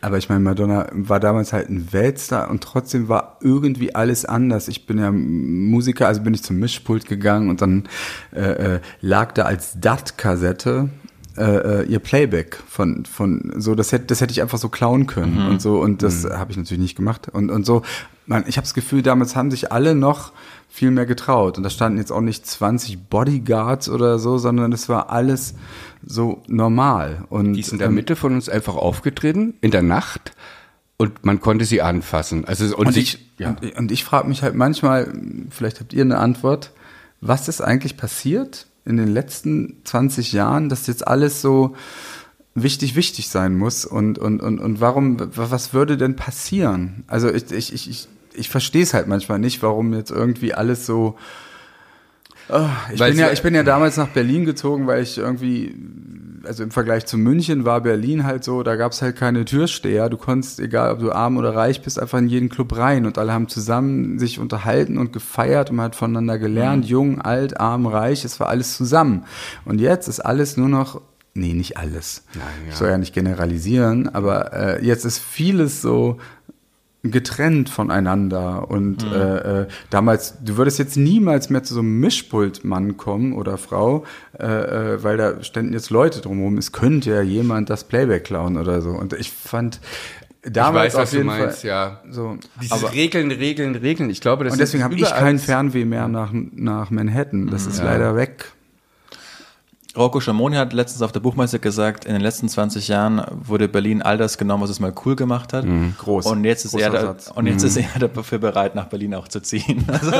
aber 0.00 0.18
ich 0.18 0.28
meine, 0.28 0.40
Madonna 0.40 0.86
war 0.92 1.20
damals 1.20 1.52
halt 1.52 1.68
ein 1.68 1.92
Weltstar 1.92 2.50
und 2.50 2.62
trotzdem 2.62 3.08
war 3.08 3.38
irgendwie 3.40 3.94
alles 3.94 4.24
anders. 4.24 4.68
Ich 4.68 4.86
bin 4.86 4.98
ja 4.98 5.10
Musiker, 5.12 6.06
also 6.06 6.22
bin 6.22 6.34
ich 6.34 6.42
zum 6.42 6.58
Mischpult 6.58 7.06
gegangen 7.06 7.48
und 7.50 7.62
dann 7.62 7.88
äh, 8.32 8.76
äh, 8.76 8.80
lag 9.00 9.32
da 9.32 9.44
als 9.44 9.80
DAT-Kassette 9.80 10.90
äh, 11.36 11.82
äh, 11.82 11.86
ihr 11.86 11.98
Playback 11.98 12.58
von 12.68 13.04
von 13.04 13.54
so 13.56 13.74
das 13.74 13.92
hätte 13.92 14.06
das 14.06 14.20
hätte 14.20 14.32
ich 14.32 14.42
einfach 14.42 14.58
so 14.58 14.68
klauen 14.68 15.06
können 15.06 15.48
und 15.48 15.62
so 15.62 15.80
und 15.80 16.02
das 16.02 16.24
habe 16.24 16.52
ich 16.52 16.56
natürlich 16.56 16.82
nicht 16.82 16.96
gemacht 16.96 17.28
und 17.32 17.50
und 17.50 17.66
so 17.66 17.82
man 18.26 18.44
ich 18.46 18.56
habe 18.56 18.64
das 18.64 18.74
Gefühl 18.74 19.02
damals 19.02 19.34
haben 19.34 19.50
sich 19.50 19.72
alle 19.72 19.94
noch 19.94 20.32
viel 20.68 20.90
mehr 20.90 21.06
getraut 21.06 21.56
und 21.56 21.62
da 21.62 21.70
standen 21.70 21.98
jetzt 21.98 22.12
auch 22.12 22.20
nicht 22.20 22.46
20 22.46 23.08
Bodyguards 23.08 23.88
oder 23.88 24.18
so 24.18 24.38
sondern 24.38 24.72
es 24.72 24.88
war 24.88 25.10
alles 25.10 25.54
so 26.06 26.42
normal 26.46 27.24
und 27.30 27.54
Die 27.54 27.60
ist 27.60 27.72
in 27.72 27.78
der 27.78 27.90
Mitte 27.90 28.16
von 28.16 28.34
uns 28.34 28.48
einfach 28.48 28.76
aufgetreten, 28.76 29.54
in 29.60 29.70
der 29.70 29.82
Nacht. 29.82 30.32
Und 30.96 31.24
man 31.24 31.40
konnte 31.40 31.64
sie 31.64 31.82
anfassen. 31.82 32.44
Also, 32.44 32.76
und, 32.76 32.86
Und 32.86 32.92
sich, 32.92 33.14
ich, 33.14 33.40
ja. 33.40 33.50
und, 33.50 33.76
und 33.76 33.92
ich 33.92 34.04
frage 34.04 34.28
mich 34.28 34.42
halt 34.42 34.54
manchmal, 34.54 35.12
vielleicht 35.50 35.80
habt 35.80 35.92
ihr 35.92 36.02
eine 36.02 36.18
Antwort, 36.18 36.70
was 37.20 37.48
ist 37.48 37.60
eigentlich 37.60 37.96
passiert 37.96 38.68
in 38.84 38.96
den 38.96 39.08
letzten 39.08 39.80
20 39.84 40.32
Jahren, 40.32 40.68
dass 40.68 40.86
jetzt 40.86 41.06
alles 41.06 41.40
so 41.40 41.74
wichtig, 42.54 42.94
wichtig 42.96 43.28
sein 43.28 43.56
muss 43.56 43.84
und, 43.84 44.18
und, 44.18 44.40
und, 44.40 44.58
und 44.58 44.80
warum, 44.80 45.16
was 45.34 45.72
würde 45.72 45.96
denn 45.96 46.16
passieren? 46.16 47.04
Also 47.06 47.32
ich, 47.32 47.50
ich, 47.50 47.72
ich, 47.72 47.90
ich, 47.90 48.08
ich 48.34 48.48
verstehe 48.48 48.82
es 48.82 48.94
halt 48.94 49.08
manchmal 49.08 49.38
nicht, 49.38 49.62
warum 49.62 49.92
jetzt 49.94 50.10
irgendwie 50.10 50.54
alles 50.54 50.86
so 50.86 51.16
Oh, 52.48 52.68
ich, 52.92 53.00
Weil 53.00 53.12
bin 53.12 53.20
ja, 53.20 53.32
ich 53.32 53.42
bin 53.42 53.54
ja 53.54 53.62
damals 53.62 53.96
nach 53.96 54.08
Berlin 54.08 54.44
gezogen, 54.44 54.86
weil 54.86 55.02
ich 55.02 55.16
irgendwie, 55.16 55.74
also 56.46 56.62
im 56.62 56.70
Vergleich 56.70 57.06
zu 57.06 57.18
München 57.18 57.64
war 57.64 57.80
Berlin 57.80 58.24
halt 58.24 58.44
so, 58.44 58.62
da 58.62 58.76
gab's 58.76 59.02
halt 59.02 59.16
keine 59.16 59.44
Türsteher. 59.44 60.08
Du 60.08 60.16
konntest, 60.16 60.60
egal 60.60 60.92
ob 60.92 61.00
du 61.00 61.12
arm 61.12 61.36
oder 61.36 61.54
reich 61.54 61.82
bist, 61.82 61.98
einfach 61.98 62.18
in 62.18 62.28
jeden 62.28 62.48
Club 62.48 62.76
rein 62.76 63.06
und 63.06 63.18
alle 63.18 63.32
haben 63.32 63.48
zusammen 63.48 64.18
sich 64.18 64.38
unterhalten 64.38 64.98
und 64.98 65.12
gefeiert 65.12 65.70
und 65.70 65.76
man 65.76 65.86
hat 65.86 65.96
voneinander 65.96 66.38
gelernt, 66.38 66.86
jung, 66.86 67.20
alt, 67.20 67.60
arm, 67.60 67.86
reich, 67.86 68.24
es 68.24 68.40
war 68.40 68.48
alles 68.48 68.76
zusammen. 68.76 69.24
Und 69.64 69.80
jetzt 69.80 70.08
ist 70.08 70.20
alles 70.20 70.56
nur 70.56 70.68
noch 70.68 71.00
nee, 71.34 71.52
nicht 71.52 71.76
alles. 71.76 72.24
Nein, 72.34 72.44
ja. 72.64 72.70
Ich 72.70 72.76
soll 72.76 72.88
ja 72.88 72.98
nicht 72.98 73.14
generalisieren, 73.14 74.08
aber 74.08 74.52
äh, 74.52 74.84
jetzt 74.84 75.04
ist 75.04 75.18
vieles 75.18 75.82
so 75.82 76.18
getrennt 77.04 77.68
voneinander 77.68 78.70
und 78.70 79.04
Mhm. 79.04 79.12
äh, 79.12 79.36
äh, 79.62 79.66
damals, 79.90 80.34
du 80.42 80.56
würdest 80.56 80.78
jetzt 80.78 80.96
niemals 80.96 81.50
mehr 81.50 81.62
zu 81.62 81.74
so 81.74 81.80
einem 81.80 82.00
Mischpultmann 82.00 82.96
kommen 82.96 83.34
oder 83.34 83.58
Frau, 83.58 84.04
äh, 84.38 84.46
äh, 84.46 85.02
weil 85.02 85.16
da 85.16 85.42
ständen 85.42 85.72
jetzt 85.74 85.90
Leute 85.90 86.20
drumherum. 86.20 86.56
Es 86.58 86.72
könnte 86.72 87.10
ja 87.10 87.22
jemand 87.22 87.68
das 87.70 87.84
Playback 87.84 88.24
klauen 88.24 88.56
oder 88.56 88.80
so. 88.80 88.90
Und 88.90 89.12
ich 89.12 89.30
fand 89.30 89.80
damals 90.42 90.94
ich 90.94 90.98
weiß, 90.98 91.02
was 91.02 91.02
auf 91.08 91.10
du 91.10 91.16
jeden 91.16 91.26
meinst, 91.26 91.60
Fall 91.60 91.68
ja. 91.68 92.00
so. 92.10 92.36
Dieses 92.60 92.92
Regeln, 92.92 93.30
Regeln, 93.30 93.74
Regeln. 93.74 94.10
Ich 94.10 94.20
glaube, 94.20 94.44
das 94.44 94.54
Und 94.54 94.58
deswegen 94.58 94.84
habe 94.84 94.94
ich 94.94 95.04
kein 95.04 95.38
Fernweh 95.38 95.84
mehr 95.84 96.08
nach, 96.08 96.30
nach 96.32 96.90
Manhattan. 96.90 97.48
Das 97.48 97.66
ist 97.66 97.82
leider 97.82 98.16
weg. 98.16 98.52
Rocco 99.96 100.18
Schamoni 100.20 100.56
hat 100.56 100.72
letztens 100.72 101.02
auf 101.02 101.12
der 101.12 101.20
Buchmesse 101.20 101.60
gesagt, 101.60 102.04
in 102.04 102.12
den 102.14 102.20
letzten 102.22 102.48
20 102.48 102.88
Jahren 102.88 103.24
wurde 103.30 103.68
Berlin 103.68 104.02
all 104.02 104.18
das 104.18 104.38
genommen, 104.38 104.64
was 104.64 104.70
es 104.70 104.80
mal 104.80 104.92
cool 105.04 105.14
gemacht 105.14 105.52
hat. 105.52 105.64
Groß. 105.98 106.26
Und 106.26 106.44
jetzt 106.44 106.64
ist 106.64 106.72
Großer 106.72 106.84
er 106.84 106.90
da, 106.90 107.00
Satz. 107.02 107.30
und 107.32 107.46
jetzt 107.46 107.62
ist 107.62 107.76
er 107.76 108.08
dafür 108.08 108.38
bereit, 108.38 108.74
nach 108.74 108.86
Berlin 108.86 109.14
auch 109.14 109.28
zu 109.28 109.40
ziehen. 109.40 109.84
Also, 109.94 110.10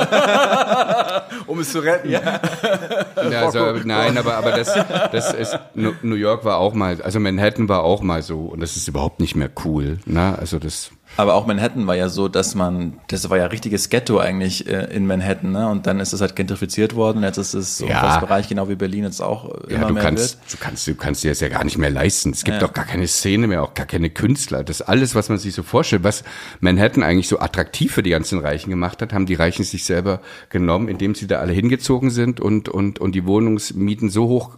Um 1.47 1.59
es 1.59 1.73
zu 1.73 1.81
retten. 1.81 2.11
Ja, 2.11 2.21
also, 3.17 3.73
nein, 3.85 4.17
aber, 4.17 4.37
aber 4.37 4.53
das, 4.53 4.73
das 5.11 5.33
ist, 5.35 5.59
New 5.75 5.93
New 6.03 6.15
York 6.15 6.45
war 6.45 6.59
auch 6.59 6.75
mal, 6.75 7.01
also 7.03 7.19
Manhattan 7.19 7.69
war 7.69 7.83
auch 7.83 8.03
mal 8.03 8.23
so 8.23 8.41
und 8.47 8.61
das 8.61 8.77
ist 8.77 8.87
überhaupt 8.89 9.21
nicht 9.21 9.35
mehr 9.35 9.51
cool. 9.65 9.99
Ne? 10.07 10.39
Also 10.39 10.59
das, 10.59 10.91
aber 11.17 11.35
auch 11.35 11.47
Manhattan 11.47 11.87
war 11.87 11.95
ja 11.97 12.09
so, 12.09 12.29
dass 12.29 12.55
man, 12.55 12.95
das 13.09 13.29
war 13.31 13.39
ja 13.39 13.47
richtiges 13.47 13.89
Ghetto 13.89 14.19
eigentlich 14.19 14.67
äh, 14.67 14.95
in 14.95 15.07
Manhattan, 15.07 15.53
ne? 15.53 15.69
Und 15.69 15.87
dann 15.87 16.01
ist 16.01 16.13
es 16.13 16.21
halt 16.21 16.37
gentrifiziert 16.37 16.95
worden. 16.95 17.23
Jetzt 17.23 17.39
ist 17.39 17.55
es 17.55 17.79
so 17.79 17.87
Ja. 17.87 18.19
Bereich, 18.19 18.49
genau 18.49 18.69
wie 18.69 18.75
Berlin 18.75 19.05
jetzt 19.05 19.21
auch 19.21 19.49
ja, 19.69 19.77
immer 19.77 19.89
du 19.89 19.95
mehr 19.95 20.03
kannst, 20.03 20.39
wird. 20.41 20.53
du 20.53 20.57
kannst, 20.65 20.87
du 20.87 20.95
kannst 20.95 21.25
dir 21.25 21.31
das 21.31 21.41
ja 21.41 21.49
gar 21.49 21.65
nicht 21.65 21.79
mehr 21.79 21.91
leisten. 21.91 22.31
Es 22.31 22.45
gibt 22.45 22.61
Ja. 22.61 22.69
auch 22.69 22.73
gar 22.73 22.85
keine 22.87 23.07
Szene 23.07 23.47
mehr, 23.47 23.63
auch 23.63 23.75
gar 23.75 23.87
keine 23.87 24.11
Künstler. 24.11 24.65
Das 24.65 24.83
alles, 24.83 25.15
was 25.15 25.29
man 25.29 25.39
sich 25.39 25.55
so 25.55 25.63
vorstellt, 25.63 26.05
was 26.05 26.25
Manhattan 26.61 27.03
eigentlich 27.03 27.29
so 27.29 27.39
attraktiv 27.39 27.93
für 27.93 28.03
die 28.03 28.11
ganzen 28.11 28.39
Reichen 28.41 28.71
gemacht 28.71 29.03
hat, 29.03 29.13
haben 29.13 29.27
die 29.27 29.35
Reichen 29.35 29.65
sich 29.65 29.85
selber 29.85 30.21
genommen, 30.51 30.89
indem 30.89 31.15
sie 31.15 31.27
da 31.27 31.39
alle 31.41 31.53
hingezogen 31.53 32.11
sind 32.11 32.41
und, 32.41 32.69
und, 32.69 32.99
und 32.99 33.13
die 33.15 33.25
Wohnungsmieten 33.27 34.11
so 34.11 34.27
hoch 34.29 34.57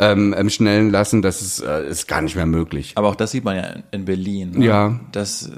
ähm, 0.00 0.34
ähm, 0.36 0.50
schnellen 0.50 0.90
lassen, 0.90 1.22
dass 1.22 1.40
es 1.42 1.60
äh, 1.60 1.86
ist 1.88 2.08
gar 2.08 2.22
nicht 2.22 2.34
mehr 2.34 2.46
möglich. 2.46 2.92
Aber 2.96 3.08
auch 3.08 3.14
das 3.14 3.30
sieht 3.30 3.44
man 3.44 3.56
ja 3.56 3.62
in- 3.64 3.82
in 3.92 4.04
Berlin. 4.06 4.50
Ne? 4.52 4.64
Ja. 4.66 4.98
Das, 5.12 5.50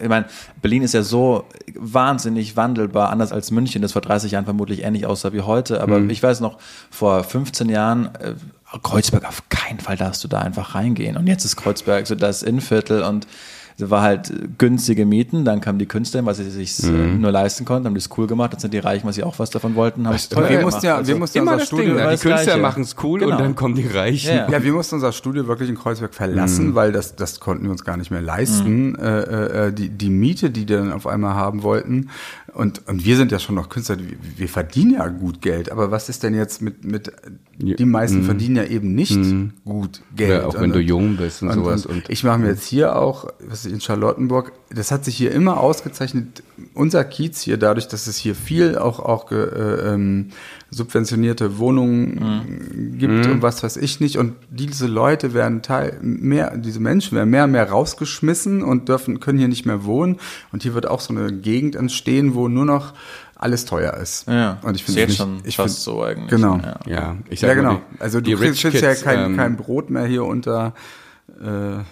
ich 0.00 0.08
meine, 0.08 0.26
Berlin 0.62 0.82
ist 0.82 0.92
ja 0.94 1.02
so 1.02 1.44
wahnsinnig 1.74 2.56
wandelbar, 2.56 3.10
anders 3.10 3.32
als 3.32 3.50
München, 3.50 3.80
das 3.82 3.92
vor 3.92 4.02
30 4.02 4.32
Jahren 4.32 4.44
vermutlich 4.44 4.82
ähnlich 4.84 5.06
aussah 5.06 5.32
wie 5.32 5.40
heute. 5.40 5.80
Aber 5.80 5.98
Mhm. 5.98 6.10
ich 6.10 6.22
weiß 6.22 6.40
noch, 6.40 6.58
vor 6.90 7.24
15 7.24 7.68
Jahren, 7.68 8.10
äh, 8.20 8.34
Kreuzberg, 8.82 9.26
auf 9.26 9.48
keinen 9.48 9.80
Fall 9.80 9.96
darfst 9.96 10.22
du 10.24 10.28
da 10.28 10.40
einfach 10.40 10.74
reingehen. 10.74 11.16
Und 11.16 11.26
jetzt 11.26 11.44
ist 11.44 11.56
Kreuzberg 11.56 12.06
so 12.06 12.14
das 12.14 12.42
Innenviertel 12.42 13.02
und 13.02 13.26
da 13.78 13.90
war 13.90 14.02
halt 14.02 14.32
günstige 14.58 15.04
Mieten, 15.04 15.44
dann 15.44 15.60
kamen 15.60 15.78
die 15.78 15.86
Künstler, 15.86 16.24
weil 16.24 16.34
sie 16.34 16.48
sich 16.50 16.82
Mhm. 16.82 17.20
nur 17.20 17.30
leisten 17.30 17.64
konnten, 17.64 17.86
haben 17.86 17.94
das 17.94 18.08
cool 18.16 18.26
gemacht, 18.26 18.52
dann 18.54 18.60
sind 18.60 18.72
die 18.74 18.78
Reichen, 18.78 19.04
weil 19.06 19.12
sie 19.12 19.22
auch 19.22 19.38
was 19.38 19.50
davon 19.50 19.74
wollten, 19.74 20.06
haben 20.06 20.14
es 20.14 20.30
Aber 20.32 20.42
teuer 20.42 20.50
wir 20.50 20.58
gemacht. 20.58 20.72
mussten 20.74 20.86
ja, 20.86 20.96
Also- 20.96 21.08
wir 21.12 21.18
mussten 21.18 21.38
Immer 21.38 21.52
unser 21.52 21.58
das 21.60 21.66
Studio, 21.68 21.84
Ding, 21.94 21.96
ne? 22.04 22.10
die 22.16 22.18
Künstler 22.28 22.56
machen 22.58 22.82
es 22.82 22.96
cool 23.02 23.20
Genau. 23.20 23.32
und 23.32 23.40
dann 23.40 23.54
kommen 23.54 23.74
die 23.74 23.86
Reichen. 23.86 24.30
Ja, 24.30 24.36
ja. 24.46 24.50
Ja, 24.50 24.62
wir 24.64 24.72
mussten 24.72 24.94
unser 24.96 25.12
Studio 25.12 25.46
wirklich 25.46 25.68
in 25.68 25.76
Kreuzberg 25.76 26.14
verlassen, 26.14 26.74
weil 26.74 26.92
das, 26.92 27.16
das 27.16 27.38
konnten 27.40 27.64
wir 27.64 27.70
uns 27.70 27.84
gar 27.84 27.96
nicht 27.96 28.10
mehr 28.10 28.22
leisten. 28.22 28.94
Äh, 28.96 29.20
äh, 29.68 29.72
die, 29.72 29.88
die 29.90 30.10
Miete, 30.10 30.50
die 30.50 30.64
die 30.66 30.74
dann 30.74 30.92
auf 30.92 31.06
einmal 31.06 31.34
haben 31.34 31.62
wollten. 31.62 32.08
Und, 32.54 32.88
und 32.88 33.04
wir 33.04 33.16
sind 33.18 33.30
ja 33.32 33.38
schon 33.38 33.54
noch 33.54 33.68
Künstler, 33.68 33.98
wir, 33.98 34.16
wir 34.36 34.48
verdienen 34.48 34.94
ja 34.94 35.06
gut 35.08 35.42
Geld. 35.42 35.70
Aber 35.70 35.90
was 35.90 36.08
ist 36.08 36.22
denn 36.22 36.34
jetzt 36.34 36.62
mit, 36.62 36.84
mit 36.84 37.12
die 37.58 37.84
meisten 37.84 38.22
verdienen 38.22 38.56
ja 38.56 38.64
eben 38.64 38.94
nicht 38.94 39.18
gut 39.64 40.00
Geld. 40.14 40.30
Ja, 40.42 40.46
auch 40.46 40.54
wenn 40.54 40.64
Und- 40.64 40.74
du 40.76 40.80
jung 40.80 41.16
bist 41.16 41.42
und, 41.42 41.48
und, 41.48 41.54
sowas. 41.56 41.84
Und, 41.86 41.96
Und, 41.96 42.10
ich 42.10 42.24
mache 42.24 42.38
mir 42.38 42.48
jetzt 42.48 42.64
hier 42.66 42.96
auch, 42.96 43.26
was 43.46 43.65
ich 43.66 43.72
in 43.72 43.80
Charlottenburg, 43.80 44.52
das 44.70 44.90
hat 44.90 45.04
sich 45.04 45.16
hier 45.16 45.32
immer 45.32 45.58
ausgezeichnet, 45.60 46.42
unser 46.74 47.04
Kiez 47.04 47.40
hier, 47.42 47.56
dadurch, 47.58 47.88
dass 47.88 48.06
es 48.06 48.16
hier 48.16 48.34
viel 48.34 48.78
auch, 48.78 48.98
auch 49.00 49.30
äh, 49.32 49.34
ähm, 49.36 50.30
subventionierte 50.70 51.58
Wohnungen 51.58 52.96
gibt 52.98 53.26
und 53.26 53.42
was 53.42 53.62
weiß 53.62 53.76
ich 53.76 54.00
nicht. 54.00 54.16
Und 54.18 54.34
diese 54.50 54.86
Leute 54.86 55.34
werden 55.34 55.62
Teil 55.62 55.98
mehr, 56.00 56.56
diese 56.56 56.80
Menschen 56.80 57.16
werden 57.16 57.30
mehr 57.30 57.44
und 57.44 57.52
mehr 57.52 57.68
rausgeschmissen 57.70 58.62
und 58.62 58.88
dürfen, 58.88 59.20
können 59.20 59.38
hier 59.38 59.48
nicht 59.48 59.66
mehr 59.66 59.84
wohnen. 59.84 60.16
Und 60.52 60.62
hier 60.62 60.74
wird 60.74 60.86
auch 60.88 61.00
so 61.00 61.14
eine 61.14 61.32
Gegend 61.32 61.76
entstehen, 61.76 62.34
wo 62.34 62.48
nur 62.48 62.64
noch 62.64 62.94
alles 63.38 63.66
teuer 63.66 63.94
ist. 63.94 64.26
Ja, 64.28 64.58
und 64.62 64.74
ich 64.76 64.80
ist 64.82 64.86
finde 64.86 65.00
jetzt 65.02 65.08
nicht, 65.10 65.18
schon 65.18 65.40
ich 65.44 65.56
fast 65.56 65.74
find- 65.76 65.84
so 65.84 66.02
eigentlich. 66.02 66.30
Genau. 66.30 66.56
Ja. 66.56 66.78
ja, 66.86 67.16
ich 67.28 67.42
Ja, 67.42 67.48
sag 67.48 67.56
genau. 67.58 67.74
die, 67.94 68.00
Also 68.00 68.20
die 68.20 68.32
du 68.32 68.38
kriegst, 68.38 68.62
ja 68.62 68.70
Kids, 68.70 69.02
kein, 69.02 69.32
ähm, 69.32 69.36
kein 69.36 69.56
Brot 69.56 69.90
mehr 69.90 70.06
hier 70.06 70.24
unter 70.24 70.72
äh, 71.38 71.82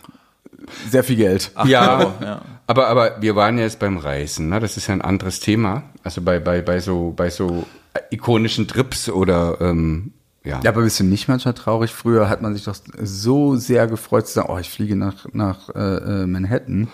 sehr 0.91 1.05
viel 1.05 1.17
Geld. 1.17 1.53
ja, 1.65 1.99
Euro, 1.99 2.13
ja. 2.23 2.43
aber 2.67 2.89
aber 2.89 3.17
wir 3.21 3.37
waren 3.37 3.59
ja 3.59 3.65
jetzt 3.65 3.79
beim 3.79 3.99
Reisen, 3.99 4.49
ne? 4.49 4.61
Das 4.61 4.77
ist 4.77 4.87
ja 4.87 4.95
ein 4.95 5.03
anderes 5.03 5.41
Thema. 5.41 5.85
Also 6.03 6.23
bei 6.23 6.39
bei 6.39 6.63
bei 6.63 6.81
so 6.81 7.13
bei 7.17 7.31
so 7.31 7.67
ikonischen 8.11 8.67
Trips 8.69 9.09
oder 9.09 9.59
ähm, 9.61 10.13
ja. 10.45 10.61
Ja, 10.63 10.71
aber 10.71 10.83
bist 10.83 11.01
du 11.01 11.05
nicht 11.05 11.27
manchmal 11.27 11.55
traurig? 11.55 11.91
Früher 11.91 12.29
hat 12.29 12.43
man 12.43 12.55
sich 12.55 12.65
doch 12.65 12.77
so 13.01 13.57
sehr 13.57 13.87
gefreut 13.87 14.27
zu 14.27 14.35
sagen, 14.35 14.49
oh, 14.51 14.59
ich 14.59 14.69
fliege 14.69 14.95
nach, 14.95 15.27
nach 15.33 15.71
äh, 15.75 15.79
äh, 15.79 16.27
Manhattan. 16.27 16.89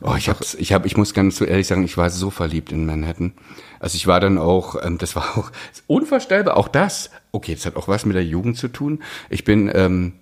Oh, 0.00 0.14
ich 0.16 0.30
hab's, 0.30 0.54
ich 0.54 0.72
hab, 0.72 0.86
ich 0.86 0.96
muss 0.96 1.12
ganz 1.12 1.36
so 1.36 1.44
ehrlich 1.44 1.66
sagen, 1.66 1.84
ich 1.84 1.98
war 1.98 2.08
so 2.08 2.30
verliebt 2.30 2.72
in 2.72 2.86
Manhattan. 2.86 3.32
Also 3.80 3.96
ich 3.96 4.06
war 4.06 4.20
dann 4.20 4.38
auch, 4.38 4.76
ähm, 4.82 4.96
das 4.96 5.14
war 5.14 5.38
auch 5.38 5.50
unvorstellbar, 5.86 6.56
auch 6.56 6.68
das. 6.68 7.10
Okay, 7.32 7.54
das 7.54 7.66
hat 7.66 7.76
auch 7.76 7.88
was 7.88 8.06
mit 8.06 8.16
der 8.16 8.24
Jugend 8.24 8.56
zu 8.56 8.68
tun. 8.68 9.02
Ich 9.28 9.44
bin, 9.44 9.70
ähm, 9.74 10.14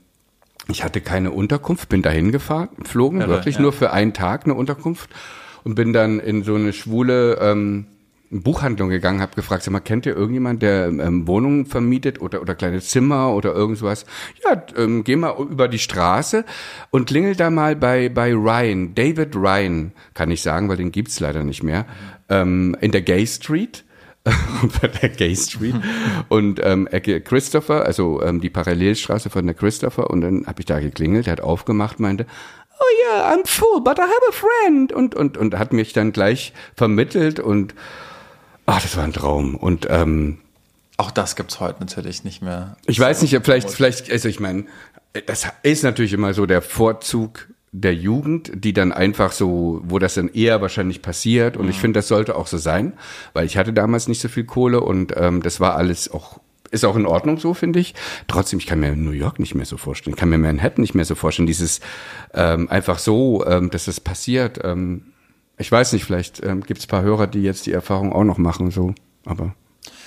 ich 0.69 0.85
hatte 0.85 1.01
keine 1.01 1.31
Unterkunft, 1.31 1.89
bin 1.89 2.03
dahin 2.03 2.33
gefahren, 2.33 2.69
geflogen, 2.79 3.21
Irre, 3.21 3.31
wirklich 3.31 3.57
ja. 3.57 3.63
nur 3.63 3.73
für 3.73 3.93
einen 3.93 4.13
Tag 4.13 4.45
eine 4.45 4.55
Unterkunft 4.55 5.11
und 5.63 5.75
bin 5.75 5.93
dann 5.93 6.21
in 6.21 6.43
so 6.43 6.55
eine 6.55 6.73
schwule 6.73 7.39
ähm, 7.41 7.87
Buchhandlung 8.31 8.89
gegangen, 8.89 9.21
habe 9.21 9.35
gefragt, 9.37 9.63
sag 9.63 9.73
mal, 9.73 9.81
kennt 9.81 10.07
ihr 10.07 10.17
irgendjemand, 10.17 10.63
der 10.63 10.87
ähm, 10.87 11.27
Wohnungen 11.29 11.67
vermietet 11.67 12.21
oder 12.21 12.41
oder 12.41 12.55
kleine 12.55 12.81
Zimmer 12.81 13.33
oder 13.33 13.55
irgendwas? 13.55 14.07
Ja, 14.45 14.63
ähm, 14.77 15.05
geh 15.05 15.17
mal 15.17 15.37
über 15.39 15.69
die 15.69 15.79
Straße 15.79 16.45
und 16.91 17.07
klingel 17.07 17.37
da 17.37 17.51
mal 17.51 17.77
bei 17.77 18.09
bei 18.09 18.33
Ryan, 18.33 18.95
David 18.95 19.37
Ryan, 19.37 19.93
kann 20.15 20.31
ich 20.31 20.43
sagen, 20.43 20.69
weil 20.69 20.77
den 20.77 20.91
gibt's 20.91 21.21
leider 21.21 21.45
nicht 21.45 21.63
mehr, 21.63 21.87
ähm, 22.29 22.77
in 22.81 22.91
der 22.91 23.03
Gay 23.03 23.27
Street. 23.27 23.85
bei 24.81 24.89
der 24.89 25.11
Gay 25.11 25.37
Street. 25.37 25.75
Und 26.29 26.61
ähm, 26.63 26.87
Ecke 26.87 27.21
Christopher, 27.21 27.85
also 27.85 28.23
ähm, 28.23 28.41
die 28.41 28.51
Parallelstraße 28.51 29.29
von 29.31 29.47
der 29.47 29.55
Christopher. 29.55 30.11
Und 30.11 30.23
dann 30.23 30.47
habe 30.47 30.61
ich 30.61 30.67
da 30.67 30.81
geklingelt, 30.81 31.27
er 31.27 31.33
hat 31.33 31.41
aufgemacht, 31.43 32.01
meinte, 32.01 32.27
oh 32.79 32.85
yeah, 33.07 33.33
I'm 33.33 33.47
full, 33.47 33.81
but 33.83 33.99
I 33.99 34.03
have 34.03 34.23
a 34.29 34.33
friend. 34.33 34.93
Und 34.93 35.15
und 35.15 35.37
und 35.37 35.59
hat 35.59 35.73
mich 35.73 35.93
dann 35.93 36.13
gleich 36.13 36.53
vermittelt. 36.75 37.39
Und 37.39 37.75
ach, 38.67 38.81
das 38.81 38.97
war 38.97 39.05
ein 39.05 39.13
Traum. 39.13 39.57
Und 39.57 39.87
ähm, 39.91 40.39
Auch 40.97 41.11
das 41.11 41.37
gibt's 41.37 41.61
heute 41.61 41.81
natürlich 41.81 42.25
nicht 42.25 42.41
mehr. 42.41 42.77
ich 42.87 42.99
weiß 42.99 43.21
nicht, 43.23 43.39
vielleicht, 43.43 43.71
vielleicht, 43.71 44.11
also 44.11 44.29
ich 44.29 44.41
meine, 44.41 44.65
das 45.27 45.47
ist 45.63 45.85
natürlich 45.85 46.15
immer 46.15 46.33
so 46.35 46.47
der 46.47 46.63
Vorzug 46.63 47.49
der 47.77 47.93
Jugend, 47.93 48.53
die 48.55 48.73
dann 48.73 48.93
einfach 48.93 49.33
so, 49.33 49.81
wo 49.85 49.99
das 49.99 50.15
dann 50.15 50.29
eher 50.29 50.63
wahrscheinlich 50.63 51.03
passiert. 51.03 51.57
Und 51.57 51.69
ich 51.69 51.81
finde, 51.81 51.99
das 51.99 52.07
sollte 52.07 52.37
auch 52.37 52.47
so 52.47 52.57
sein, 52.57 52.93
weil 53.33 53.47
ich 53.47 53.57
hatte 53.57 53.73
damals 53.73 54.07
nicht 54.07 54.21
so 54.21 54.29
viel 54.29 54.45
Kohle 54.45 54.81
und 54.81 55.13
ähm, 55.17 55.43
das 55.43 55.59
war 55.59 55.75
alles 55.75 56.09
auch, 56.09 56.39
ist 56.71 56.85
auch 56.85 56.95
in 56.95 57.05
Ordnung 57.05 57.39
so, 57.39 57.53
finde 57.53 57.81
ich. 57.81 57.95
Trotzdem, 58.29 58.61
ich 58.61 58.67
kann 58.67 58.79
mir 58.79 58.95
New 58.95 59.11
York 59.11 59.41
nicht 59.41 59.57
mehr 59.57 59.67
so 59.67 59.77
vorstellen, 59.77 60.15
ich 60.15 60.21
kann 60.21 60.29
mir 60.29 60.39
Manhattan 60.39 60.83
nicht 60.83 60.95
mehr 60.95 61.05
so 61.05 61.17
vorstellen, 61.17 61.49
dieses 61.49 61.81
ähm, 62.33 62.71
einfach 62.71 63.01
so, 63.01 63.45
ähm, 63.45 63.71
dass 63.71 63.87
das 63.87 63.99
passiert. 63.99 64.61
Ähm, 64.63 65.07
ich 65.59 65.71
weiß 65.71 65.95
nicht, 65.95 66.05
vielleicht 66.05 66.45
ähm, 66.45 66.61
gibt 66.61 66.79
es 66.79 66.87
paar 66.87 67.03
Hörer, 67.03 67.27
die 67.27 67.43
jetzt 67.43 67.67
die 67.67 67.73
Erfahrung 67.73 68.13
auch 68.13 68.25
noch 68.25 68.39
machen, 68.39 68.71
so, 68.71 68.95
aber 69.25 69.53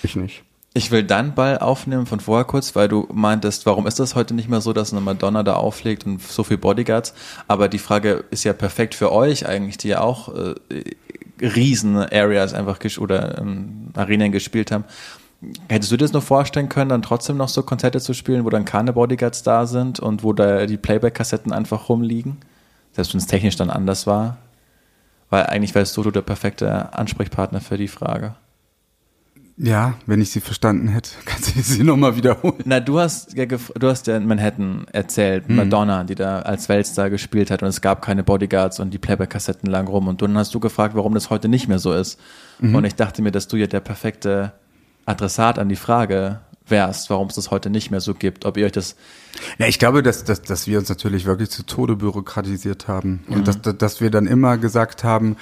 ich 0.03 0.15
nicht. 0.15 0.45
Ich 0.73 0.91
will 0.91 1.03
deinen 1.03 1.33
Ball 1.33 1.57
aufnehmen 1.57 2.05
von 2.05 2.19
vorher 2.19 2.45
kurz, 2.45 2.75
weil 2.75 2.87
du 2.87 3.07
meintest, 3.11 3.65
warum 3.65 3.87
ist 3.87 3.99
das 3.99 4.13
heute 4.13 4.35
nicht 4.35 4.47
mehr 4.47 4.61
so, 4.61 4.73
dass 4.73 4.91
eine 4.91 5.01
Madonna 5.01 5.41
da 5.41 5.55
auflegt 5.55 6.05
und 6.05 6.21
so 6.21 6.43
viel 6.43 6.57
Bodyguards? 6.57 7.13
Aber 7.47 7.67
die 7.67 7.79
Frage 7.79 8.25
ist 8.29 8.43
ja 8.43 8.53
perfekt 8.53 8.93
für 8.93 9.11
euch 9.11 9.47
eigentlich, 9.47 9.77
die 9.77 9.87
ja 9.87 10.01
auch 10.01 10.33
äh, 10.35 10.53
riesen 11.41 11.97
Areas 11.97 12.53
einfach 12.53 12.79
oder 12.99 13.39
ähm, 13.39 13.89
Arenen 13.95 14.31
gespielt 14.31 14.71
haben. 14.71 14.83
Hättest 15.69 15.91
du 15.91 15.97
dir 15.97 16.05
das 16.05 16.13
nur 16.13 16.21
vorstellen 16.21 16.69
können, 16.69 16.89
dann 16.89 17.01
trotzdem 17.01 17.37
noch 17.37 17.49
so 17.49 17.61
Konzerte 17.61 17.99
zu 18.01 18.13
spielen, 18.13 18.43
wo 18.43 18.49
dann 18.49 18.65
keine 18.65 18.93
Bodyguards 18.93 19.43
da 19.43 19.67
sind 19.67 19.99
und 19.99 20.23
wo 20.23 20.33
da 20.33 20.65
die 20.65 20.77
Playback-Kassetten 20.77 21.53
einfach 21.53 21.89
rumliegen? 21.89 22.37
Selbst 22.93 23.13
wenn 23.13 23.19
es 23.19 23.27
technisch 23.27 23.55
dann 23.55 23.69
anders 23.69 24.07
war? 24.07 24.37
Weil 25.29 25.45
eigentlich 25.45 25.75
wärst 25.75 25.95
du 25.97 26.09
der 26.09 26.21
perfekte 26.21 26.93
Ansprechpartner 26.93 27.61
für 27.61 27.77
die 27.77 27.87
Frage. 27.87 28.35
Ja, 29.59 29.95
wenn 30.05 30.21
ich 30.21 30.29
sie 30.29 30.39
verstanden 30.39 30.87
hätte, 30.87 31.11
kannst 31.25 31.55
du 31.55 31.61
sie 31.61 31.83
nochmal 31.83 32.15
wiederholen. 32.15 32.61
Na, 32.65 32.79
du 32.79 32.99
hast 32.99 33.33
ja 33.33 33.45
du 33.45 33.87
hast 33.87 34.07
ja 34.07 34.17
in 34.17 34.27
Manhattan 34.27 34.85
erzählt, 34.91 35.49
Madonna, 35.49 36.03
die 36.03 36.15
da 36.15 36.39
als 36.41 36.69
Weltstar 36.69 37.09
gespielt 37.09 37.49
hat 37.49 37.63
und 37.63 37.69
es 37.69 37.81
gab 37.81 38.03
keine 38.03 38.23
Bodyguards 38.23 38.79
und 38.79 38.93
die 38.93 38.99
Playback-Kassetten 38.99 39.69
lagen 39.69 39.87
rum 39.87 40.07
und 40.07 40.21
dann 40.21 40.37
hast 40.37 40.53
du 40.53 40.59
gefragt, 40.59 40.95
warum 40.95 41.13
das 41.13 41.29
heute 41.29 41.49
nicht 41.49 41.67
mehr 41.67 41.79
so 41.79 41.93
ist. 41.93 42.19
Und 42.59 42.85
ich 42.85 42.95
dachte 42.95 43.21
mir, 43.21 43.31
dass 43.31 43.47
du 43.47 43.57
ja 43.57 43.67
der 43.67 43.81
perfekte 43.81 44.51
Adressat 45.05 45.59
an 45.59 45.69
die 45.69 45.75
Frage 45.75 46.39
wärst, 46.69 47.09
warum 47.09 47.27
es 47.27 47.35
das 47.35 47.51
heute 47.51 47.69
nicht 47.69 47.91
mehr 47.91 48.01
so 48.01 48.13
gibt, 48.13 48.45
ob 48.45 48.57
ihr 48.57 48.65
euch 48.65 48.71
das 48.71 48.95
Ja, 49.57 49.67
ich 49.67 49.79
glaube, 49.79 50.03
dass, 50.03 50.23
dass, 50.23 50.41
dass 50.41 50.67
wir 50.67 50.79
uns 50.79 50.89
natürlich 50.89 51.25
wirklich 51.25 51.49
zu 51.49 51.63
Tode 51.63 51.95
bürokratisiert 51.95 52.87
haben. 52.87 53.23
Und 53.27 53.47
dass, 53.47 53.61
dass, 53.61 53.77
dass 53.77 54.01
wir 54.01 54.09
dann 54.09 54.27
immer 54.27 54.57
gesagt 54.57 55.03
haben, 55.03 55.37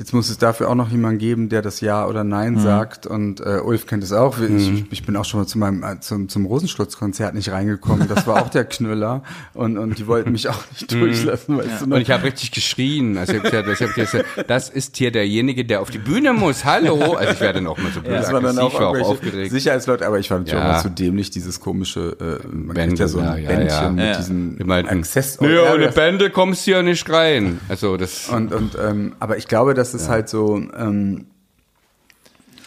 jetzt 0.00 0.14
muss 0.14 0.30
es 0.30 0.38
dafür 0.38 0.70
auch 0.70 0.74
noch 0.74 0.88
jemanden 0.90 1.18
geben, 1.18 1.50
der 1.50 1.60
das 1.60 1.82
Ja 1.82 2.06
oder 2.06 2.24
Nein 2.24 2.58
sagt. 2.58 3.06
Und 3.06 3.40
äh, 3.40 3.60
Ulf 3.62 3.86
kennt 3.86 4.02
es 4.02 4.12
auch. 4.12 4.38
Ich, 4.40 4.90
ich 4.90 5.04
bin 5.04 5.14
auch 5.14 5.26
schon 5.26 5.40
mal 5.40 5.46
zu 5.46 5.58
meinem, 5.58 5.82
äh, 5.82 6.00
zum, 6.00 6.30
zum 6.30 6.46
Rosenstutzkonzert 6.46 7.34
nicht 7.34 7.50
reingekommen. 7.50 8.08
Das 8.08 8.26
war 8.26 8.42
auch 8.42 8.48
der 8.48 8.64
Knüller. 8.64 9.22
Und, 9.52 9.76
und 9.76 9.98
die 9.98 10.06
wollten 10.06 10.32
mich 10.32 10.48
auch 10.48 10.58
nicht 10.72 10.90
durchlassen, 10.90 11.58
weißt 11.58 11.82
du 11.82 11.86
noch? 11.86 11.96
Und 11.96 12.02
ich 12.02 12.10
habe 12.10 12.24
richtig 12.24 12.50
geschrien. 12.50 13.18
Also 13.18 13.34
ich 13.34 13.38
hab 13.44 13.50
gesagt, 13.66 13.80
hab 13.80 13.94
gesagt, 13.94 14.24
das 14.48 14.70
ist 14.70 14.96
hier 14.96 15.10
derjenige, 15.12 15.66
der 15.66 15.82
auf 15.82 15.90
die 15.90 15.98
Bühne 15.98 16.32
muss. 16.32 16.64
Hallo. 16.64 17.12
Also 17.12 17.34
ich 17.34 17.40
werde 17.40 17.58
dann 17.58 17.66
auch 17.66 17.76
mal 17.76 17.92
so 17.92 18.00
blöd 18.00 18.14
das 18.14 18.32
war 18.32 18.40
dann 18.40 18.58
auch, 18.58 18.72
war 18.80 18.88
auch 18.88 19.00
aufgeregt. 19.00 19.50
Sicherheitsleute, 19.52 20.06
aber 20.06 20.18
ich 20.18 20.30
war 20.30 20.38
natürlich 20.38 20.58
Ja. 20.58 20.70
auch 20.70 20.72
mal 20.76 20.80
zu 20.82 20.88
dämlich, 20.88 21.28
dieses 21.30 21.60
komische, 21.60 22.16
äh, 22.42 22.46
man 22.46 22.74
kriegt 22.74 22.98
ja 22.98 23.06
so 23.06 23.18
ein 23.18 23.24
ja, 23.24 23.36
ja, 23.36 23.48
Bändchen 23.50 23.68
ja. 23.82 23.90
mit 23.90 24.04
Ja. 24.06 24.16
diesen 24.16 24.56
Die 24.56 24.64
meinten, 24.64 24.98
Access. 25.00 25.38
Nee, 25.42 25.54
Ja, 25.54 25.74
ohne 25.74 25.88
Bände 25.88 26.30
kommst 26.30 26.66
du 26.66 26.70
ja 26.70 26.82
nicht 26.82 27.08
rein. 27.10 27.60
Also 27.68 27.98
das. 27.98 28.30
Und, 28.30 28.54
und 28.54 28.78
ähm, 28.82 29.12
aber 29.20 29.36
ich 29.36 29.46
glaube, 29.46 29.74
das 29.92 30.02
ist 30.02 30.08
halt 30.08 30.28
so, 30.28 30.56
ähm, 30.56 31.26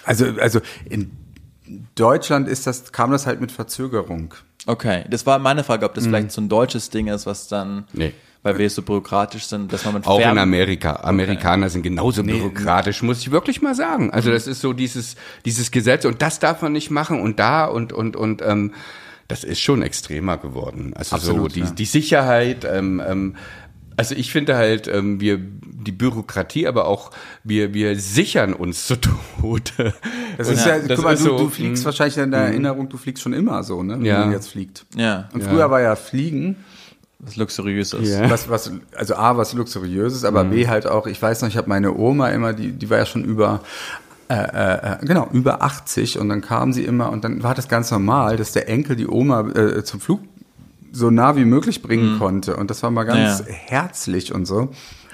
also, 0.06 0.26
also 0.40 0.60
in 0.90 1.12
Deutschland 1.96 2.48
ist 2.48 2.68
das, 2.68 2.92
kam 2.92 3.12
das 3.12 3.26
halt 3.26 3.42
mit 3.42 3.52
Verzögerung. 3.52 4.34
Okay, 4.66 5.06
das 5.10 5.26
war 5.26 5.40
meine 5.40 5.64
Frage, 5.64 5.86
ob 5.86 5.94
das 5.94 6.06
vielleicht 6.06 6.32
so 6.32 6.42
ein 6.42 6.50
deutsches 6.50 6.90
Ding 6.90 7.08
ist, 7.08 7.26
was 7.26 7.48
dann, 7.48 7.86
Nee. 7.94 8.14
weil 8.44 8.58
wir 8.58 8.70
so 8.70 8.82
bürokratisch 8.82 9.46
sind, 9.46 9.74
dass 9.74 9.84
man 9.86 9.96
mit 9.96 10.08
Auch 10.08 10.18
in 10.18 10.24
Fern- 10.24 10.38
Amerika. 10.38 10.98
Amerikaner 11.04 11.70
sind 11.70 11.84
genauso 11.84 12.24
bürokratisch, 12.24 13.02
muss 13.02 13.20
ich 13.20 13.32
wirklich 13.32 13.62
mal 13.62 13.76
sagen. 13.76 14.12
Also 14.12 14.32
das 14.32 14.48
ist 14.48 14.62
so 14.62 14.72
dieses, 14.74 15.16
dieses 15.46 15.72
Gesetz 15.72 16.06
und 16.06 16.22
das 16.22 16.40
darf 16.40 16.62
man 16.62 16.72
nicht 16.72 16.92
machen 16.92 17.20
und 17.22 17.40
da 17.40 17.66
und, 17.66 17.92
und, 17.92 18.16
und, 18.16 18.42
ähm, 18.42 18.74
das 19.30 19.44
ist 19.46 19.62
schon 19.62 19.82
extremer 19.82 20.38
geworden. 20.38 20.94
Also 20.96 21.16
Absolut, 21.16 21.52
so 21.52 21.56
die, 21.56 21.62
ja. 21.62 21.72
die 21.72 21.86
Sicherheit, 21.86 22.66
ähm, 22.70 23.02
ähm, 23.06 23.36
also 23.96 24.16
ich 24.16 24.32
finde 24.32 24.56
halt, 24.56 24.88
ähm, 24.88 25.20
wir, 25.22 25.40
die 25.84 25.92
Bürokratie, 25.92 26.68
aber 26.68 26.88
auch 26.88 27.12
wir, 27.44 27.74
wir 27.74 27.98
sichern 28.00 28.54
uns 28.54 28.88
zu 28.88 28.96
Tode. 29.00 29.94
Das 30.38 30.48
ist 30.50 30.66
ja, 30.66 30.80
das 30.80 30.96
guck 30.98 31.06
mal, 31.06 31.14
ist 31.14 31.26
du, 31.26 31.30
so, 31.30 31.38
du 31.38 31.50
fliegst 31.50 31.84
mh. 31.84 31.86
wahrscheinlich 31.86 32.18
in 32.18 32.32
der 32.32 32.42
Erinnerung, 32.42 32.90
du 32.90 32.98
fliegst 32.98 33.22
schon 33.24 33.34
immer 33.34 33.64
so, 33.64 33.84
ne? 33.84 33.96
Wenn 34.00 34.06
Ja. 34.06 34.20
man 34.22 34.32
jetzt 34.32 34.48
fliegt. 34.50 34.86
Ja, 34.96 35.30
Und 35.34 35.44
früher 35.44 35.70
war 35.70 35.82
ja 35.82 35.96
Fliegen, 35.96 36.56
was 37.20 37.36
luxuriös 37.36 37.94
ist. 37.94 38.10
Ja. 38.10 38.30
was, 38.30 38.50
was, 38.50 38.72
also 38.96 39.16
A, 39.16 39.38
was 39.38 39.54
luxuriöses, 39.54 40.26
aber 40.26 40.44
B 40.44 40.68
halt 40.68 40.88
auch, 40.88 41.08
ich 41.08 41.22
weiß 41.22 41.42
noch, 41.42 41.50
ich 41.50 41.58
habe 41.58 41.70
meine 41.70 41.96
Oma 41.96 42.30
immer, 42.30 42.54
die, 42.54 42.72
die 42.72 42.90
war 42.90 42.98
ja 42.98 43.06
schon 43.06 43.24
über, 43.24 43.62
äh, 44.30 44.34
äh, 44.36 44.94
äh, 45.02 45.06
genau, 45.06 45.30
über 45.32 45.62
80 45.62 46.18
und 46.20 46.30
dann 46.30 46.42
kam 46.42 46.74
sie 46.74 46.84
immer 46.84 47.12
und 47.12 47.24
dann 47.24 47.44
war 47.44 47.56
das 47.56 47.68
ganz 47.70 47.92
normal, 47.92 48.36
dass 48.38 48.52
der 48.52 48.68
Enkel 48.68 48.96
die 48.96 49.08
Oma 49.08 49.42
äh, 49.52 49.84
zum 49.84 50.00
Flug 50.02 50.20
so 50.92 51.10
nah 51.10 51.36
wie 51.36 51.46
möglich 51.46 51.82
bringen 51.82 52.20
konnte 52.20 52.56
und 52.56 52.70
das 52.70 52.84
war 52.84 52.92
mal 52.92 53.04
ganz 53.04 53.40
Ja. 53.40 53.46
herzlich 53.48 54.34
und 54.34 54.46
so. 54.46 54.70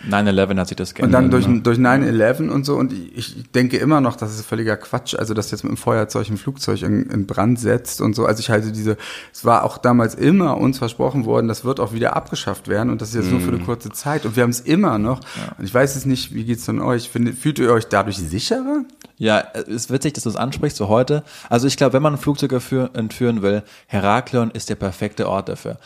9-11 0.08 0.58
hat 0.58 0.68
sich 0.68 0.78
das 0.78 0.90
Und 0.90 0.96
geändert. 0.96 1.22
dann 1.22 1.32
durch, 1.32 1.48
ne? 1.48 1.62
durch 1.62 1.78
9-11 1.78 2.50
und 2.50 2.66
so. 2.66 2.76
Und 2.76 2.94
ich, 2.94 3.52
denke 3.52 3.78
immer 3.78 4.02
noch, 4.02 4.16
das 4.16 4.34
ist 4.34 4.46
völliger 4.46 4.78
Quatsch. 4.78 5.16
Also, 5.16 5.34
dass 5.34 5.52
jetzt 5.52 5.64
mit 5.64 5.72
dem 5.72 5.78
Feuerzeug 5.78 6.30
ein 6.30 6.38
Flugzeug 6.38 6.82
in, 6.82 7.10
in 7.10 7.26
Brand 7.28 7.60
setzt 7.60 8.02
und 8.02 8.16
so. 8.16 8.26
Also, 8.26 8.40
ich 8.40 8.50
halte 8.50 8.72
diese, 8.72 8.98
es 9.34 9.46
war 9.46 9.64
auch 9.64 9.78
damals 9.78 10.16
immer 10.16 10.58
uns 10.58 10.78
versprochen 10.78 11.26
worden, 11.26 11.48
das 11.48 11.66
wird 11.66 11.80
auch 11.80 11.94
wieder 11.94 12.16
abgeschafft 12.16 12.68
werden. 12.68 12.90
Und 12.90 13.02
das 13.02 13.10
ist 13.10 13.16
jetzt 13.16 13.32
nur 13.32 13.42
für 13.42 13.50
eine 13.50 13.60
kurze 13.60 13.90
Zeit. 13.90 14.26
Und 14.26 14.36
wir 14.36 14.44
haben 14.44 14.50
es 14.50 14.62
immer 14.62 14.98
noch. 14.98 15.20
Und 15.58 15.66
ich 15.66 15.74
weiß 15.74 15.96
es 15.96 16.06
nicht, 16.06 16.34
wie 16.34 16.46
geht's 16.46 16.66
denn 16.66 16.80
euch? 16.80 17.10
Fühlt 17.10 17.60
ihr 17.60 17.72
euch 17.72 17.88
dadurch 17.88 18.18
sicherer? 18.18 18.84
Ja, 19.20 19.44
es 19.54 19.68
ist 19.68 19.92
witzig, 19.92 20.14
dass 20.14 20.24
du 20.24 20.30
es 20.30 20.38
ansprichst, 20.38 20.78
so 20.78 20.88
heute. 20.88 21.24
Also 21.50 21.68
ich 21.68 21.76
glaube, 21.76 21.92
wenn 21.92 22.02
man 22.02 22.14
ein 22.14 22.20
Flugzeug 22.20 22.54
entführen 22.54 23.42
will, 23.42 23.64
Heraklion 23.88 24.50
ist 24.52 24.70
der 24.70 24.76
perfekte 24.76 25.28
Ort 25.28 25.50
dafür. 25.50 25.78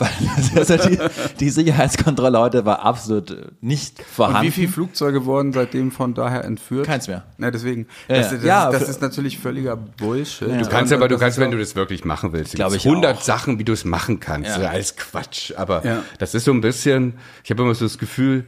Weil 0.00 0.08
also 0.56 0.76
die, 0.88 0.98
die 1.38 1.50
Sicherheitskontrolle 1.50 2.38
heute 2.38 2.64
war 2.64 2.80
absolut 2.84 3.52
nicht 3.62 4.02
vorhanden. 4.02 4.38
Und 4.40 4.46
wie 4.46 4.50
viele 4.50 4.68
Flugzeuge 4.68 5.24
wurden 5.26 5.52
seitdem 5.52 5.90
von 5.92 6.14
daher 6.14 6.44
entführt? 6.44 6.86
Keins 6.86 7.06
mehr. 7.06 7.24
Ja, 7.38 7.50
deswegen. 7.50 7.86
Ja, 8.08 8.16
das, 8.16 8.30
ja. 8.32 8.36
das, 8.36 8.44
Ja, 8.44 8.68
ist, 8.70 8.80
das 8.80 8.88
ist 8.88 9.02
natürlich 9.02 9.38
völliger 9.38 9.76
Bullshit. 9.76 10.48
Du 10.48 10.68
kannst 10.68 10.92
aber, 10.92 11.08
du 11.08 11.18
kannst, 11.18 11.38
wenn 11.38 11.50
du 11.50 11.58
das 11.58 11.76
wirklich 11.76 12.04
machen 12.04 12.32
willst, 12.32 12.54
Glaub 12.54 12.70
gibt's 12.70 12.84
ich 12.84 12.90
100 12.90 13.16
auch. 13.18 13.22
Sachen, 13.22 13.58
wie 13.58 13.64
du 13.64 13.72
es 13.72 13.84
machen 13.84 14.20
kannst. 14.20 14.50
Ja. 14.58 14.70
Alles 14.70 14.96
Quatsch. 14.96 15.52
Aber 15.56 15.84
Ja. 15.84 16.02
das 16.18 16.34
ist 16.34 16.44
so 16.44 16.52
ein 16.52 16.60
bisschen, 16.60 17.14
ich 17.44 17.50
habe 17.50 17.62
immer 17.62 17.74
so 17.74 17.84
das 17.84 17.98
Gefühl, 17.98 18.44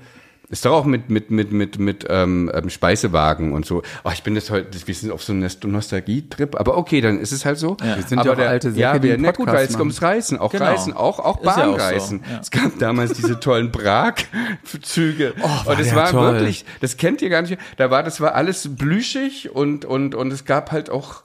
ist 0.53 0.67
doch 0.67 0.73
auch 0.73 0.85
mit, 0.85 1.09
mit, 1.09 1.31
mit, 1.31 1.51
mit, 1.51 1.79
mit 1.79 2.07
ähm, 2.11 2.51
ähm, 2.53 2.69
Speisewagen 2.69 3.55
und 3.55 3.65
so. 3.65 3.83
Oh, 4.05 4.11
ich 4.13 4.23
bin 4.23 4.35
das 4.35 4.51
heute, 4.51 4.69
wir 4.87 4.95
sind 4.95 5.11
auf 5.11 5.25
so 5.25 5.33
einem 5.33 5.49
Nostalgie-Trip, 5.65 6.61
aber 6.61 6.77
okay, 6.77 7.01
dann 7.01 7.19
ist 7.19 7.33
es 7.33 7.47
halt 7.47 7.57
so. 7.57 7.79
Ja. 7.81 7.97
Wir 7.97 8.03
sind 8.03 8.19
aber 8.19 8.39
ja 8.39 8.47
auch 8.47 8.51
alte 8.51 8.69
Säcke, 8.71 8.81
ja, 8.83 9.03
wir, 9.03 9.17
na 9.17 9.31
gut, 9.33 9.47
weil 9.47 9.65
es 9.67 9.75
ums 9.77 10.03
Reisen, 10.03 10.39
auch 10.39 10.53
Genau. 10.53 10.67
Reisen, 10.67 10.93
auch, 10.93 11.21
auch 11.21 11.39
Ist 11.41 11.47
ja 11.47 11.53
auch 11.53 11.57
so, 11.57 11.63
Bahnreisen. 11.63 12.21
ja. 12.31 12.41
Es 12.43 12.51
gab 12.51 12.79
damals 12.79 13.15
diese 13.15 13.41
tollen 13.41 13.73
Prag-Züge. 13.73 15.33
Oh, 15.43 15.71
und 15.71 15.81
es 15.81 15.87
der 15.87 15.97
war 15.97 16.11
toll. 16.11 16.35
wirklich, 16.35 16.67
das 16.83 16.99
kennt 16.99 17.23
ihr 17.23 17.31
gar 17.31 17.41
nicht. 17.41 17.57
Da 17.79 17.91
war, 17.91 18.03
das 18.03 18.21
war 18.21 18.35
alles 18.35 18.69
blüschig 18.77 19.55
und, 19.55 19.87
und, 19.87 20.15
und 20.15 20.33
es 20.35 20.45
gab 20.45 20.71
halt 20.71 20.91
auch, 20.91 21.23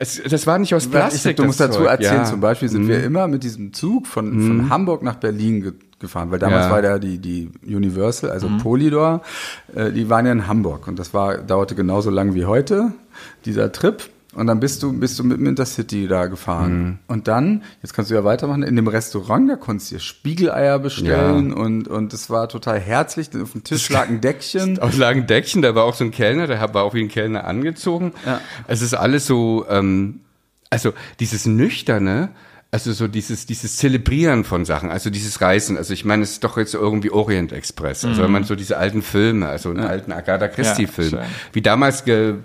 es, 0.00 0.20
das 0.20 0.48
war 0.48 0.58
nicht 0.58 0.74
aus 0.74 0.88
Plastik. 0.88 1.30
Ich, 1.30 1.36
du 1.36 1.44
musst 1.44 1.60
dazu 1.60 1.78
Zeug. 1.78 1.90
erzählen, 1.90 2.16
ja. 2.16 2.24
zum 2.24 2.40
Beispiel 2.40 2.68
sind 2.68 2.88
wir 2.88 3.04
immer 3.04 3.28
mit 3.28 3.44
diesem 3.44 3.72
Zug 3.72 4.08
von, 4.08 4.32
von 4.32 4.68
Hamburg 4.68 5.04
nach 5.04 5.14
Berlin 5.14 5.62
ge 5.62 5.72
gefahren, 6.02 6.30
weil 6.30 6.38
damals 6.38 6.66
Ja. 6.66 6.70
war 6.70 6.82
da 6.82 6.98
die, 6.98 7.16
die 7.16 7.50
Universal, 7.66 8.30
also 8.30 8.50
Polydor, 8.62 9.22
äh, 9.74 9.90
die 9.90 10.10
waren 10.10 10.26
ja 10.26 10.32
in 10.32 10.46
Hamburg 10.46 10.86
und 10.86 10.98
das 10.98 11.14
war, 11.14 11.38
dauerte 11.38 11.74
genauso 11.74 12.10
lang 12.10 12.34
wie 12.34 12.44
heute, 12.44 12.92
dieser 13.46 13.72
Trip. 13.72 14.02
Und 14.34 14.46
dann 14.46 14.60
bist 14.60 14.82
du, 14.82 14.98
bist 14.98 15.18
du 15.18 15.24
mit 15.24 15.36
dem 15.36 15.46
Intercity 15.46 16.08
da 16.08 16.24
gefahren. 16.24 17.00
Und 17.06 17.28
dann, 17.28 17.64
jetzt 17.82 17.92
kannst 17.92 18.10
du 18.10 18.14
ja 18.14 18.24
weitermachen, 18.24 18.62
in 18.62 18.76
dem 18.76 18.88
Restaurant, 18.88 19.50
da 19.50 19.56
konntest 19.56 19.90
du 19.90 19.96
dir 19.96 20.00
Spiegeleier 20.00 20.78
bestellen 20.78 21.52
und, 21.52 21.86
und 21.86 22.14
es 22.14 22.30
war 22.30 22.48
total 22.48 22.80
herzlich. 22.80 23.28
Auf 23.42 23.52
dem 23.52 23.62
Tisch 23.62 23.90
lag 23.90 24.08
ein 24.08 24.20
Deckchen. 24.22 24.78
Aus 24.78 24.96
lagen 24.96 25.26
Deckchen, 25.26 25.60
da 25.60 25.74
war 25.74 25.84
auch 25.84 25.92
so 25.94 26.04
ein 26.04 26.12
Kellner, 26.12 26.46
der 26.46 26.60
war 26.72 26.82
auch 26.84 26.94
wie 26.94 27.02
ein 27.02 27.08
Kellner 27.08 27.44
angezogen. 27.44 28.14
Ja. 28.24 28.40
Es 28.66 28.80
ist 28.80 28.94
alles 28.94 29.26
so, 29.26 29.66
ähm, 29.68 30.20
also 30.70 30.94
dieses 31.20 31.44
Nüchterne, 31.44 32.30
also 32.74 32.92
so 32.94 33.06
dieses, 33.06 33.44
dieses 33.44 33.76
Zelebrieren 33.76 34.44
von 34.44 34.64
Sachen, 34.64 34.90
also 34.90 35.10
dieses 35.10 35.42
Reisen, 35.42 35.76
also 35.76 35.92
ich 35.92 36.06
meine, 36.06 36.22
es 36.22 36.32
ist 36.32 36.44
doch 36.44 36.56
jetzt 36.56 36.72
irgendwie 36.72 37.10
Orient 37.10 37.52
Express, 37.52 38.02
also 38.02 38.22
wenn 38.22 38.32
man 38.32 38.44
so 38.44 38.54
diese 38.54 38.78
alten 38.78 39.02
Filme, 39.02 39.46
also 39.46 39.68
einen 39.68 39.80
alten 39.80 40.10
Agatha 40.10 40.48
Christie-Film, 40.48 41.10
schön. 41.10 41.20
wie 41.52 41.60
damals 41.60 42.06
ge, 42.06 42.36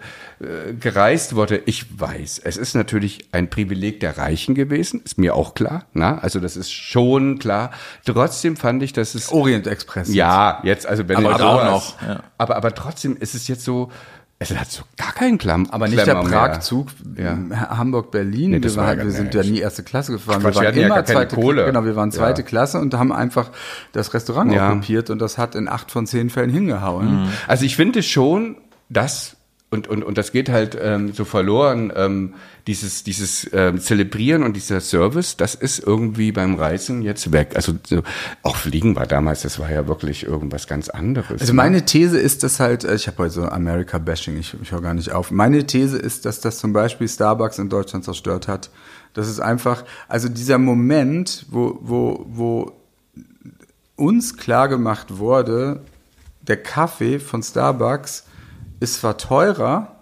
äh, 0.41 0.73
gereist 0.77 1.35
wurde, 1.35 1.61
ich 1.65 1.97
weiß, 1.97 2.41
es 2.43 2.57
ist 2.57 2.75
natürlich 2.75 3.29
ein 3.31 3.49
Privileg 3.49 4.01
der 4.01 4.17
Reichen 4.17 4.53
gewesen, 4.53 5.01
ist 5.05 5.17
mir 5.17 5.33
auch 5.33 5.53
klar, 5.53 5.85
na, 5.93 6.17
also 6.17 6.41
das 6.41 6.57
ist 6.57 6.73
schon 6.73 7.39
klar, 7.39 7.71
trotzdem 8.03 8.57
fand 8.57 8.83
ich, 8.83 8.91
dass 8.91 9.15
es 9.15 9.31
Orient 9.31 9.65
Express. 9.65 10.13
ja, 10.13 10.59
jetzt, 10.63 10.85
also 10.87 11.07
wenn 11.07 11.25
Aber 11.25 11.37
du 11.37 11.43
auch 11.45 11.63
noch, 11.63 12.01
ja. 12.01 12.23
Aber, 12.37 12.57
aber 12.57 12.75
trotzdem 12.75 13.15
ist 13.15 13.33
es 13.33 13.47
jetzt 13.47 13.63
so, 13.63 13.91
es 14.39 14.56
hat 14.56 14.69
so 14.69 14.84
gar 14.97 15.13
keinen 15.13 15.38
Klamm. 15.39 15.67
Aber 15.71 15.88
nicht 15.88 15.97
der 15.97 16.04
Klemmer 16.04 16.23
mehr. 16.23 16.38
Prag-Zug, 16.39 16.89
Ja. 17.17 17.38
Hamburg-Berlin. 17.69 18.52
Nee, 18.52 18.62
wir, 18.63 18.76
war 18.76 18.95
ja 18.95 19.04
wir 19.04 19.12
sind 19.12 19.34
ja 19.34 19.41
nie 19.41 19.60
erste 19.60 19.82
Klasse 19.84 20.12
gefahren. 20.12 20.41
Quatsch, 20.41 20.56
wir 20.56 20.63
waren 20.65 20.76
ja 20.76 20.86
immer 20.86 20.95
keine 21.02 21.06
zweite 21.06 21.36
Kohle. 21.36 21.65
Genau, 21.65 21.86
wir 21.86 21.95
waren 21.95 22.12
zweite 22.12 22.41
Ja. 22.41 22.47
Klasse 22.47 22.80
und 22.80 22.93
haben 22.93 23.12
einfach 23.12 23.50
das 23.93 24.13
Restaurant 24.13 24.52
Ja. 24.52 24.69
okkupiert 24.69 25.10
und 25.10 25.19
das 25.19 25.38
hat 25.39 25.56
in 25.56 25.67
acht 25.67 25.89
von 25.89 26.06
zehn 26.06 26.30
Fällen 26.30 26.52
hingehauen. 26.52 27.30
Also 27.47 27.65
ich 27.65 27.76
finde 27.76 28.04
schon, 28.04 28.58
dass 28.89 29.37
und, 29.69 29.89
und, 29.89 30.01
und 30.03 30.17
das 30.17 30.32
geht 30.32 30.47
halt 30.47 30.77
ähm, 30.82 31.12
so 31.12 31.25
verloren, 31.25 31.91
ähm, 31.93 32.36
dieses, 32.67 33.03
dieses 33.03 33.49
ähm, 33.51 33.82
Zelebrieren 33.82 34.43
und 34.43 34.56
dieser 34.56 34.80
Service, 34.80 35.36
das 35.36 35.56
ist 35.56 35.80
irgendwie 35.80 36.32
beim 36.32 36.56
Reisen 36.56 37.01
jetzt 37.01 37.34
weg. 37.34 37.51
Also 37.56 37.73
so, 37.86 38.01
auch 38.43 38.56
Fliegen 38.56 38.95
war 38.95 39.06
damals, 39.08 39.41
das 39.41 39.60
war 39.60 39.69
ja 39.69 39.86
wirklich 39.86 40.23
irgendwas 40.23 40.67
ganz 40.67 40.88
anderes. 40.88 41.41
Also 41.41 41.53
meine 41.53 41.84
These 41.84 42.17
ist, 42.17 42.43
dass 42.43 42.62
halt, 42.62 42.86
äh, 42.86 42.95
ich 42.95 43.08
habe 43.08 43.17
heute 43.17 43.34
so 43.34 43.43
America-Bashing, 43.43 44.38
ich, 44.38 44.56
ich 44.62 44.71
höre 44.71 44.82
gar 44.82 44.93
nicht 44.93 45.12
auf. 45.12 45.32
Meine 45.32 45.65
These 45.67 45.97
ist, 45.97 46.23
dass 46.23 46.39
das 46.39 46.60
zum 46.60 46.71
Beispiel 46.71 47.10
Starbucks 47.10 47.60
in 47.60 47.67
Deutschland 47.67 48.06
zerstört 48.06 48.47
hat. 48.47 48.69
Das 49.15 49.27
ist 49.27 49.41
einfach, 49.41 49.84
also 50.08 50.30
dieser 50.30 50.60
Moment, 50.60 51.45
wo, 51.49 51.77
wo, 51.82 52.25
wo 52.30 52.71
uns 53.97 54.38
klar 54.38 54.69
gemacht 54.69 55.17
wurde, 55.17 55.82
der 56.41 56.63
Kaffee 56.63 57.19
von 57.19 57.43
Starbucks 57.43 58.23
ist 58.79 58.95
zwar 58.95 59.17
teurer 59.17 59.95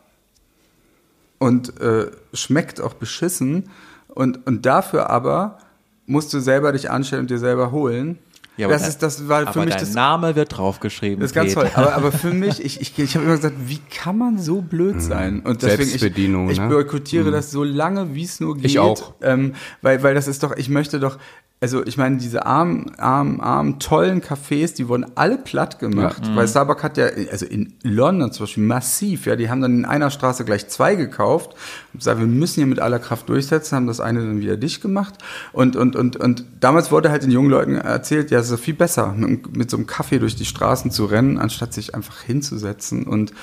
und 1.40 1.80
äh, 1.80 2.12
schmeckt 2.34 2.82
auch 2.82 2.94
beschissen 2.94 3.70
und, 4.08 4.46
und 4.48 4.66
dafür 4.66 5.10
aber 5.10 5.60
musst 6.06 6.34
du 6.34 6.40
selber 6.40 6.72
dich 6.72 6.90
anstellen 6.90 7.24
und 7.24 7.30
dir 7.30 7.40
selber 7.40 7.72
holen. 7.72 8.20
Ja, 8.58 8.70
das 8.70 8.88
ist, 8.88 9.04
das 9.04 9.28
war 9.28 9.52
für 9.52 9.60
mich 9.60 9.72
dein 9.72 9.80
das 9.80 9.94
Name 9.94 10.36
wird 10.38 10.58
draufgeschrieben. 10.58 11.20
das 11.20 11.32
ist 11.32 11.36
ganz 11.36 11.54
toll. 11.54 11.70
Aber, 11.74 11.94
aber 11.94 12.12
für 12.14 12.34
mich, 12.34 12.64
ich, 12.64 12.80
ich, 12.80 12.98
ich 12.98 13.16
habe 13.16 13.26
immer 13.26 13.36
gesagt, 13.36 13.56
wie 13.66 13.80
kann 13.94 14.18
man 14.18 14.40
so 14.40 14.62
blöd 14.62 15.02
sein? 15.02 15.42
Und 15.42 15.62
deswegen, 15.62 15.84
ich, 15.84 16.00
Selbstbedienung, 16.00 16.50
ich 16.50 16.60
ne? 16.60 16.70
boykottiere 16.70 17.32
das 17.32 17.52
so 17.52 17.66
lange, 17.66 18.16
wie 18.16 18.24
es 18.24 18.40
nur 18.40 18.56
geht. 18.56 18.66
Ich 18.66 18.80
auch. 18.80 19.14
Ähm, 19.22 19.56
weil, 19.82 20.02
weil 20.04 20.16
das 20.16 20.30
ist 20.30 20.44
doch, 20.44 20.56
ich 20.56 20.70
möchte 20.70 21.02
doch, 21.02 21.18
also 21.62 21.84
ich 21.86 21.98
meine, 21.98 22.18
diese 22.18 22.46
armen, 22.46 22.94
armen, 23.00 23.40
armen, 23.40 23.80
tollen 23.80 24.22
Cafés, 24.22 24.76
die 24.76 24.88
wurden 24.88 25.06
alle 25.16 25.38
platt 25.38 25.80
gemacht, 25.80 26.22
Ja. 26.28 26.36
weil 26.36 26.48
Starbucks 26.48 26.84
hat 26.84 26.98
ja, 26.98 27.06
also 27.32 27.46
in 27.46 27.74
London 27.82 28.32
zum 28.32 28.44
Beispiel 28.46 28.64
massiv, 28.64 29.26
ja, 29.26 29.36
die 29.36 29.50
haben 29.50 29.62
dann 29.62 29.74
in 29.80 29.86
einer 29.86 30.12
Straße 30.12 30.46
gleich 30.46 30.68
zwei 30.68 30.96
gekauft 30.96 31.56
und 31.94 32.00
gesagt, 32.00 32.20
wir 32.20 32.28
müssen 32.28 32.56
hier 32.56 32.68
mit 32.68 32.80
aller 32.80 33.00
Kraft 33.00 33.30
durchsetzen, 33.30 33.78
haben 33.78 33.88
das 33.88 34.00
eine 34.00 34.20
dann 34.20 34.40
wieder 34.42 34.58
dicht 34.58 34.82
gemacht 34.82 35.16
und, 35.54 35.76
und, 35.76 35.96
und, 35.96 36.18
und 36.18 36.44
damals 36.60 36.92
wurde 36.92 37.10
halt 37.10 37.24
den 37.24 37.32
jungen 37.32 37.50
Leuten 37.50 37.76
erzählt, 37.76 38.30
ja, 38.32 38.40
es 38.40 38.52
ist 38.52 38.60
viel 38.60 38.76
besser, 38.76 39.14
mit, 39.18 39.56
mit 39.56 39.72
so 39.72 39.78
einem 39.78 39.88
Kaffee 39.88 40.20
durch 40.20 40.36
die 40.36 40.46
Straßen 40.46 40.92
zu 40.92 41.06
rennen, 41.06 41.40
anstatt 41.40 41.74
sich 41.74 41.96
einfach 41.96 42.22
hinzusetzen 42.22 43.06
und, 43.06 43.34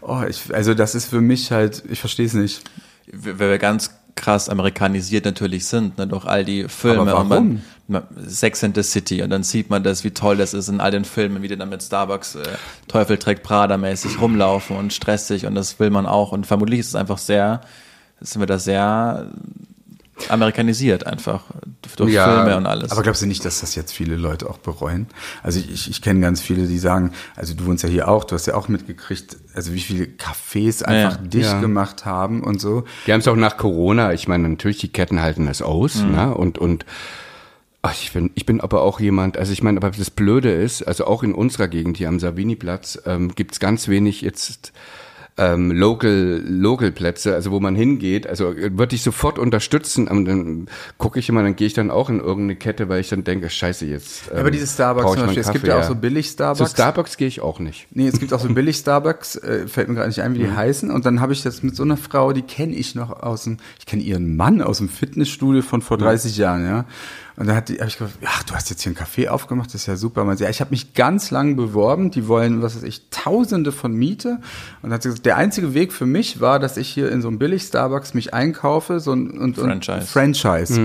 oh, 0.00 0.22
ich, 0.26 0.54
also 0.54 0.72
das 0.72 0.94
ist 0.94 1.06
für 1.06 1.20
mich 1.20 1.50
halt, 1.52 1.82
ich 1.90 2.00
verstehe 2.00 2.26
es 2.26 2.34
nicht. 2.34 2.62
weil 3.12 3.38
wir 3.50 3.58
ganz 3.58 3.90
krass 4.16 4.48
amerikanisiert 4.48 5.24
natürlich 5.24 5.66
sind, 5.66 5.98
ne, 5.98 6.06
durch 6.06 6.24
all 6.24 6.44
die 6.44 6.68
Filme. 6.68 7.12
Aber 7.12 7.20
und 7.20 7.30
warum? 7.30 7.62
man, 7.86 8.02
man 8.16 8.28
Sex 8.28 8.64
and 8.64 8.74
the 8.74 8.82
City. 8.82 9.22
Und 9.22 9.30
dann 9.30 9.44
sieht 9.44 9.70
man 9.70 9.84
das, 9.84 10.02
wie 10.02 10.10
toll 10.10 10.36
das 10.36 10.54
ist 10.54 10.68
in 10.68 10.80
all 10.80 10.90
den 10.90 11.04
Filmen, 11.04 11.42
wie 11.42 11.48
die 11.48 11.56
dann 11.56 11.68
mit 11.68 11.82
Starbucks 11.82 12.34
äh, 12.36 12.42
Teufel 12.88 13.18
trägt 13.18 13.42
Prada 13.42 13.76
mäßig 13.76 14.20
rumlaufen 14.20 14.76
und 14.76 14.92
stressig. 14.92 15.46
Und 15.46 15.54
das 15.54 15.78
will 15.78 15.90
man 15.90 16.06
auch. 16.06 16.32
Und 16.32 16.46
vermutlich 16.46 16.80
ist 16.80 16.88
es 16.88 16.94
einfach 16.94 17.18
sehr, 17.18 17.60
sind 18.20 18.40
wir 18.40 18.46
da 18.46 18.58
sehr 18.58 19.30
amerikanisiert 20.28 21.06
einfach 21.06 21.44
durch 21.96 22.12
Ja, 22.12 22.24
Filme 22.44 22.56
und 22.56 22.66
alles. 22.66 22.90
Aber 22.90 23.02
glaubst 23.02 23.22
du 23.22 23.26
nicht, 23.26 23.44
dass 23.44 23.60
das 23.60 23.74
jetzt 23.74 23.92
viele 23.92 24.16
Leute 24.16 24.48
auch 24.50 24.58
bereuen? 24.58 25.06
Also 25.42 25.60
ich, 25.60 25.88
ich 25.90 26.02
kenne 26.02 26.20
ganz 26.20 26.40
viele, 26.40 26.66
die 26.66 26.78
sagen, 26.78 27.12
also 27.36 27.54
du 27.54 27.66
wohnst 27.66 27.82
ja 27.84 27.88
hier 27.88 28.08
auch, 28.08 28.24
du 28.24 28.34
hast 28.34 28.46
ja 28.46 28.54
auch 28.54 28.68
mitgekriegt, 28.68 29.36
also 29.54 29.72
wie 29.72 29.80
viele 29.80 30.04
Cafés 30.04 30.82
einfach 30.82 31.20
Ja. 31.20 31.26
dicht 31.28 31.44
Ja. 31.44 31.60
gemacht 31.60 32.04
haben 32.04 32.42
und 32.42 32.60
so. 32.60 32.84
Die 33.06 33.12
haben 33.12 33.20
es 33.20 33.28
auch 33.28 33.36
nach 33.36 33.56
Corona, 33.56 34.12
ich 34.12 34.26
meine, 34.28 34.48
natürlich, 34.48 34.78
die 34.78 34.88
Ketten 34.88 35.20
halten 35.20 35.46
das 35.46 35.62
aus, 35.62 35.96
ne? 35.96 36.34
Und, 36.34 36.58
und 36.58 36.84
ach, 37.82 37.92
ich, 37.94 38.12
bin, 38.12 38.30
ich 38.34 38.46
bin 38.46 38.60
aber 38.60 38.82
auch 38.82 38.98
jemand, 39.00 39.36
also 39.36 39.52
ich 39.52 39.62
meine, 39.62 39.78
aber 39.78 39.90
das 39.90 40.10
Blöde 40.10 40.50
ist, 40.52 40.82
also 40.82 41.06
auch 41.06 41.22
in 41.22 41.34
unserer 41.34 41.68
Gegend 41.68 41.98
hier 41.98 42.08
am 42.08 42.18
Savini-Platz 42.18 43.00
ähm, 43.06 43.34
gibt's 43.34 43.60
ganz 43.60 43.86
wenig 43.88 44.22
jetzt 44.22 44.72
ähm, 45.38 45.70
Local, 45.70 46.42
Local 46.46 46.92
Plätze, 46.92 47.34
also 47.34 47.50
wo 47.50 47.60
man 47.60 47.74
hingeht, 47.76 48.26
also 48.26 48.52
äh, 48.52 48.76
würde 48.78 48.94
ich 48.94 49.02
sofort 49.02 49.38
unterstützen, 49.38 50.08
und 50.08 50.24
dann 50.24 50.66
gucke 50.96 51.18
ich 51.18 51.28
immer, 51.28 51.42
dann 51.42 51.56
gehe 51.56 51.66
ich 51.66 51.74
dann 51.74 51.90
auch 51.90 52.08
in 52.08 52.20
irgendeine 52.20 52.56
Kette, 52.56 52.88
weil 52.88 53.00
ich 53.00 53.08
dann 53.10 53.22
denke, 53.24 53.50
scheiße, 53.50 53.84
jetzt 53.86 54.30
ähm, 54.32 54.38
aber 54.38 54.50
diese 54.50 54.66
Starbucks 54.66 55.12
zum 55.12 55.26
Beispiel, 55.26 55.42
es 55.42 55.52
gibt 55.52 55.66
ja 55.66 55.78
auch 55.78 55.84
so 55.84 55.94
billig 55.94 56.28
Starbucks. 56.28 56.70
Zu 56.70 56.74
Starbucks 56.74 57.16
gehe 57.18 57.28
ich 57.28 57.40
auch 57.42 57.58
nicht. 57.60 57.86
Nee, 57.90 58.08
es 58.08 58.18
gibt 58.18 58.32
auch 58.32 58.40
so 58.40 58.48
billig 58.48 58.76
Starbucks, 58.78 59.36
äh, 59.36 59.66
fällt 59.68 59.88
mir 59.88 59.94
gerade 59.94 60.08
nicht 60.08 60.22
ein, 60.22 60.34
wie 60.34 60.38
die 60.38 60.44
Mhm. 60.46 60.56
heißen. 60.56 60.90
Und 60.90 61.04
dann 61.04 61.20
habe 61.20 61.32
ich 61.34 61.42
das 61.42 61.62
mit 61.62 61.76
so 61.76 61.82
einer 61.82 61.96
Frau, 61.98 62.32
die 62.32 62.42
kenne 62.42 62.74
ich 62.74 62.94
noch 62.94 63.10
aus 63.22 63.44
dem, 63.44 63.58
ich 63.78 63.84
kenne 63.86 64.02
ihren 64.02 64.36
Mann 64.36 64.62
aus 64.62 64.78
dem 64.78 64.88
Fitnessstudio 64.88 65.60
von 65.62 65.80
Mhm. 65.80 65.84
vor 65.84 65.98
30 65.98 66.36
Jahren, 66.38 66.64
ja. 66.64 66.84
Und 67.36 67.48
dann 67.48 67.56
hat 67.56 67.68
die, 67.68 67.78
habe 67.78 67.88
ich 67.88 67.98
gesagt, 67.98 68.18
ach, 68.24 68.42
du 68.44 68.54
hast 68.54 68.70
jetzt 68.70 68.82
hier 68.82 68.90
einen 68.90 69.06
Café 69.06 69.28
aufgemacht, 69.28 69.68
das 69.68 69.82
ist 69.82 69.86
ja 69.86 69.96
super. 69.96 70.24
Man, 70.24 70.38
ja, 70.38 70.48
ich 70.48 70.60
habe 70.60 70.70
mich 70.70 70.94
ganz 70.94 71.30
lang 71.30 71.56
beworben, 71.56 72.10
die 72.10 72.28
wollen, 72.28 72.62
was 72.62 72.76
weiß 72.76 72.82
ich, 72.82 73.10
Tausende 73.10 73.72
von 73.72 73.92
Miete. 73.92 74.30
Und 74.30 74.40
dann 74.84 74.92
hat 74.92 75.02
sie 75.02 75.10
gesagt, 75.10 75.26
der 75.26 75.36
einzige 75.36 75.74
Weg 75.74 75.92
für 75.92 76.06
mich 76.06 76.40
war, 76.40 76.58
dass 76.58 76.76
ich 76.76 76.88
hier 76.88 77.10
in 77.10 77.20
so 77.20 77.28
einem 77.28 77.38
billig 77.38 77.62
Starbucks 77.62 78.14
mich 78.14 78.32
einkaufe, 78.32 79.00
so 79.00 79.12
ein 79.12 79.38
und, 79.38 79.56
Franchise. 79.56 80.00
Und 80.00 80.08
Franchise. 80.08 80.80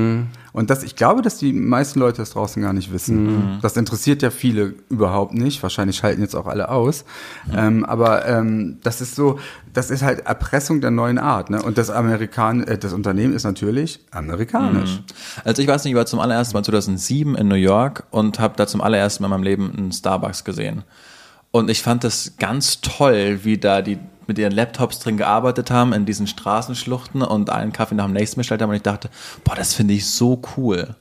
Und 0.53 0.69
das, 0.69 0.83
ich 0.83 0.95
glaube, 0.95 1.21
dass 1.21 1.37
die 1.37 1.53
meisten 1.53 1.99
Leute 1.99 2.17
das 2.17 2.31
draußen 2.31 2.61
gar 2.61 2.73
nicht 2.73 2.91
wissen. 2.91 3.59
Das 3.61 3.77
interessiert 3.77 4.21
ja 4.21 4.31
viele 4.31 4.75
überhaupt 4.89 5.33
nicht. 5.33 5.63
Wahrscheinlich 5.63 5.97
schalten 5.97 6.21
jetzt 6.21 6.35
auch 6.35 6.47
alle 6.47 6.69
aus. 6.69 7.05
Ähm, 7.55 7.85
aber 7.85 8.25
ähm, 8.27 8.77
das 8.83 9.01
ist 9.01 9.15
so, 9.15 9.39
das 9.73 9.91
ist 9.91 10.03
halt 10.03 10.25
Erpressung 10.25 10.81
der 10.81 10.91
neuen 10.91 11.17
Art. 11.17 11.49
Ne? 11.49 11.61
Und 11.61 11.77
das 11.77 11.89
Amerikan, 11.89 12.63
äh, 12.63 12.77
das 12.77 12.93
Unternehmen 12.93 13.33
ist 13.33 13.43
natürlich 13.43 14.01
amerikanisch. 14.11 15.01
Also 15.45 15.61
ich 15.61 15.67
weiß 15.67 15.83
nicht, 15.85 15.93
ich 15.93 15.97
war 15.97 16.05
zum 16.05 16.19
allerersten 16.19 16.53
Mal 16.53 16.63
2007 16.63 17.35
in 17.35 17.47
New 17.47 17.55
York 17.55 18.03
und 18.11 18.39
habe 18.39 18.55
da 18.57 18.67
zum 18.67 18.81
allerersten 18.81 19.23
Mal 19.23 19.27
in 19.27 19.31
meinem 19.31 19.43
Leben 19.43 19.73
einen 19.75 19.91
Starbucks 19.91 20.43
gesehen. 20.43 20.83
Und 21.51 21.69
ich 21.69 21.81
fand 21.81 22.03
das 22.03 22.33
ganz 22.39 22.81
toll, 22.81 23.39
wie 23.43 23.57
da 23.57 23.81
die 23.81 23.99
mit 24.31 24.39
ihren 24.39 24.53
Laptops 24.53 24.99
drin 24.99 25.17
gearbeitet 25.17 25.71
haben 25.71 25.91
in 25.91 26.05
diesen 26.05 26.25
Straßenschluchten 26.25 27.21
und 27.21 27.49
einen 27.49 27.73
Kaffee 27.73 27.95
nach 27.95 28.05
dem 28.05 28.13
nächsten 28.13 28.39
bestellt 28.39 28.61
haben 28.61 28.69
und 28.69 28.77
ich 28.77 28.81
dachte, 28.81 29.09
boah, 29.43 29.55
das 29.55 29.73
finde 29.73 29.93
ich 29.93 30.09
so 30.09 30.41
cool. 30.55 30.95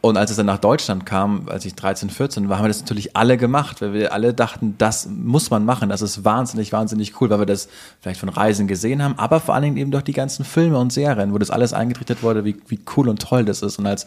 Und 0.00 0.18
als 0.18 0.30
es 0.30 0.36
dann 0.36 0.46
nach 0.46 0.58
Deutschland 0.58 1.04
kam, 1.04 1.48
als 1.48 1.64
ich 1.64 1.74
13, 1.74 2.10
14 2.10 2.48
war, 2.48 2.58
haben 2.58 2.64
wir 2.64 2.68
das 2.68 2.80
natürlich 2.80 3.16
alle 3.16 3.38
gemacht, 3.38 3.80
weil 3.80 3.92
wir 3.92 4.12
alle 4.12 4.34
dachten, 4.34 4.74
das 4.78 5.08
muss 5.08 5.50
man 5.50 5.64
machen, 5.64 5.88
das 5.88 6.00
ist 6.02 6.24
wahnsinnig, 6.24 6.72
wahnsinnig 6.72 7.20
cool, 7.20 7.30
weil 7.30 7.40
wir 7.40 7.46
das 7.46 7.68
vielleicht 8.00 8.20
von 8.20 8.28
Reisen 8.28 8.68
gesehen 8.68 9.02
haben, 9.02 9.18
aber 9.18 9.40
vor 9.40 9.54
allen 9.54 9.64
Dingen 9.64 9.76
eben 9.78 9.90
durch 9.90 10.04
die 10.04 10.12
ganzen 10.12 10.44
Filme 10.44 10.78
und 10.78 10.92
Serien, 10.92 11.32
wo 11.32 11.38
das 11.38 11.50
alles 11.50 11.72
eingetrichtert 11.72 12.22
wurde, 12.22 12.44
wie, 12.44 12.54
wie 12.68 12.78
cool 12.96 13.08
und 13.08 13.20
toll 13.20 13.44
das 13.46 13.62
ist. 13.62 13.78
Und 13.78 13.86
als 13.86 14.06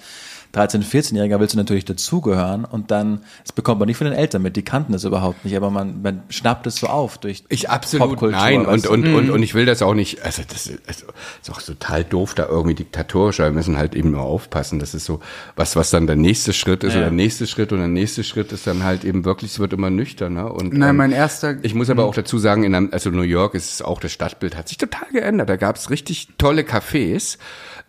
13, 0.54 0.84
14-Jähriger 0.84 1.40
willst 1.40 1.54
du 1.54 1.58
natürlich 1.58 1.86
dazugehören 1.86 2.66
und 2.66 2.92
dann, 2.92 3.20
das 3.44 3.52
bekommt 3.52 3.80
man 3.80 3.88
nicht 3.88 3.98
von 3.98 4.06
den 4.06 4.14
Eltern 4.16 4.42
mit, 4.42 4.56
die 4.56 4.64
kannten 4.64 4.94
das 4.94 5.04
überhaupt 5.04 5.46
nicht, 5.46 5.56
aber 5.56 5.70
man, 5.70 6.02
man 6.02 6.24
schnappt 6.30 6.68
es 6.68 6.78
so 6.78 6.88
auf 6.88 7.18
durch 7.18 7.44
Ich 7.50 7.70
absolut 7.70 8.10
Popkultur, 8.10 8.38
nein 8.38 8.66
und 8.66 8.86
du? 8.86 8.92
und, 8.92 9.08
und 9.08 9.30
und 9.30 9.44
ich 9.44 9.54
will 9.54 9.66
das 9.66 9.82
auch 9.82 9.94
nicht. 9.94 10.24
Also 10.24 10.42
das 10.48 10.68
ist, 10.68 10.80
also, 10.88 11.06
ist 11.42 11.52
auch 11.52 11.62
total 11.62 12.04
doof, 12.04 12.34
da 12.34 12.46
irgendwie 12.48 12.76
diktatorisch. 12.76 13.40
Wir 13.40 13.52
müssen 13.52 13.78
halt 13.78 13.96
eben 13.96 14.12
nur 14.12 14.22
aufpassen. 14.22 14.80
Das 14.80 14.94
ist 14.94 15.06
so 15.06 15.20
was, 15.56 15.76
was 15.76 15.90
dann 15.90 16.08
der 16.08 16.16
nächste 16.16 16.54
Schritt 16.54 16.84
ist 16.84 16.94
Ja. 16.94 17.00
oder 17.00 17.08
der 17.08 17.16
nächste 17.16 17.46
Schritt 17.48 17.72
und 17.72 17.80
der 17.80 17.88
nächste 17.88 18.24
Schritt 18.24 18.52
ist 18.52 18.66
dann 18.68 18.84
halt 18.84 19.04
eben 19.04 19.26
wirklich. 19.26 19.52
Es 19.52 19.60
wird 19.60 19.74
immer 19.74 19.90
nüchterner 19.90 20.54
und 20.54 20.74
Nein, 20.74 20.90
ähm, 20.92 20.96
mein 20.98 21.12
erster. 21.12 21.58
ich 21.64 21.74
muss 21.76 21.90
aber 21.90 22.06
auch 22.06 22.16
dazu 22.16 22.38
sagen, 22.38 22.64
in 22.64 22.74
einem, 22.76 22.90
also 22.92 23.10
New 23.10 23.22
York 23.22 23.54
ist 23.56 23.72
es 23.74 23.82
auch 23.82 24.00
das 24.00 24.12
Stadtbild 24.12 24.56
hat 24.56 24.68
sich 24.70 24.78
total 24.78 25.08
geändert. 25.12 25.50
Da 25.50 25.56
gab 25.56 25.76
es 25.76 25.90
richtig 25.90 26.30
tolle 26.38 26.64
Cafés. 26.64 27.38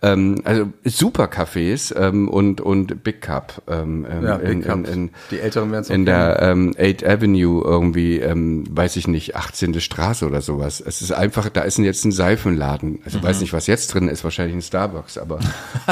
Ähm, 0.00 0.40
also 0.44 0.68
super 0.84 1.24
Cafés 1.24 1.92
ähm, 1.96 2.28
und 2.28 2.47
und 2.56 3.02
Big 3.04 3.20
Cup 3.22 3.62
ähm, 3.68 4.06
ähm, 4.10 4.24
ja, 4.24 4.36
in, 4.36 4.58
Big 4.60 4.66
Cup. 4.68 4.76
in, 4.78 4.84
in, 4.84 5.10
die 5.30 5.40
Älteren 5.40 5.70
werden 5.70 5.82
es 5.82 5.90
in 5.90 6.04
der 6.06 6.38
ähm, 6.42 6.72
8th 6.78 7.06
Avenue 7.06 7.62
irgendwie, 7.64 8.18
ähm, 8.18 8.64
weiß 8.70 8.96
ich 8.96 9.06
nicht, 9.08 9.36
18. 9.36 9.80
Straße 9.80 10.26
oder 10.26 10.40
sowas. 10.40 10.80
Es 10.84 11.02
ist 11.02 11.12
einfach, 11.12 11.48
da 11.48 11.62
ist 11.62 11.78
jetzt 11.78 12.04
ein 12.04 12.12
Seifenladen. 12.12 13.00
Also 13.04 13.22
weiß 13.22 13.40
nicht, 13.40 13.52
was 13.52 13.66
jetzt 13.66 13.94
drin 13.94 14.08
ist, 14.08 14.24
wahrscheinlich 14.24 14.56
ein 14.56 14.62
Starbucks, 14.62 15.18
aber 15.18 15.38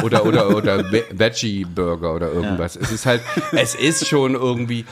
oder 0.02 0.24
oder 0.26 0.56
oder 0.56 0.90
Ve- 0.92 1.04
Veggie 1.12 1.64
Burger 1.64 2.14
oder 2.14 2.32
irgendwas. 2.32 2.76
Es 2.76 2.90
ist 2.92 3.06
halt, 3.06 3.20
es 3.52 3.74
ist 3.74 4.06
schon 4.06 4.34
irgendwie 4.34 4.84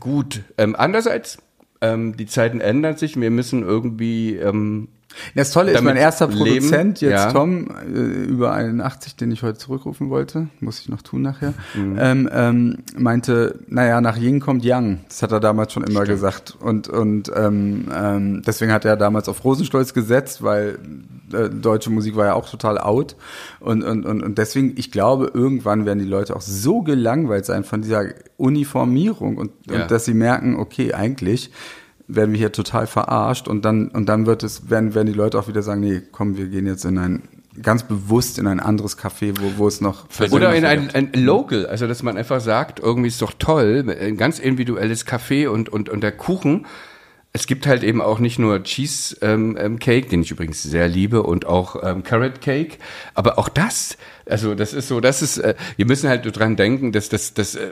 gut. 0.00 0.42
Ähm, 0.58 0.74
andererseits, 0.78 1.38
ähm, 1.80 2.16
die 2.16 2.26
Zeiten 2.26 2.60
ändern 2.60 2.96
sich. 2.96 3.20
Wir 3.20 3.30
müssen 3.30 3.62
irgendwie 3.62 4.36
ähm, 4.36 4.88
Das 5.34 5.50
Tolle 5.52 5.72
ist, 5.72 5.82
mein 5.82 5.96
erster 5.96 6.28
leben, 6.28 6.38
Produzent, 6.38 7.00
jetzt 7.00 7.10
ja. 7.12 7.32
Tom, 7.32 7.68
äh, 7.92 7.98
über 7.98 8.52
81, 8.52 9.16
den 9.16 9.30
ich 9.32 9.42
heute 9.42 9.58
zurückrufen 9.58 10.10
wollte, 10.10 10.48
muss 10.60 10.80
ich 10.80 10.88
noch 10.88 11.02
tun 11.02 11.22
nachher, 11.22 11.54
Mhm. 11.74 11.96
ähm, 11.98 12.28
ähm, 12.32 12.76
meinte, 12.96 13.60
naja, 13.68 14.00
nach 14.00 14.16
Ying 14.16 14.40
kommt 14.40 14.64
Yang. 14.64 15.00
Das 15.08 15.22
hat 15.22 15.32
er 15.32 15.40
damals 15.40 15.72
schon 15.72 15.84
immer 15.84 16.04
gesagt. 16.04 16.56
Und, 16.60 16.88
und 16.88 17.30
ähm, 17.34 17.88
ähm, 17.94 18.42
deswegen 18.46 18.72
hat 18.72 18.84
er 18.84 18.96
damals 18.96 19.28
auf 19.28 19.44
Rosenstolz 19.44 19.94
gesetzt, 19.94 20.42
weil 20.42 20.78
äh, 21.32 21.48
deutsche 21.48 21.90
Musik 21.90 22.16
war 22.16 22.26
ja 22.26 22.34
auch 22.34 22.48
total 22.48 22.78
out. 22.78 23.16
Und, 23.60 23.82
und, 23.82 24.04
und, 24.04 24.22
und 24.22 24.38
deswegen, 24.38 24.74
ich 24.76 24.90
glaube, 24.90 25.30
irgendwann 25.32 25.86
werden 25.86 25.98
die 25.98 26.04
Leute 26.04 26.36
auch 26.36 26.40
so 26.42 26.82
gelangweilt 26.82 27.44
sein 27.46 27.64
von 27.64 27.82
dieser 27.82 28.04
Uniformierung 28.36 29.36
und, 29.38 29.50
Ja. 29.70 29.82
und 29.82 29.90
dass 29.90 30.04
sie 30.04 30.14
merken, 30.14 30.56
okay, 30.56 30.92
eigentlich 30.92 31.50
werden 32.06 32.32
wir 32.32 32.38
hier 32.38 32.52
total 32.52 32.86
verarscht 32.86 33.48
und 33.48 33.64
dann 33.64 33.88
und 33.88 34.06
dann 34.06 34.26
wird 34.26 34.42
es 34.42 34.68
werden 34.70 34.94
werden 34.94 35.06
die 35.06 35.14
Leute 35.14 35.38
auch 35.38 35.48
wieder 35.48 35.62
sagen, 35.62 35.80
nee, 35.80 36.02
komm, 36.12 36.36
wir 36.36 36.46
gehen 36.46 36.66
jetzt 36.66 36.84
in 36.84 36.98
ein 36.98 37.22
ganz 37.62 37.84
bewusst 37.84 38.38
in 38.38 38.46
ein 38.46 38.60
anderes 38.60 38.98
Café, 38.98 39.34
wo 39.40 39.58
wo 39.58 39.68
es 39.68 39.80
noch 39.80 40.06
Oder 40.30 40.54
in 40.54 40.64
ein, 40.64 40.90
ein 40.90 41.12
Local, 41.14 41.66
also 41.66 41.86
dass 41.86 42.02
man 42.02 42.16
einfach 42.16 42.40
sagt, 42.40 42.80
irgendwie 42.80 43.08
ist 43.08 43.22
doch 43.22 43.32
toll, 43.38 43.84
ein 44.00 44.16
ganz 44.16 44.38
individuelles 44.38 45.06
Café 45.06 45.48
und, 45.48 45.68
und, 45.68 45.88
und 45.88 46.02
der 46.02 46.12
Kuchen. 46.12 46.66
Es 47.36 47.48
gibt 47.48 47.66
halt 47.66 47.82
eben 47.82 48.00
auch 48.00 48.20
nicht 48.20 48.38
nur 48.38 48.62
Cheese 48.62 49.16
ähm, 49.20 49.56
ähm, 49.58 49.80
Cake, 49.80 50.08
den 50.08 50.22
ich 50.22 50.30
übrigens 50.30 50.62
sehr 50.62 50.86
liebe, 50.86 51.24
und 51.24 51.46
auch 51.46 51.82
ähm, 51.82 52.04
Carrot 52.04 52.40
Cake, 52.40 52.78
aber 53.14 53.38
auch 53.40 53.48
das, 53.48 53.96
also 54.24 54.54
das 54.54 54.72
ist 54.72 54.86
so, 54.86 55.00
das 55.00 55.20
ist, 55.20 55.38
äh, 55.38 55.56
wir 55.76 55.86
müssen 55.86 56.08
halt 56.08 56.24
dran 56.38 56.54
denken, 56.54 56.92
dass 56.92 57.08
das, 57.08 57.34
das, 57.34 57.56
äh, 57.56 57.70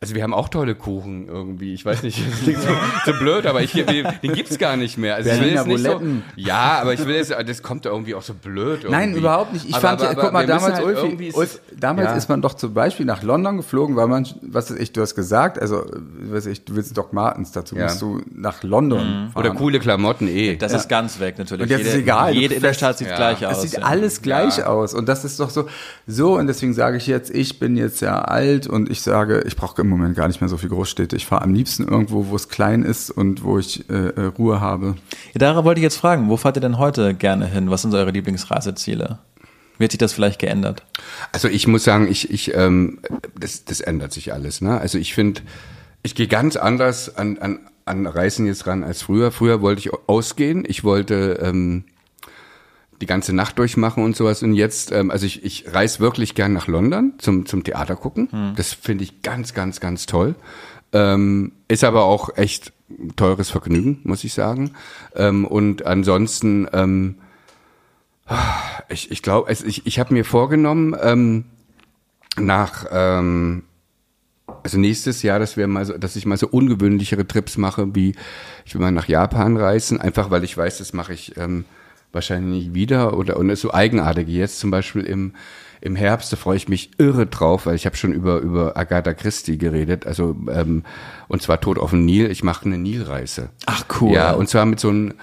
also 0.00 0.14
wir 0.14 0.22
haben 0.22 0.32
auch 0.32 0.48
tolle 0.48 0.76
Kuchen 0.76 1.26
irgendwie. 1.26 1.74
Ich 1.74 1.84
weiß 1.84 2.04
nicht, 2.04 2.22
das 2.30 2.40
klingt 2.42 2.60
so, 2.62 2.68
so 3.04 3.18
blöd, 3.18 3.46
aber 3.46 3.62
ich, 3.62 3.72
den, 3.72 4.06
gibt's 4.22 4.56
gar 4.56 4.76
nicht 4.76 4.96
mehr. 4.96 5.16
Also 5.16 5.28
ich 5.30 5.34
will 5.40 5.50
Berliner 5.54 5.66
jetzt 5.72 5.82
nicht 5.84 5.90
so, 5.90 6.00
ja, 6.36 6.78
aber 6.80 6.94
ich 6.94 7.04
will 7.04 7.16
jetzt, 7.16 7.34
das 7.46 7.62
kommt 7.64 7.84
irgendwie 7.84 8.14
auch 8.14 8.22
so 8.22 8.32
blöd. 8.32 8.84
Irgendwie. 8.84 8.90
Nein, 8.92 9.14
überhaupt 9.16 9.52
nicht. 9.52 9.68
Ich 9.68 9.74
Aber- 9.74 9.88
fand 9.88 10.00
ja, 10.02 10.10
aber- 10.10 10.20
guck 10.22 10.32
mal, 10.32 10.46
damals, 10.46 10.74
halt 10.74 10.84
Ulfi, 10.84 11.06
irgendwie- 11.06 11.32
Ulf, 11.32 11.60
damals 11.76 12.10
ja. 12.10 12.14
ist 12.16 12.28
man 12.28 12.40
doch 12.42 12.54
zum 12.54 12.74
Beispiel 12.74 13.06
nach 13.06 13.24
London 13.24 13.56
geflogen, 13.56 13.96
weil 13.96 14.06
man, 14.06 14.24
was 14.42 14.70
weiß 14.70 14.78
ich, 14.78 14.92
du 14.92 15.00
hast 15.00 15.16
gesagt, 15.16 15.58
also, 15.60 15.84
weiß 16.20 16.46
ich, 16.46 16.64
du 16.64 16.76
willst 16.76 16.96
Doc 16.96 17.12
Martens, 17.12 17.50
dazu 17.50 17.74
Ja. 17.74 17.84
musst 17.84 18.00
du 18.00 18.20
nach 18.32 18.62
London 18.62 19.30
fahren. 19.32 19.32
Oder 19.34 19.50
coole 19.56 19.80
Klamotten 19.80 20.28
eh. 20.28 20.54
Das 20.54 20.72
ist 20.74 20.88
ganz 20.88 21.18
weg 21.18 21.38
natürlich. 21.38 21.62
Und 21.64 21.70
jetzt 21.70 21.78
jede, 21.80 21.90
ist 21.90 21.96
egal. 21.96 22.34
Jede 22.34 22.54
Du 22.54 22.60
Innenstadt 22.60 22.98
sieht 22.98 23.08
ja. 23.08 23.16
gleich 23.16 23.42
Es 23.42 23.48
aus. 23.48 23.62
sieht 23.62 23.72
ja. 23.72 23.80
alles 23.80 24.22
gleich 24.22 24.62
aus 24.64 24.94
und 24.94 25.08
das 25.08 25.24
ist 25.24 25.40
doch 25.40 25.50
so 25.50 25.66
so 26.06 26.36
und 26.38 26.46
deswegen 26.46 26.72
sage 26.72 26.98
ich 26.98 27.08
jetzt, 27.08 27.30
ich 27.34 27.58
bin 27.58 27.76
jetzt 27.76 28.00
ja 28.00 28.20
alt 28.22 28.68
und 28.68 28.88
ich 28.90 29.02
sage, 29.02 29.42
ich 29.44 29.56
brauche 29.56 29.87
im 29.88 29.98
Moment 29.98 30.16
gar 30.16 30.28
nicht 30.28 30.40
mehr 30.40 30.48
so 30.48 30.56
viel 30.56 30.68
Großstädte. 30.68 31.16
Ich 31.16 31.26
fahre 31.26 31.42
am 31.42 31.54
liebsten 31.54 31.88
irgendwo, 31.88 32.28
wo 32.28 32.36
es 32.36 32.48
klein 32.48 32.82
ist 32.82 33.10
und 33.10 33.42
wo 33.42 33.58
ich 33.58 33.88
äh, 33.88 34.08
äh, 34.08 34.20
Ruhe 34.38 34.60
habe. 34.60 34.96
Ja, 35.32 35.38
darauf 35.38 35.64
wollte 35.64 35.80
ich 35.80 35.82
jetzt 35.82 35.96
fragen, 35.96 36.28
wo 36.28 36.36
fahrt 36.36 36.56
ihr 36.56 36.60
denn 36.60 36.78
heute 36.78 37.14
gerne 37.14 37.46
hin? 37.46 37.70
Was 37.70 37.82
sind 37.82 37.90
so 37.90 37.96
eure 37.96 38.10
Lieblingsreiseziele? 38.10 39.18
Wie 39.78 39.84
hat 39.84 39.92
sich 39.92 39.98
das 39.98 40.12
vielleicht 40.12 40.40
geändert? 40.40 40.84
Also 41.32 41.48
ich 41.48 41.66
muss 41.66 41.84
sagen, 41.84 42.08
ich, 42.10 42.30
ich, 42.30 42.54
ähm, 42.54 42.98
das, 43.38 43.64
das 43.64 43.80
ändert 43.80 44.12
sich 44.12 44.32
alles. 44.32 44.60
Ne? 44.60 44.78
Also 44.78 44.98
ich 44.98 45.14
finde, 45.14 45.40
ich 46.02 46.14
gehe 46.14 46.28
ganz 46.28 46.56
anders 46.56 47.16
an, 47.16 47.38
an, 47.38 47.60
an 47.84 48.06
Reisen 48.06 48.46
jetzt 48.46 48.66
ran 48.66 48.84
als 48.84 49.02
früher. 49.02 49.30
Früher 49.30 49.62
wollte 49.62 49.80
ich 49.80 49.90
ausgehen, 50.06 50.64
ich 50.66 50.84
wollte 50.84 51.38
ähm, 51.42 51.84
die 53.00 53.06
ganze 53.06 53.32
Nacht 53.34 53.58
durchmachen 53.58 54.04
und 54.04 54.16
sowas. 54.16 54.42
Und 54.42 54.54
jetzt, 54.54 54.92
ähm, 54.92 55.10
also 55.10 55.26
ich, 55.26 55.44
ich 55.44 55.72
reise 55.72 56.00
wirklich 56.00 56.34
gern 56.34 56.52
nach 56.52 56.66
London 56.66 57.14
zum, 57.18 57.46
zum 57.46 57.64
Theater 57.64 57.96
gucken. 57.96 58.28
Hm. 58.30 58.52
Das 58.56 58.72
finde 58.72 59.04
ich 59.04 59.22
ganz, 59.22 59.54
ganz, 59.54 59.80
ganz 59.80 60.06
toll. 60.06 60.34
Ähm, 60.92 61.52
ist 61.68 61.84
aber 61.84 62.04
auch 62.04 62.36
echt 62.36 62.72
teures 63.16 63.50
Vergnügen, 63.50 64.00
muss 64.04 64.24
ich 64.24 64.32
sagen. 64.32 64.72
Ähm, 65.14 65.44
und 65.44 65.86
ansonsten, 65.86 66.66
ähm, 66.72 67.16
ich, 68.88 69.10
ich 69.10 69.22
glaube, 69.22 69.52
ich, 69.52 69.86
ich 69.86 69.98
habe 69.98 70.14
mir 70.14 70.24
vorgenommen, 70.24 70.96
ähm, 71.00 71.44
nach 72.36 72.86
ähm, 72.90 73.64
also 74.62 74.78
nächstes 74.78 75.22
Jahr, 75.22 75.38
dass 75.38 75.56
wir 75.56 75.66
mal 75.66 75.84
so, 75.84 75.96
dass 75.96 76.16
ich 76.16 76.26
mal 76.26 76.36
so 76.36 76.48
ungewöhnlichere 76.48 77.26
Trips 77.26 77.56
mache, 77.56 77.94
wie 77.94 78.14
ich 78.64 78.74
will 78.74 78.80
mal 78.80 78.92
nach 78.92 79.08
Japan 79.08 79.56
reisen, 79.56 80.00
einfach 80.00 80.30
weil 80.30 80.44
ich 80.44 80.56
weiß, 80.56 80.78
das 80.78 80.92
mache 80.92 81.12
ich 81.12 81.36
ähm, 81.36 81.64
wahrscheinlich 82.12 82.64
nicht 82.64 82.74
wieder 82.74 83.16
oder 83.16 83.36
und 83.36 83.50
ist 83.50 83.60
so 83.60 83.72
eigenartig. 83.72 84.28
Jetzt 84.28 84.60
zum 84.60 84.70
Beispiel 84.70 85.02
im 85.02 85.34
im 85.80 85.94
Herbst, 85.94 86.32
da 86.32 86.36
freue 86.36 86.56
ich 86.56 86.68
mich 86.68 86.90
irre 86.98 87.26
drauf, 87.26 87.66
weil 87.66 87.76
ich 87.76 87.86
habe 87.86 87.96
schon 87.96 88.12
über 88.12 88.40
über 88.40 88.76
Agatha 88.76 89.14
Christie 89.14 89.58
geredet, 89.58 90.06
also 90.06 90.36
ähm, 90.50 90.84
und 91.28 91.42
zwar 91.42 91.60
Tod 91.60 91.78
auf 91.78 91.90
dem 91.90 92.04
Nil. 92.04 92.30
Ich 92.30 92.42
mache 92.42 92.66
eine 92.66 92.78
Nilreise. 92.78 93.50
Ach 93.66 93.84
cool. 94.00 94.12
Ja, 94.12 94.32
und 94.32 94.48
zwar 94.48 94.66
mit 94.66 94.80
so 94.80 94.88
einem 94.88 95.14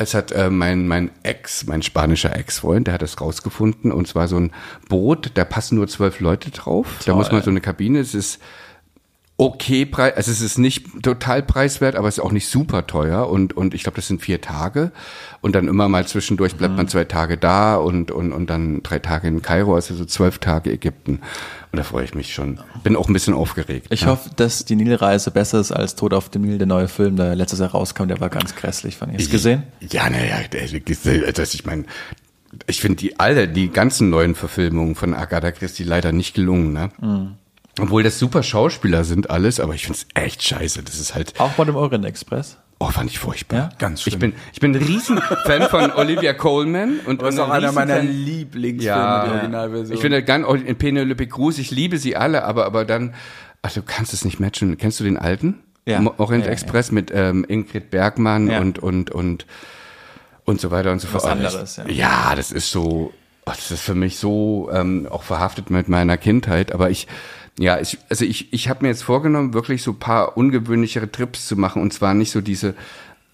es 0.00 0.14
hat 0.14 0.30
äh, 0.30 0.48
mein, 0.48 0.86
mein 0.86 1.10
Ex, 1.24 1.66
mein 1.66 1.82
spanischer 1.82 2.34
Ex-Freund, 2.34 2.86
der 2.86 2.94
hat 2.94 3.02
das 3.02 3.20
rausgefunden 3.20 3.90
und 3.90 4.06
zwar 4.06 4.28
so 4.28 4.36
ein 4.36 4.52
Boot, 4.88 5.32
da 5.34 5.44
passen 5.44 5.74
nur 5.74 5.88
zwölf 5.88 6.20
Leute 6.20 6.52
drauf. 6.52 6.86
Toll. 7.00 7.06
Da 7.06 7.14
muss 7.16 7.32
man 7.32 7.42
so 7.42 7.50
eine 7.50 7.60
Kabine, 7.60 7.98
es 7.98 8.14
ist 8.14 8.40
okay 9.40 9.86
Preis, 9.86 10.14
also 10.16 10.32
es 10.32 10.40
ist 10.40 10.58
nicht 10.58 11.02
total 11.02 11.44
preiswert, 11.44 11.94
aber 11.94 12.08
es 12.08 12.18
ist 12.18 12.24
auch 12.24 12.32
nicht 12.32 12.48
super 12.48 12.88
teuer 12.88 13.30
und 13.30 13.56
und 13.56 13.72
ich 13.72 13.84
glaube, 13.84 13.96
das 13.96 14.08
sind 14.08 14.20
vier 14.20 14.40
Tage 14.40 14.90
und 15.40 15.54
dann 15.54 15.68
immer 15.68 15.88
mal 15.88 16.06
zwischendurch 16.06 16.56
bleibt 16.56 16.72
mhm. 16.72 16.78
man 16.78 16.88
zwei 16.88 17.04
Tage 17.04 17.38
da 17.38 17.76
und 17.76 18.10
und 18.10 18.32
und 18.32 18.50
dann 18.50 18.82
drei 18.82 18.98
Tage 18.98 19.28
in 19.28 19.40
Kairo, 19.40 19.76
also 19.76 19.94
so 19.94 20.04
zwölf 20.04 20.38
Tage 20.40 20.72
Ägypten 20.72 21.20
und 21.70 21.76
da 21.76 21.84
freue 21.84 22.04
ich 22.04 22.14
mich 22.14 22.34
schon. 22.34 22.58
Bin 22.82 22.96
auch 22.96 23.08
ein 23.08 23.12
bisschen 23.12 23.32
aufgeregt. 23.32 23.86
Ich 23.90 24.02
ja. 24.02 24.08
hoffe, 24.08 24.30
dass 24.34 24.64
die 24.64 24.74
Nilreise 24.74 25.30
besser 25.30 25.60
ist 25.60 25.70
als 25.70 25.94
Tod 25.94 26.14
auf 26.14 26.28
dem 26.30 26.42
Nil, 26.42 26.58
der 26.58 26.66
neue 26.66 26.88
Film, 26.88 27.14
der 27.14 27.36
letztes 27.36 27.60
Jahr 27.60 27.70
rauskam, 27.70 28.08
der 28.08 28.20
war 28.20 28.30
ganz 28.30 28.56
grässlich, 28.56 28.96
fand 28.96 29.12
ich. 29.12 29.18
Hast 29.18 29.28
du 29.28 29.32
gesehen? 29.32 29.62
Ja, 29.88 30.10
naja, 30.10 30.36
das 31.32 31.54
ich 31.54 31.64
meine 31.64 31.84
ich 32.66 32.80
finde 32.80 32.96
die 32.96 33.20
alle 33.20 33.46
die 33.46 33.68
ganzen 33.68 34.10
neuen 34.10 34.34
Verfilmungen 34.34 34.94
von 34.94 35.14
Agatha 35.14 35.52
Christie 35.52 35.84
leider 35.84 36.12
nicht 36.12 36.34
gelungen, 36.34 36.72
ne? 36.72 36.88
Mhm. 37.00 37.34
Obwohl 37.78 38.02
das 38.02 38.18
super 38.18 38.42
Schauspieler 38.42 39.04
sind 39.04 39.30
alles, 39.30 39.60
aber 39.60 39.74
ich 39.74 39.86
finde 39.86 40.00
es 40.00 40.06
echt 40.20 40.42
scheiße. 40.42 40.82
Das 40.82 40.98
ist 40.98 41.14
halt. 41.14 41.38
Auch 41.38 41.52
bei 41.52 41.64
dem 41.64 41.76
Orient 41.76 42.04
Express? 42.04 42.58
Oh, 42.80 42.90
fand 42.90 43.10
ich 43.10 43.18
furchtbar. 43.18 43.58
Ja? 43.58 43.68
Ganz 43.78 44.02
schlimm. 44.02 44.14
Ich 44.14 44.20
bin, 44.20 44.32
ich 44.52 44.60
bin 44.60 44.76
ein 44.76 44.82
Riesenfan 44.82 45.62
von 45.68 45.90
Olivia 45.96 46.32
Coleman. 46.32 47.00
Und 47.06 47.22
das 47.22 47.34
ist 47.34 47.40
auch 47.40 47.50
einer 47.50 47.72
meiner 47.72 48.00
Lieblingsfilme, 48.00 48.96
ja, 48.96 49.24
die 49.24 49.30
Originalversion. 49.32 49.94
Ich 49.94 50.00
finde 50.00 50.22
ganz, 50.22 50.46
in 50.64 50.76
Penelope 50.76 51.26
Cruz, 51.26 51.58
ich 51.58 51.72
liebe 51.72 51.98
sie 51.98 52.14
alle, 52.14 52.44
aber, 52.44 52.66
aber 52.66 52.84
dann, 52.84 53.14
ach, 53.62 53.72
du 53.72 53.82
kannst 53.82 54.12
es 54.12 54.24
nicht 54.24 54.38
matchen. 54.38 54.78
Kennst 54.78 55.00
du 55.00 55.04
den 55.04 55.16
alten? 55.16 55.58
Ja. 55.86 56.00
Orient 56.18 56.44
ja, 56.44 56.52
Express 56.52 56.88
ja. 56.88 56.94
mit 56.94 57.10
ähm, 57.12 57.44
Ingrid 57.48 57.90
Bergmann 57.90 58.48
ja. 58.48 58.60
und, 58.60 58.78
und, 58.78 59.10
und, 59.10 59.46
und 60.44 60.60
so 60.60 60.70
weiter 60.70 60.92
und 60.92 61.00
so 61.00 61.08
fort. 61.08 61.24
Was 61.24 61.30
anderes, 61.30 61.76
ja. 61.78 61.88
Ja, 61.88 62.34
das 62.36 62.52
ist 62.52 62.70
so, 62.70 63.12
das 63.56 63.70
ist 63.70 63.82
für 63.82 63.94
mich 63.94 64.18
so 64.18 64.70
ähm, 64.72 65.06
auch 65.10 65.22
verhaftet 65.22 65.70
mit 65.70 65.88
meiner 65.88 66.16
Kindheit, 66.16 66.72
aber 66.72 66.90
ich, 66.90 67.06
ja, 67.58 67.80
ich, 67.80 67.98
also 68.08 68.24
ich, 68.24 68.52
ich 68.52 68.68
habe 68.68 68.82
mir 68.82 68.88
jetzt 68.88 69.02
vorgenommen, 69.02 69.54
wirklich 69.54 69.82
so 69.82 69.92
paar 69.92 70.36
ungewöhnlichere 70.36 71.10
Trips 71.10 71.46
zu 71.46 71.56
machen 71.56 71.82
und 71.82 71.92
zwar 71.92 72.14
nicht 72.14 72.30
so 72.30 72.40
diese 72.40 72.74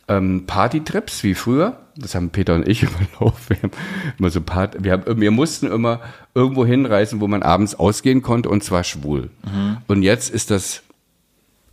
ähm, 0.09 0.45
Party-Trips 0.47 1.23
wie 1.25 1.35
früher. 1.35 1.79
Das 1.97 2.15
haben 2.15 2.31
Peter 2.31 2.55
und 2.55 2.69
ich 2.69 2.83
immer 2.83 2.99
laufen. 3.21 3.49
Wir 3.49 3.63
haben 3.63 3.71
immer 4.19 4.31
so 4.31 4.41
Part 4.41 4.83
wir, 4.83 4.93
haben, 4.93 5.21
wir 5.21 5.31
mussten 5.31 5.67
immer 5.67 6.01
irgendwo 6.35 6.67
hinreisen, 6.67 7.21
wo 7.21 7.29
man 7.29 7.43
abends 7.43 7.75
ausgehen 7.75 8.23
konnte 8.23 8.49
und 8.49 8.65
zwar 8.65 8.85
schwul. 8.85 9.31
Mhm. 9.45 9.79
Und 9.87 10.03
jetzt 10.03 10.33
ist 10.33 10.51
das, 10.51 10.83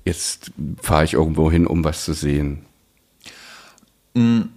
jetzt 0.05 0.51
fahre 0.81 1.05
ich 1.05 1.13
irgendwo 1.13 1.51
hin, 1.51 1.67
um 1.67 1.83
was 1.83 2.05
zu 2.05 2.13
sehen. 2.13 2.65
Mhm. 4.13 4.49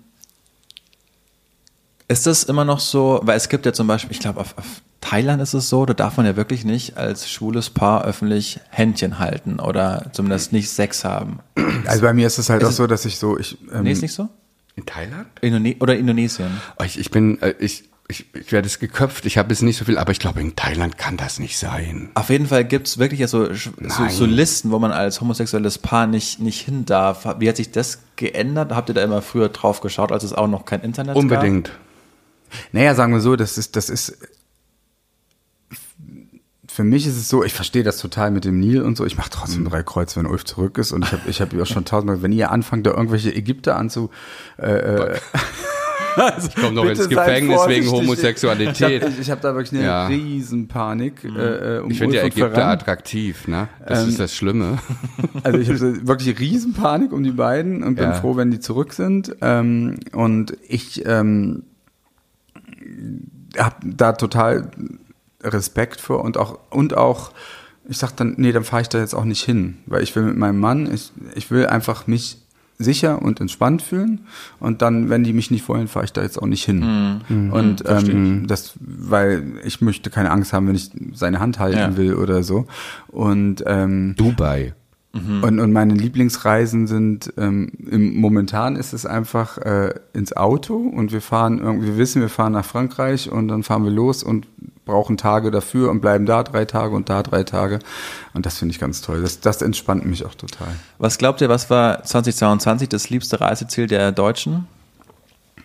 Ist 2.09 2.27
das 2.27 2.45
immer 2.45 2.65
noch 2.65 2.81
so, 2.81 3.21
weil 3.23 3.37
es 3.37 3.49
gibt 3.49 3.65
ja 3.65 3.73
zum 3.73 3.87
Beispiel, 3.87 4.13
ich 4.13 4.21
glaube, 4.21 4.41
auf, 4.41 4.57
auf 4.59 4.83
Thailand 5.01 5.41
ist 5.43 5.55
es 5.55 5.69
so, 5.69 5.87
da 5.87 5.95
darf 5.95 6.17
man 6.17 6.27
ja 6.27 6.37
wirklich 6.37 6.65
nicht 6.65 6.97
als 6.97 7.31
schwules 7.31 7.71
Paar 7.71 8.05
öffentlich 8.05 8.61
Händchen 8.71 9.19
halten 9.19 9.59
oder 9.61 10.07
zumindest 10.13 10.53
nicht 10.53 10.71
Sex 10.71 11.05
haben. 11.05 11.41
Also 11.87 12.03
bei 12.03 12.15
mir 12.15 12.27
ist 12.27 12.39
es 12.39 12.49
halt 12.49 12.63
ist 12.63 12.69
auch 12.69 12.73
so, 12.73 12.87
dass 12.87 13.05
ich 13.05 13.19
so, 13.19 13.39
ich. 13.39 13.59
Ähm, 13.73 13.85
nee, 13.85 13.93
ist 13.93 14.03
nicht 14.03 14.15
so? 14.15 14.29
In 14.77 14.87
Thailand? 14.87 15.27
Indone 15.41 15.77
oder 15.81 15.97
Indonesien? 15.97 16.51
Oh, 16.79 16.85
ich, 16.85 16.99
ich 16.99 17.11
bin, 17.11 17.41
äh, 17.43 17.55
ich, 17.59 17.85
ich, 18.09 18.27
ich 18.35 18.53
werde 18.53 18.67
es 18.67 18.79
geköpft, 18.79 19.25
ich 19.27 19.39
habe 19.39 19.53
es 19.53 19.63
nicht 19.63 19.77
so 19.77 19.85
viel, 19.85 19.99
aber 19.99 20.13
ich 20.13 20.19
glaube, 20.19 20.41
in 20.41 20.57
Thailand 20.57 20.99
kann 20.99 21.17
das 21.17 21.39
nicht 21.39 21.59
sein. 21.59 22.11
Auf 22.15 22.31
jeden 22.31 22.47
Fall 22.47 22.65
gibt 22.65 22.87
es 22.87 22.99
wirklich 22.99 23.27
so, 23.29 23.53
so, 23.55 23.71
so, 24.09 24.27
Listen, 24.27 24.71
wo 24.71 24.79
man 24.79 24.91
als 24.91 25.21
homosexuelles 25.21 25.79
Paar 25.79 26.07
nicht, 26.07 26.41
nicht 26.41 26.63
hin 26.63 26.85
darf. 26.87 27.27
Wie 27.39 27.49
hat 27.49 27.57
sich 27.57 27.71
das 27.71 28.01
geändert? 28.17 28.73
Habt 28.73 28.89
ihr 28.89 28.95
da 28.95 29.03
immer 29.03 29.23
früher 29.23 29.49
drauf 29.49 29.81
geschaut, 29.81 30.13
als 30.13 30.25
es 30.25 30.33
auch 30.33 30.49
noch 30.49 30.65
kein 30.65 30.81
Internet 30.81 31.17
Unbedingt. 31.17 31.69
gab? 31.69 31.75
Unbedingt. 31.75 31.84
Naja, 32.73 32.95
sagen 32.95 33.13
wir 33.13 33.21
so, 33.21 33.37
das 33.37 33.59
ist, 33.59 33.77
das 33.77 33.91
ist 33.91 34.19
für 36.75 36.83
mich 36.83 37.07
ist 37.07 37.17
es 37.17 37.29
so, 37.29 37.45
ich 37.45 37.53
verstehe 37.53 37.85
das 37.85 37.99
total 37.99 38.33
mit 38.33 38.45
dem 38.45 38.59
Nil 38.59 38.83
und 38.83 38.97
so. 38.97 39.07
Ich 39.07 39.17
mache 39.17 39.31
trotzdem 39.31 39.61
mhm. 39.61 39.69
drei 39.71 39.85
Kreuz, 39.85 40.17
wenn 40.17 40.27
Ulf 40.27 40.45
zurück 40.45 40.77
ist. 40.77 40.91
Und 40.91 41.05
ich 41.05 41.13
habe 41.13 41.23
ich 41.29 41.41
hab 41.41 41.55
auch 41.55 41.67
schon 41.67 41.85
tausendmal, 41.85 42.21
wenn 42.23 42.33
ihr 42.33 42.51
anfangt, 42.51 42.85
da 42.85 42.91
irgendwelche 42.91 43.33
Ägypter 43.33 43.77
anzu. 43.77 44.11
Äh, 44.59 44.73
äh 44.73 45.19
also, 46.17 46.49
ich 46.49 46.57
komme 46.57 46.73
noch 46.73 46.85
ins 46.85 47.09
Gefängnis 47.09 47.61
wegen 47.69 47.89
Homosexualität. 47.89 49.05
Ich 49.21 49.31
habe 49.31 49.37
hab 49.37 49.41
da 49.43 49.55
wirklich 49.55 49.79
eine 49.79 49.87
ja. 49.87 50.07
Riesenpanik. 50.09 51.23
Mhm. 51.23 51.37
Äh, 51.39 51.79
um 51.79 51.93
ich 51.93 51.99
finde 51.99 52.17
ja 52.17 52.23
Ägypter 52.25 52.51
Ferran. 52.51 52.71
attraktiv, 52.71 53.47
ne? 53.47 53.69
Das 53.87 54.03
ähm, 54.03 54.09
ist 54.09 54.19
das 54.19 54.35
Schlimme. 54.35 54.79
Also 55.45 55.59
ich 55.59 55.69
habe 55.69 56.07
wirklich 56.07 56.41
Riesenpanik 56.41 57.13
um 57.13 57.23
die 57.23 57.31
beiden 57.31 57.85
und 57.85 57.97
bin 57.97 58.05
ja. 58.05 58.15
froh, 58.15 58.35
wenn 58.37 58.51
die 58.51 58.61
zurück 58.61 58.95
sind. 58.95 59.37
Ähm, 59.43 60.01
und 60.13 60.57
ich 60.67 61.05
ähm, 61.07 61.65
habe 63.59 63.77
da 63.85 64.13
total 64.13 64.71
Respekt 65.43 66.01
vor 66.01 66.25
und 66.25 66.37
auch, 66.37 66.59
und 66.71 66.97
auch, 66.97 67.33
ich 67.89 67.99
sag 67.99 68.13
dann, 68.17 68.35
nee, 68.37 68.53
dann 68.53 68.65
fahre 68.65 68.83
ich 68.83 68.89
da 68.89 68.99
jetzt 68.99 69.15
auch 69.15 69.25
nicht 69.25 69.43
hin, 69.43 69.79
weil 69.87 70.03
ich 70.03 70.15
will 70.17 70.23
mit 70.23 70.37
meinem 70.37 70.59
Mann, 70.59 70.93
ich, 70.93 71.13
ich 71.35 71.51
will 71.51 71.67
einfach 71.67 72.07
mich 72.07 72.39
sicher 72.79 73.23
und 73.23 73.41
entspannt 73.41 73.83
fühlen 73.83 74.27
und 74.59 74.83
dann, 74.83 75.09
wenn 75.09 75.23
die 75.23 75.33
mich 75.33 75.51
nicht 75.51 75.69
wollen, 75.69 75.87
fahre 75.87 76.07
ich 76.07 76.13
da 76.13 76.23
jetzt 76.23 76.41
auch 76.43 76.47
nicht 76.47 76.65
hin. 76.65 77.23
Mhm. 77.29 77.53
Und 77.53 77.85
mhm, 77.85 78.11
ähm, 78.11 78.47
das, 78.49 78.75
weil 78.81 79.45
ich 79.65 79.81
möchte 79.81 80.11
keine 80.11 80.31
Angst 80.31 80.53
haben, 80.53 80.67
wenn 80.67 80.75
ich 80.75 80.91
seine 81.13 81.39
Hand 81.39 81.59
halten 81.59 81.79
ja. 81.79 81.97
will 81.97 82.15
oder 82.15 82.43
so. 82.43 82.67
Und 83.09 83.63
ähm, 83.67 84.15
Dubai. 84.17 84.75
Mhm. 85.15 85.45
Und, 85.45 85.61
und 85.61 85.73
meine 85.73 85.95
Lieblingsreisen 85.95 86.87
sind, 86.87 87.33
ähm, 87.39 87.71
im, 87.89 88.21
momentan 88.21 88.75
ist 88.75 88.93
es 88.93 89.07
einfach 89.07 89.59
äh, 89.59 89.95
ins 90.13 90.37
Auto 90.37 90.77
und 90.77 91.13
wir 91.13 91.21
fahren, 91.21 91.83
wir 91.83 91.97
wissen, 91.97 92.21
wir 92.21 92.29
fahren 92.29 92.53
nach 92.53 92.65
Frankreich 92.65 93.31
und 93.31 93.49
dann 93.49 93.63
fahren 93.63 93.85
wir 93.85 93.93
los 93.93 94.25
und 94.25 94.47
brauchen 94.85 95.17
Tage 95.17 95.51
dafür 95.51 95.91
und 95.91 96.01
bleiben 96.01 96.27
da 96.27 96.43
drei 96.43 96.65
Tage 96.65 96.95
und 96.95 97.09
da 97.09 97.23
drei 97.23 97.45
Tage. 97.45 97.79
Und 98.35 98.45
das 98.45 98.59
finde 98.59 98.73
ich 98.73 98.81
ganz 98.81 99.01
toll. 99.01 99.23
Das, 99.23 99.41
das 99.41 99.63
entspannt 99.63 100.05
mich 100.05 100.27
auch 100.27 100.35
total. 100.35 100.69
Was 100.99 101.17
glaubt 101.17 101.41
ihr, 101.41 101.49
was 101.49 101.71
war 101.71 102.03
2022 102.03 102.89
das 102.89 103.09
liebste 103.09 103.41
Reiseziel 103.41 103.87
der 103.87 104.13
Deutschen? 104.13 104.67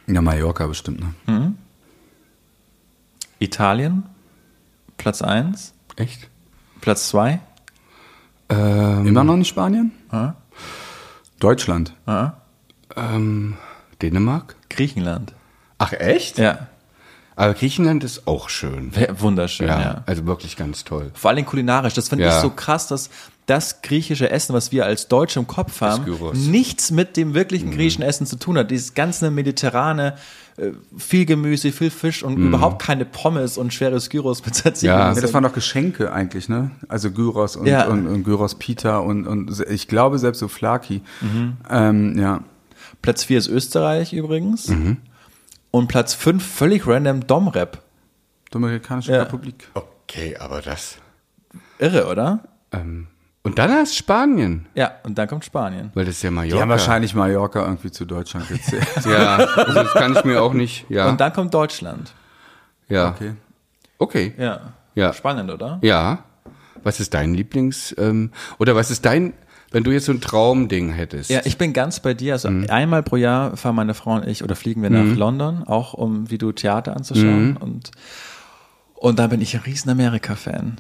Ja, 0.08 0.22
Mallorca 0.22 0.68
bestimmt. 0.68 1.02
Ne? 1.02 1.14
Mhm. 1.26 1.56
Italien? 3.40 4.04
Platz 4.98 5.22
1? 5.22 5.74
Echt? 5.96 6.30
Platz 6.82 7.10
2? 7.10 7.40
Ähm, 8.50 9.06
Immer 9.08 9.24
noch 9.24 9.36
nicht 9.38 9.48
Spanien? 9.50 9.92
Ah. 10.10 10.34
Deutschland. 11.40 11.94
Ah. 12.06 12.34
Ähm, 12.96 13.56
Dänemark? 14.02 14.56
Griechenland. 14.70 15.34
Ach 15.78 15.94
echt? 15.94 16.38
Ja. 16.38 16.68
Aber 17.40 17.54
Griechenland 17.54 18.04
ist 18.04 18.28
auch 18.28 18.50
schön. 18.50 18.92
Wunderschön, 19.18 19.70
ja, 19.70 19.80
ja. 19.80 20.04
Also 20.06 20.26
wirklich 20.26 20.58
ganz 20.58 20.84
toll. 20.84 21.10
Vor 21.14 21.32
allem 21.32 21.46
kulinarisch. 21.46 21.94
Das 21.94 22.10
finde 22.10 22.26
ja. 22.26 22.36
ich 22.36 22.42
so 22.42 22.50
krass, 22.50 22.88
dass 22.88 23.10
das 23.46 23.82
griechische 23.82 24.30
Essen, 24.30 24.54
was 24.54 24.74
wir 24.74 24.86
als 24.86 25.08
Deutsche 25.08 25.40
im 25.40 25.48
Kopf 25.48 25.80
haben, 25.80 26.04
nichts 26.34 26.92
mit 26.92 27.16
dem 27.16 27.34
wirklichen 27.34 27.70
mhm. 27.70 27.76
griechischen 27.76 28.02
Essen 28.04 28.28
zu 28.28 28.36
tun 28.36 28.58
hat. 28.58 28.72
Dieses 28.72 28.94
ganze 28.94 29.32
mediterrane, 29.32 30.16
äh, 30.58 30.72
viel 30.98 31.26
Gemüse, 31.26 31.72
viel 31.72 31.92
Fisch 31.92 32.24
und 32.24 32.38
mm. 32.38 32.48
überhaupt 32.48 32.82
keine 32.82 33.06
Pommes 33.06 33.58
und 33.58 33.74
schweres 33.74 34.10
Gyros 34.10 34.44
mit 34.44 34.56
Tzatziki. 34.56 34.88
Ja. 34.88 35.14
ja, 35.14 35.22
das 35.22 35.34
waren 35.34 35.44
doch 35.44 35.54
Geschenke 35.54 36.12
eigentlich, 36.12 36.50
ne? 36.50 36.72
Also 36.90 37.10
Gyros 37.10 37.56
und, 37.56 37.68
ja. 37.68 37.88
und, 37.88 38.06
und 38.06 38.26
Gyros 38.26 38.56
Pita 38.56 38.98
und, 38.98 39.26
und 39.26 39.64
ich 39.70 39.88
glaube 39.88 40.20
selbst 40.20 40.40
so 40.40 40.50
Flaki. 40.50 41.04
Mhm. 41.22 41.54
Ähm, 41.70 42.20
ja. 42.20 42.44
Platz 43.02 43.24
4 43.24 43.38
ist 43.38 43.48
Österreich 43.48 44.12
übrigens. 44.12 44.68
Mhm. 44.68 44.98
Und 45.72 45.88
Platz 45.88 46.14
5 46.14 46.44
völlig 46.46 46.88
random 46.88 47.28
Domrep. 47.28 47.80
Dominikanische 48.52 49.12
Ja. 49.12 49.20
Republik. 49.24 49.70
Okay, 49.74 50.36
aber 50.38 50.62
das. 50.62 50.98
Irre, 51.78 52.08
oder? 52.08 52.40
Ähm, 52.72 53.08
und 53.44 53.58
dann 53.60 53.70
erst 53.72 53.96
Spanien, 53.96 54.66
Ja, 54.76 54.92
und 55.04 55.18
dann 55.18 55.28
kommt 55.28 55.46
Spanien. 55.46 55.92
weil 55.94 56.06
das 56.06 56.16
ist 56.16 56.24
ja 56.24 56.32
Mallorca. 56.32 56.56
Die 56.56 56.62
haben 56.62 56.70
wahrscheinlich 56.70 57.16
Mallorca 57.16 57.64
irgendwie 57.64 57.90
zu 57.92 58.06
Deutschland 58.06 58.48
gezählt. 58.50 58.86
Ja, 59.06 59.38
also 59.38 59.74
das 59.74 59.94
kann 59.94 60.14
ich 60.16 60.24
mir 60.26 60.42
auch 60.42 60.54
nicht. 60.54 60.86
Ja, 60.90 61.10
Und 61.10 61.22
dann 61.22 61.32
kommt 61.34 61.54
Deutschland. 61.54 62.14
ja. 62.88 63.10
Okay. 63.10 63.34
Okay. 63.98 64.34
Ja. 64.38 64.74
Ja. 64.96 65.14
Spannend, 65.14 65.52
oder? 65.52 65.80
Ja. 65.82 66.24
Was 66.84 67.00
ist 67.00 67.14
dein 67.14 67.34
Lieblings 67.34 67.94
ähm, 67.98 68.32
oder 68.58 68.76
was 68.76 68.90
ist 68.92 69.06
dein, 69.06 69.34
wenn 69.72 69.84
du 69.84 69.92
jetzt 69.92 70.06
so 70.06 70.12
ein 70.12 70.22
Traumding 70.22 70.90
hättest? 70.92 71.30
Ja, 71.30 71.42
ich 71.44 71.58
bin 71.58 71.74
ganz 71.74 72.00
bei 72.00 72.14
dir. 72.14 72.34
Also 72.34 72.50
Mhm. 72.50 72.66
einmal 72.70 73.04
pro 73.04 73.16
Jahr 73.18 73.56
fahren 73.58 73.76
meine 73.76 73.94
Frau 73.94 74.16
und 74.16 74.28
ich 74.28 74.44
oder 74.44 74.56
fliegen 74.56 74.82
wir 74.82 74.90
nach 74.90 75.16
London, 75.16 75.64
auch 75.64 75.94
um 75.94 76.30
wie 76.30 76.38
du 76.38 76.52
Theater 76.52 76.92
Mhm. 76.92 76.98
anzuschauen. 76.98 77.58
Und, 77.58 77.92
und 78.96 79.20
da 79.20 79.28
bin 79.28 79.42
ich 79.42 79.56
ein 79.56 79.62
riesen 79.62 79.90
Amerika-Fan. 79.90 80.78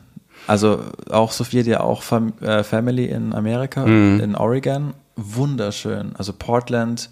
Also 0.47 0.79
auch 1.09 1.31
Sophia, 1.31 1.63
die 1.63 1.75
auch 1.77 2.03
äh, 2.41 2.63
Family 2.63 3.05
in 3.05 3.33
Amerika, 3.33 3.85
Mhm. 3.85 4.19
in 4.19 4.35
Oregon. 4.35 4.93
Wunderschön. 5.15 6.15
Also 6.17 6.33
Portland, 6.33 7.09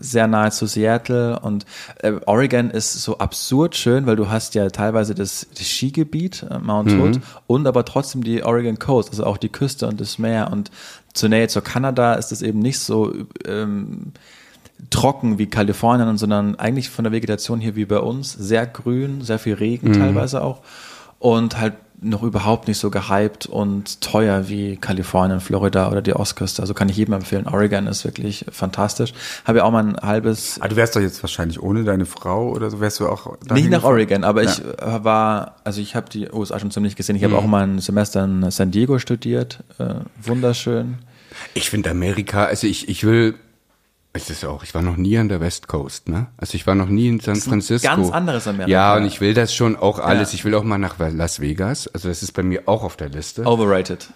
sehr 0.00 0.26
nahe 0.26 0.50
zu 0.50 0.66
Seattle 0.66 1.38
und 1.40 1.66
äh, 1.98 2.12
Oregon 2.26 2.70
ist 2.70 2.94
so 2.94 3.18
absurd 3.18 3.76
schön, 3.76 4.06
weil 4.06 4.16
du 4.16 4.30
hast 4.30 4.54
ja 4.54 4.68
teilweise 4.70 5.14
das, 5.14 5.46
das 5.56 5.68
Skigebiet, 5.68 6.46
äh, 6.50 6.58
Mount 6.58 6.92
Mhm. 6.92 7.00
Hood, 7.00 7.20
und 7.46 7.66
aber 7.66 7.84
trotzdem 7.84 8.24
die 8.24 8.42
Oregon 8.42 8.78
Coast, 8.78 9.10
also 9.10 9.24
auch 9.24 9.36
die 9.36 9.50
Küste 9.50 9.86
und 9.86 10.00
das 10.00 10.18
Meer. 10.18 10.50
Und 10.50 10.70
zur 11.12 11.28
Nähe 11.28 11.48
zu 11.48 11.60
Kanada 11.60 12.14
ist 12.14 12.32
es 12.32 12.40
eben 12.40 12.60
nicht 12.60 12.78
so 12.78 13.12
ähm, 13.44 14.12
trocken 14.88 15.38
wie 15.38 15.46
Kalifornien, 15.46 16.16
sondern 16.16 16.56
eigentlich 16.56 16.88
von 16.88 17.04
der 17.04 17.12
Vegetation 17.12 17.60
hier 17.60 17.76
wie 17.76 17.84
bei 17.84 17.98
uns, 17.98 18.32
sehr 18.32 18.66
grün, 18.66 19.20
sehr 19.20 19.38
viel 19.38 19.54
Regen 19.54 19.92
teilweise 19.92 20.42
auch 20.42 20.60
und 21.20 21.56
halt 21.60 21.74
noch 22.02 22.22
überhaupt 22.22 22.66
nicht 22.66 22.78
so 22.78 22.88
gehypt 22.88 23.44
und 23.44 24.00
teuer 24.00 24.48
wie 24.48 24.78
Kalifornien, 24.78 25.38
Florida 25.40 25.90
oder 25.90 26.00
die 26.00 26.14
Ostküste. 26.16 26.62
Also 26.62 26.72
kann 26.72 26.88
ich 26.88 26.96
jedem 26.96 27.12
empfehlen. 27.12 27.46
Oregon 27.46 27.86
ist 27.86 28.06
wirklich 28.06 28.46
fantastisch. 28.50 29.12
Habe 29.44 29.58
ja 29.58 29.64
auch 29.64 29.70
mal 29.70 29.84
ein 29.86 29.96
halbes 29.98 30.58
Ah, 30.62 30.68
du 30.68 30.76
wärst 30.76 30.96
doch 30.96 31.02
jetzt 31.02 31.22
wahrscheinlich 31.22 31.62
ohne 31.62 31.84
deine 31.84 32.06
Frau 32.06 32.48
oder 32.48 32.70
so, 32.70 32.80
wärst 32.80 33.00
du 33.00 33.06
auch 33.08 33.36
nicht 33.52 33.68
nach? 33.68 33.84
Oregon, 33.84 34.24
aber 34.24 34.42
Ja. 34.44 34.50
ich 34.50 34.60
äh, 34.64 35.04
war, 35.04 35.56
also 35.62 35.82
ich 35.82 35.94
habe 35.94 36.08
die 36.08 36.30
USA 36.32 36.58
schon 36.58 36.70
ziemlich 36.70 36.96
gesehen. 36.96 37.16
Ich 37.16 37.24
habe 37.24 37.36
auch 37.36 37.44
mal 37.46 37.64
ein 37.64 37.80
Semester 37.80 38.24
in 38.24 38.50
San 38.50 38.70
Diego 38.70 38.98
studiert. 38.98 39.62
Äh, 39.78 39.96
wunderschön. 40.22 41.00
Ich 41.52 41.68
finde 41.68 41.90
Amerika, 41.90 42.44
also 42.46 42.66
ich, 42.66 42.88
ich 42.88 43.04
will, 43.04 43.34
es 44.12 44.28
ist 44.28 44.44
auch, 44.44 44.64
ich 44.64 44.74
war 44.74 44.82
noch 44.82 44.96
nie 44.96 45.16
an 45.18 45.28
der 45.28 45.40
West 45.40 45.68
Coast, 45.68 46.08
ne? 46.08 46.26
Also 46.36 46.56
ich 46.56 46.66
war 46.66 46.74
noch 46.74 46.88
nie 46.88 47.08
in 47.08 47.20
San 47.20 47.36
ist 47.36 47.46
ein 47.46 47.50
Francisco. 47.50 47.88
ganz 47.88 48.10
anderes 48.10 48.48
Amerika. 48.48 48.70
Ja, 48.70 48.96
und 48.96 49.04
ich 49.04 49.20
will 49.20 49.34
das 49.34 49.54
schon 49.54 49.76
auch 49.76 50.00
alles. 50.00 50.32
Ja. 50.32 50.36
Ich 50.36 50.44
will 50.44 50.54
auch 50.54 50.64
mal 50.64 50.78
nach 50.78 50.98
Las 50.98 51.40
Vegas. 51.40 51.86
Also 51.88 52.08
das 52.08 52.22
ist 52.22 52.32
bei 52.32 52.42
mir 52.42 52.62
auch 52.66 52.82
auf 52.82 52.96
der 52.96 53.08
Liste. 53.08 53.44
Overrated. 53.44 54.08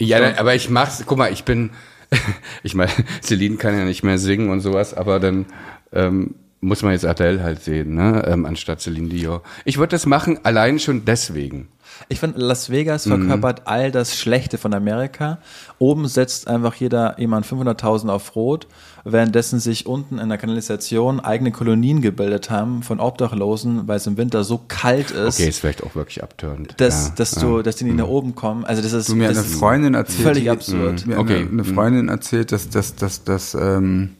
Ja, 0.00 0.20
dann, 0.20 0.36
aber 0.36 0.54
ich 0.54 0.70
mach's, 0.70 1.02
guck 1.04 1.18
mal, 1.18 1.32
ich 1.32 1.44
bin, 1.44 1.70
ich 2.62 2.74
meine, 2.74 2.92
Celine 3.20 3.56
kann 3.56 3.76
ja 3.76 3.84
nicht 3.84 4.04
mehr 4.04 4.18
singen 4.18 4.50
und 4.50 4.60
sowas, 4.60 4.94
aber 4.94 5.18
dann 5.18 5.46
ähm, 5.92 6.36
muss 6.60 6.82
man 6.82 6.92
jetzt 6.92 7.04
Adele 7.04 7.42
halt 7.42 7.62
sehen, 7.62 7.94
ne? 7.94 8.24
Ähm, 8.26 8.46
anstatt 8.46 8.80
Celine 8.80 9.08
Dion. 9.08 9.40
Ich 9.64 9.78
würde 9.78 9.90
das 9.90 10.06
machen, 10.06 10.38
allein 10.44 10.78
schon 10.78 11.04
deswegen. 11.04 11.68
Ich 12.08 12.20
finde, 12.20 12.38
Las 12.38 12.70
Vegas 12.70 13.06
verkörpert 13.06 13.62
all 13.66 13.90
das 13.90 14.16
Schlechte 14.16 14.58
von 14.58 14.72
Amerika. 14.72 15.38
Oben 15.78 16.06
setzt 16.06 16.46
einfach 16.46 16.74
jeder 16.74 17.18
jemand 17.18 17.46
500.000 17.46 18.08
auf 18.08 18.36
Rot, 18.36 18.68
währenddessen 19.12 19.58
sich 19.60 19.86
unten 19.86 20.18
in 20.18 20.28
der 20.28 20.38
Kanalisation 20.38 21.20
eigene 21.20 21.50
Kolonien 21.52 22.00
gebildet 22.02 22.50
haben 22.50 22.82
von 22.82 23.00
Obdachlosen, 23.00 23.88
weil 23.88 23.96
es 23.96 24.06
im 24.06 24.16
Winter 24.16 24.44
so 24.44 24.60
kalt 24.68 25.10
ist, 25.10 25.38
Okay, 25.40 25.48
ist 25.48 25.58
vielleicht 25.60 25.82
auch 25.82 25.94
wirklich 25.94 26.22
abtörend. 26.22 26.74
dass, 26.78 27.08
ja, 27.08 27.14
dass, 27.16 27.34
ja. 27.36 27.42
du, 27.42 27.62
dass 27.62 27.76
die 27.76 27.84
nicht 27.84 27.96
nach 27.96 28.06
oben 28.08 28.34
kommen. 28.34 28.64
Also 28.64 28.82
das 28.82 28.92
ist, 28.92 29.08
Du 29.08 29.14
mir 29.16 29.28
das 29.28 29.38
eine 29.38 29.46
ist 29.46 29.54
Freundin 29.56 29.94
erzählt. 29.94 30.22
völlig 30.22 30.42
die- 30.44 30.50
absurd. 30.50 31.06
Mir 31.06 31.18
Okay. 31.18 31.38
eine, 31.42 31.48
eine 31.50 31.64
Freundin 31.64 32.08
erzählt, 32.08 32.52
dass, 32.52 32.68
dass, 32.68 32.94
dass, 32.96 33.24
dass, 33.24 33.54
ähm, 33.54 34.10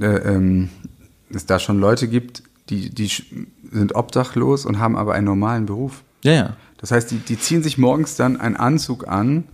äh, 0.00 0.04
ähm, 0.06 0.68
es 1.32 1.46
da 1.46 1.58
schon 1.58 1.80
Leute 1.80 2.08
gibt, 2.08 2.42
die, 2.68 2.90
die 2.90 3.08
sind 3.72 3.94
obdachlos 3.94 4.66
und 4.66 4.78
haben 4.78 4.96
aber 4.96 5.14
einen 5.14 5.26
normalen 5.26 5.66
Beruf. 5.66 6.02
Ja, 6.24 6.32
ja. 6.32 6.56
Das 6.78 6.90
heißt, 6.92 7.10
die, 7.10 7.16
die 7.18 7.38
ziehen 7.38 7.62
sich 7.62 7.78
morgens 7.78 8.16
dann 8.16 8.38
einen 8.40 8.56
Anzug 8.56 9.06
an 9.08 9.44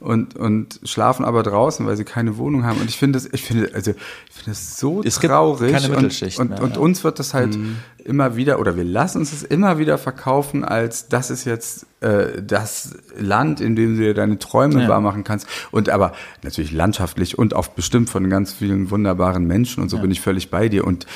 und, 0.00 0.36
und 0.36 0.80
schlafen 0.84 1.24
aber 1.24 1.42
draußen, 1.42 1.86
weil 1.86 1.96
sie 1.96 2.04
keine 2.04 2.36
Wohnung 2.36 2.64
haben. 2.64 2.80
Und 2.80 2.88
ich 2.88 2.98
finde 2.98 3.18
das, 3.18 3.28
ich 3.32 3.42
finde, 3.42 3.70
also, 3.74 3.92
ich 3.92 4.34
finde 4.34 4.50
das 4.50 4.76
so 4.78 5.02
Es 5.02 5.20
gibt 5.20 5.32
traurig. 5.32 5.72
keine 5.72 5.86
und, 5.88 5.94
Mittelschicht 5.96 6.38
und, 6.38 6.50
mehr, 6.50 6.62
und 6.62 6.74
ja. 6.76 6.80
uns 6.80 7.04
wird 7.04 7.18
das 7.18 7.34
halt 7.34 7.56
immer 8.04 8.36
wieder, 8.36 8.58
oder 8.60 8.76
wir 8.76 8.84
lassen 8.84 9.18
uns 9.18 9.30
das 9.30 9.42
immer 9.42 9.78
wieder 9.78 9.96
verkaufen, 9.96 10.64
als 10.64 11.08
das 11.08 11.30
ist 11.30 11.44
jetzt 11.46 11.86
äh, 12.00 12.42
das 12.42 12.96
Land, 13.18 13.60
in 13.62 13.76
dem 13.76 13.96
du 13.96 14.02
dir 14.02 14.14
deine 14.14 14.38
Träume 14.38 14.82
Ja. 14.82 14.88
wahr 14.88 15.00
machen 15.00 15.24
kannst. 15.24 15.46
Und 15.70 15.88
aber 15.88 16.12
natürlich 16.42 16.70
landschaftlich 16.72 17.38
und 17.38 17.54
auch 17.54 17.68
bestimmt 17.68 18.10
von 18.10 18.28
ganz 18.28 18.52
vielen 18.52 18.90
wunderbaren 18.90 19.46
Menschen 19.46 19.82
und 19.82 19.88
so 19.88 19.98
bin 19.98 20.10
ich 20.10 20.20
völlig 20.20 20.50
bei 20.50 20.68
dir. 20.68 20.84
Und 20.86 21.06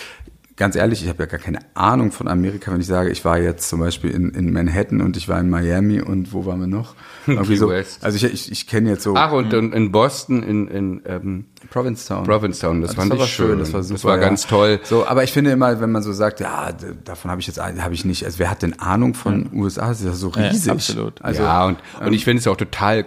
ganz 0.59 0.77
ehrlich, 0.77 1.03
ich 1.03 1.09
habe 1.09 1.23
ja 1.23 1.27
gar 1.27 1.39
keine 1.39 1.61
Ahnung 1.75 2.11
von 2.11 2.29
Amerika, 2.29 2.73
wenn 2.73 2.81
ich 2.81 2.87
sage, 2.87 3.11
ich 3.11 3.25
war 3.25 3.39
jetzt 3.39 3.69
zum 3.69 3.81
Beispiel 3.81 4.11
in, 4.11 4.31
in 4.31 4.53
Manhattan 4.53 5.01
und 5.01 5.17
ich 5.17 5.29
war 5.29 5.39
in 5.41 5.49
Miami 5.49 6.01
und 6.01 6.33
wo 6.33 6.45
waren 6.45 6.61
wir 6.61 6.67
noch? 6.67 6.95
Irgendwie 7.27 7.57
so. 7.57 7.71
Also 7.71 8.17
ich, 8.17 8.25
ich, 8.25 8.53
ich 8.53 8.67
kenne 8.67 8.91
jetzt 8.91 9.05
so 9.05 9.15
Ach, 9.17 9.33
und, 9.33 9.55
und 9.55 9.73
in 9.73 9.93
Boston, 9.93 10.43
in, 10.43 10.69
in 10.69 11.03
ähm, 11.07 11.45
Provincetown. 11.71 12.25
Provincetown, 12.25 12.83
das, 12.83 12.95
fand 12.95 13.11
war 13.11 13.25
ich 13.25 13.33
schön. 13.33 13.59
Das 13.59 13.73
war 13.73 13.83
super. 13.83 13.95
Das 13.95 14.05
war 14.05 14.17
ja. 14.17 14.23
ganz 14.23 14.47
toll. 14.47 14.81
So, 14.83 15.07
aber 15.07 15.25
ich 15.25 15.33
finde 15.33 15.53
immer, 15.53 15.81
wenn 15.81 15.93
man 15.93 16.03
so 16.03 16.13
sagt, 16.13 16.41
ja, 16.41 16.73
davon 17.05 17.31
habe 17.31 17.41
ich 17.41 17.47
jetzt, 17.47 17.61
habe 17.61 17.95
ich 17.95 18.05
nicht. 18.05 18.25
Also 18.25 18.39
wer 18.41 18.51
hat 18.51 18.63
denn 18.63 18.79
Ahnung 18.81 19.15
von 19.15 19.51
USA? 19.55 19.89
Das 19.89 20.01
ist 20.01 20.07
ja 20.07 20.13
so 20.13 20.33
Ja, 20.35 20.49
riesig. 20.49 20.73
absolut. 20.73 21.23
Also 21.23 21.43
ja, 21.43 21.67
und, 21.67 21.79
und 22.05 22.13
ich 22.13 22.25
finde 22.25 22.41
es 22.41 22.47
auch 22.49 22.57
total 22.57 23.07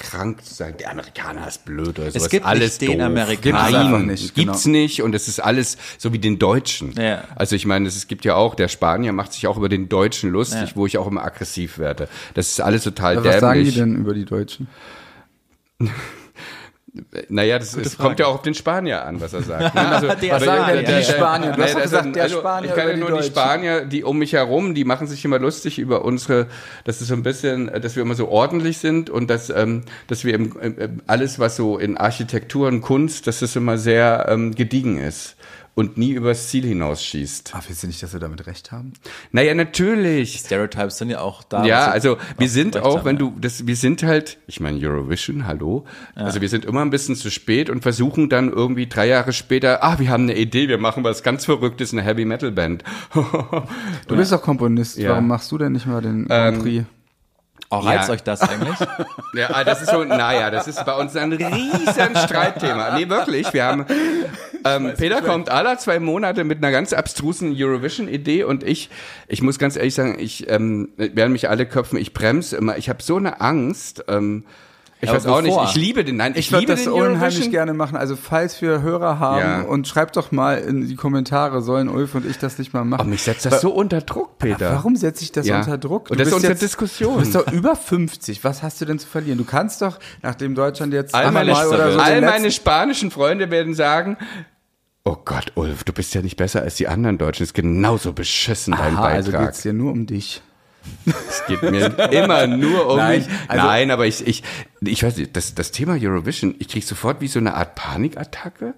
krank 0.00 0.44
zu 0.44 0.52
sagen, 0.54 0.76
der 0.78 0.90
Amerikaner 0.90 1.46
ist 1.46 1.64
blöd 1.64 1.98
oder 2.00 2.10
sowas. 2.10 2.28
gibt 2.30 2.44
alles 2.44 2.80
nicht 2.80 2.90
den 2.90 2.98
doof. 2.98 3.06
Amerikaner. 3.06 3.40
Gibt's 3.40 3.72
Nein, 3.72 3.74
einfach 3.86 3.98
nicht, 4.00 4.34
gibt's 4.34 4.64
genau. 4.64 4.76
nicht 4.78 5.02
und 5.02 5.14
es 5.14 5.28
ist 5.28 5.38
alles 5.38 5.78
so 5.98 6.12
wie 6.12 6.18
den 6.18 6.38
Deutschen. 6.40 6.92
Ja. 7.00 7.22
Also 7.36 7.54
ich 7.54 7.66
meine, 7.66 7.86
es 7.86 7.94
es 7.96 8.08
gibt 8.08 8.24
ja 8.24 8.34
auch, 8.34 8.54
der 8.56 8.66
Spanier 8.68 9.12
macht 9.12 9.32
sich 9.32 9.46
auch 9.46 9.56
über 9.56 9.68
den 9.68 9.88
Deutschen 9.88 10.30
lustig, 10.30 10.70
Ja. 10.70 10.76
wo 10.76 10.86
ich 10.86 10.98
auch 10.98 11.06
immer 11.06 11.22
aggressiv 11.22 11.78
werde. 11.78 12.08
Das 12.34 12.48
ist 12.48 12.60
alles 12.60 12.82
total 12.82 13.16
was 13.16 13.22
dämlich. 13.22 13.40
sagen 13.40 13.64
die 13.64 13.70
denn 13.72 13.96
über 13.96 14.14
die 14.14 14.24
Deutschen? 14.24 14.66
Naja, 17.28 17.58
das 17.58 17.74
ist, 17.74 17.98
kommt 17.98 18.18
ja 18.18 18.26
auch 18.26 18.34
auf 18.36 18.42
den 18.42 18.54
Spanier 18.54 19.04
an, 19.04 19.20
was 19.20 19.32
er 19.32 19.42
sagt. 19.42 19.74
ne? 19.76 19.80
Also, 19.90 20.08
Der 20.08 20.34
aber 20.34 20.44
sagen 20.44 20.84
denn 20.84 20.96
die 20.98 21.04
Spanier? 21.04 21.52
Du 21.52 21.62
hast 21.62 21.74
das 21.74 21.82
gesagt, 21.84 22.16
der 22.16 22.22
also, 22.24 22.38
Spanier 22.40 22.68
Ich 22.70 22.74
kann 22.74 22.88
ja 22.88 22.94
die 22.94 23.00
nur 23.00 23.08
die 23.10 23.14
Deutschen. 23.14 23.30
Spanier, 23.30 23.84
die 23.84 24.02
um 24.04 24.18
mich 24.18 24.32
herum, 24.32 24.74
die 24.74 24.84
machen 24.84 25.06
sich 25.06 25.24
immer 25.24 25.38
lustig 25.38 25.78
über 25.78 26.04
unsere, 26.04 26.46
das 26.84 27.00
ist 27.00 27.08
so 27.08 27.14
ein 27.14 27.22
bisschen, 27.22 27.70
dass 27.80 27.94
wir 27.94 28.02
immer 28.02 28.14
so 28.16 28.28
ordentlich 28.28 28.78
sind 28.78 29.08
und 29.08 29.30
dass, 29.30 29.50
ähm, 29.50 29.82
dass 30.08 30.24
wir 30.24 30.34
im, 30.34 30.56
im, 30.60 30.78
im- 30.78 31.00
alles, 31.06 31.38
was 31.38 31.54
so 31.56 31.78
in 31.78 31.96
Architektur 31.96 32.66
und 32.66 32.80
Kunst, 32.80 33.26
dass 33.28 33.38
das 33.40 33.54
immer 33.54 33.78
sehr 33.78 34.26
ähm, 34.28 34.54
gediegen 34.54 34.98
ist 34.98 35.36
und 35.80 35.96
nie 35.96 36.10
übers 36.10 36.48
Ziel 36.48 36.66
hinausschießt. 36.66 37.52
Ach, 37.54 37.64
willst 37.66 37.82
du 37.82 37.86
nicht, 37.86 38.02
dass 38.02 38.12
wir 38.12 38.20
damit 38.20 38.46
recht 38.46 38.70
haben? 38.70 38.92
Naja, 39.32 39.54
natürlich. 39.54 40.40
Stereotypes 40.40 40.98
sind 40.98 41.08
ja 41.08 41.20
auch 41.20 41.42
da. 41.42 41.64
Ja, 41.64 41.86
also 41.86 42.18
wir 42.36 42.50
sind 42.50 42.76
auch, 42.76 42.98
haben, 42.98 43.04
wenn 43.06 43.16
ja. 43.16 43.20
du, 43.20 43.32
das, 43.40 43.66
wir 43.66 43.76
sind 43.76 44.02
halt, 44.02 44.36
ich 44.46 44.60
meine 44.60 44.78
Eurovision, 44.78 45.46
hallo. 45.46 45.86
Also 46.14 46.42
wir 46.42 46.50
sind 46.50 46.66
immer 46.66 46.82
ein 46.82 46.90
bisschen 46.90 47.16
zu 47.16 47.30
spät 47.30 47.70
und 47.70 47.80
versuchen 47.80 48.28
dann 48.28 48.52
irgendwie 48.52 48.88
drei 48.88 49.06
Jahre 49.06 49.32
später, 49.32 49.82
ah, 49.82 49.98
wir 49.98 50.10
haben 50.10 50.24
eine 50.24 50.36
Idee, 50.36 50.68
wir 50.68 50.76
machen 50.76 51.02
was 51.02 51.22
ganz 51.22 51.46
Verrücktes, 51.46 51.94
eine 51.94 52.02
Heavy 52.02 52.26
Metal 52.26 52.52
Band. 52.52 52.84
Du 54.06 54.16
bist 54.16 54.32
doch 54.32 54.42
Komponist. 54.42 54.98
Ja. 54.98 55.10
Warum 55.10 55.28
machst 55.28 55.50
du 55.52 55.58
denn 55.58 55.72
nicht 55.72 55.86
mal 55.86 56.02
den 56.02 56.26
Grand 56.26 56.62
Prix? 56.62 56.84
Oh, 57.68 57.78
reizt 57.78 58.08
Ja. 58.08 58.14
euch 58.14 58.22
das 58.22 58.40
eigentlich? 58.40 58.78
ja, 59.34 59.50
ah, 59.52 59.64
das 59.64 59.82
ist 59.82 59.90
so, 59.90 60.02
naja, 60.04 60.50
das 60.50 60.66
ist 60.66 60.84
bei 60.84 60.94
uns 60.94 61.14
ein 61.16 61.32
riesen 61.32 62.16
Streitthema. 62.16 62.96
Nee, 62.96 63.08
wirklich, 63.08 63.52
wir 63.52 63.64
haben, 63.64 63.86
ähm, 64.64 64.92
Peter 64.96 65.22
kommt 65.22 65.50
alle 65.50 65.76
zwei 65.78 66.00
Monate 66.00 66.44
mit 66.44 66.58
einer 66.58 66.72
ganz 66.72 66.92
abstrusen 66.92 67.54
Eurovision-Idee 67.56 68.44
und 68.44 68.64
ich, 68.64 68.90
ich 69.28 69.42
muss 69.42 69.58
ganz 69.58 69.76
ehrlich 69.76 69.94
sagen, 69.94 70.18
ich, 70.18 70.48
ähm, 70.50 70.88
werden 70.96 71.32
mich 71.32 71.48
alle 71.48 71.66
köpfen, 71.66 71.98
ich 71.98 72.12
bremse 72.12 72.56
immer, 72.56 72.76
ich 72.76 72.88
habe 72.88 73.02
so 73.02 73.16
eine 73.16 73.40
Angst, 73.40 74.04
ähm, 74.08 74.44
ich 75.02 75.08
Aber 75.08 75.16
weiß 75.18 75.26
auch 75.26 75.40
nicht, 75.42 75.52
wovor? 75.52 75.64
ich 75.64 75.74
liebe 75.76 76.04
den, 76.04 76.16
nein, 76.16 76.32
ich, 76.32 76.38
Ich 76.46 76.52
würde 76.52 76.60
liebe 76.60 76.72
das 76.74 76.82
den 76.84 76.92
unheimlich 76.92 77.20
Eurovision. 77.22 77.50
gerne 77.50 77.74
machen. 77.74 77.96
Also 77.96 78.16
falls 78.16 78.60
wir 78.60 78.82
Hörer 78.82 79.18
haben 79.18 79.38
Ja. 79.40 79.60
und 79.62 79.88
schreibt 79.88 80.16
doch 80.16 80.30
mal 80.32 80.58
in 80.58 80.86
die 80.86 80.94
Kommentare, 80.96 81.62
sollen 81.62 81.88
Ulf 81.88 82.14
und 82.14 82.26
ich 82.26 82.38
das 82.38 82.58
nicht 82.58 82.72
mal 82.74 82.84
machen. 82.84 83.06
Oh, 83.06 83.08
mich 83.10 83.22
setzt 83.22 83.46
das 83.46 83.60
so 83.62 83.70
unter 83.70 84.00
Druck, 84.02 84.38
Peter. 84.38 84.72
Warum 84.74 84.96
setze 84.96 85.24
ich 85.24 85.32
das 85.32 85.46
Ja. 85.46 85.58
unter 85.60 85.78
Druck? 85.78 86.10
Und 86.10 86.20
das 86.20 86.28
ist 86.28 86.34
unsere 86.34 86.52
jetzt- 86.52 86.62
Diskussion. 86.62 87.14
Du 87.14 87.20
bist 87.20 87.34
doch 87.34 87.50
über 87.50 87.76
50. 87.76 88.44
Was 88.44 88.62
hast 88.62 88.80
du 88.80 88.84
denn 88.84 88.98
zu 88.98 89.06
verlieren? 89.08 89.38
Du 89.38 89.44
kannst 89.44 89.80
doch, 89.82 89.98
nachdem 90.22 90.54
Deutschland 90.54 90.92
jetzt 90.92 91.14
All 91.14 91.30
meine, 91.32 91.52
achtmal 91.52 91.68
oder 91.68 91.92
so 91.92 91.98
all 91.98 92.20
meine 92.20 92.50
spanischen 92.50 93.10
Freunde 93.10 93.50
werden 93.50 93.74
sagen, 93.74 94.16
oh 95.04 95.16
Gott, 95.24 95.52
Ulf, 95.54 95.84
du 95.84 95.92
bist 95.94 96.14
ja 96.14 96.20
nicht 96.22 96.36
besser 96.36 96.60
als 96.62 96.74
die 96.76 96.86
anderen 96.88 97.16
Deutschen. 97.16 97.42
Das 97.42 97.48
ist 97.48 97.54
genauso 97.54 98.12
beschissen, 98.12 98.74
dein 98.76 98.96
Aha, 98.96 99.04
also 99.06 99.32
Beitrag. 99.32 99.48
geht's 99.48 99.62
dir 99.62 99.72
nur 99.72 99.92
um 99.92 100.06
dich. 100.06 100.42
Es 101.06 101.42
geht 101.46 101.62
mir 101.62 101.86
immer 102.12 102.46
nur 102.46 102.88
um 102.90 102.96
Nein, 102.96 103.20
mich. 103.20 103.28
also- 103.48 103.66
Nein, 103.66 103.90
aber 103.90 104.06
ich, 104.06 104.26
ich, 104.26 104.42
ich 104.80 105.02
weiß 105.02 105.16
nicht, 105.16 105.36
das, 105.36 105.54
das 105.54 105.70
Thema 105.72 105.96
Eurovision, 106.00 106.54
ich 106.58 106.68
krieg 106.68 106.84
sofort 106.84 107.20
wie 107.20 107.28
so 107.28 107.38
eine 107.38 107.54
Art 107.54 107.74
Panikattacke. 107.74 108.74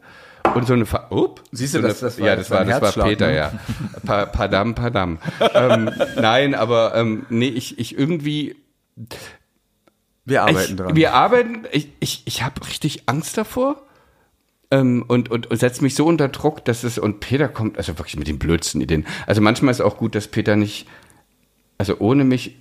und 0.54 0.66
so 0.66 0.72
eine 0.72 0.86
Fa 0.86 1.08
Up, 1.10 1.40
Siehst 1.52 1.74
du, 1.74 1.80
so 1.82 1.86
das- 1.88 2.02
eine, 2.02 2.08
das 2.10 2.18
war- 2.20 2.26
ja, 2.26 2.36
das 2.36 2.48
das 2.48 2.58
war 2.68 2.80
das 2.80 2.96
war 2.96 3.04
Peter, 3.06 3.26
ne? 3.28 3.36
ja. 3.36 3.52
Pa 4.04 4.26
padam, 4.26 4.74
padam. 4.74 5.18
ähm, 5.54 5.90
nein, 6.16 6.54
aber 6.54 6.94
ähm, 6.96 7.26
nee, 7.30 7.48
ich 7.48 7.78
ich 7.78 7.96
irgendwie 7.96 8.56
Wir 10.24 10.42
arbeiten 10.42 10.58
ich, 10.72 10.76
dran. 10.76 10.96
Wir 10.96 11.14
arbeiten, 11.14 11.64
ich, 11.72 11.88
ich, 12.00 12.22
ich 12.26 12.42
habe 12.42 12.66
richtig 12.66 13.04
Angst 13.06 13.36
davor. 13.38 13.82
Ähm, 14.70 15.04
und, 15.06 15.30
und, 15.30 15.50
und 15.50 15.56
setzt 15.58 15.82
mich 15.82 15.94
so 15.94 16.06
unter 16.06 16.28
Druck, 16.28 16.64
dass 16.64 16.82
es, 16.82 16.96
und 16.98 17.20
Peter 17.20 17.46
kommt, 17.48 17.76
also 17.76 17.98
wirklich 17.98 18.16
mit 18.16 18.26
den 18.26 18.38
blödsten 18.38 18.80
Ideen. 18.80 19.06
Also 19.26 19.42
manchmal 19.42 19.70
ist 19.72 19.82
auch 19.82 19.98
gut, 19.98 20.14
dass 20.14 20.28
Peter 20.28 20.56
nicht, 20.56 20.86
also 21.90 21.96
ohne 22.00 22.24
mich, 22.24 22.56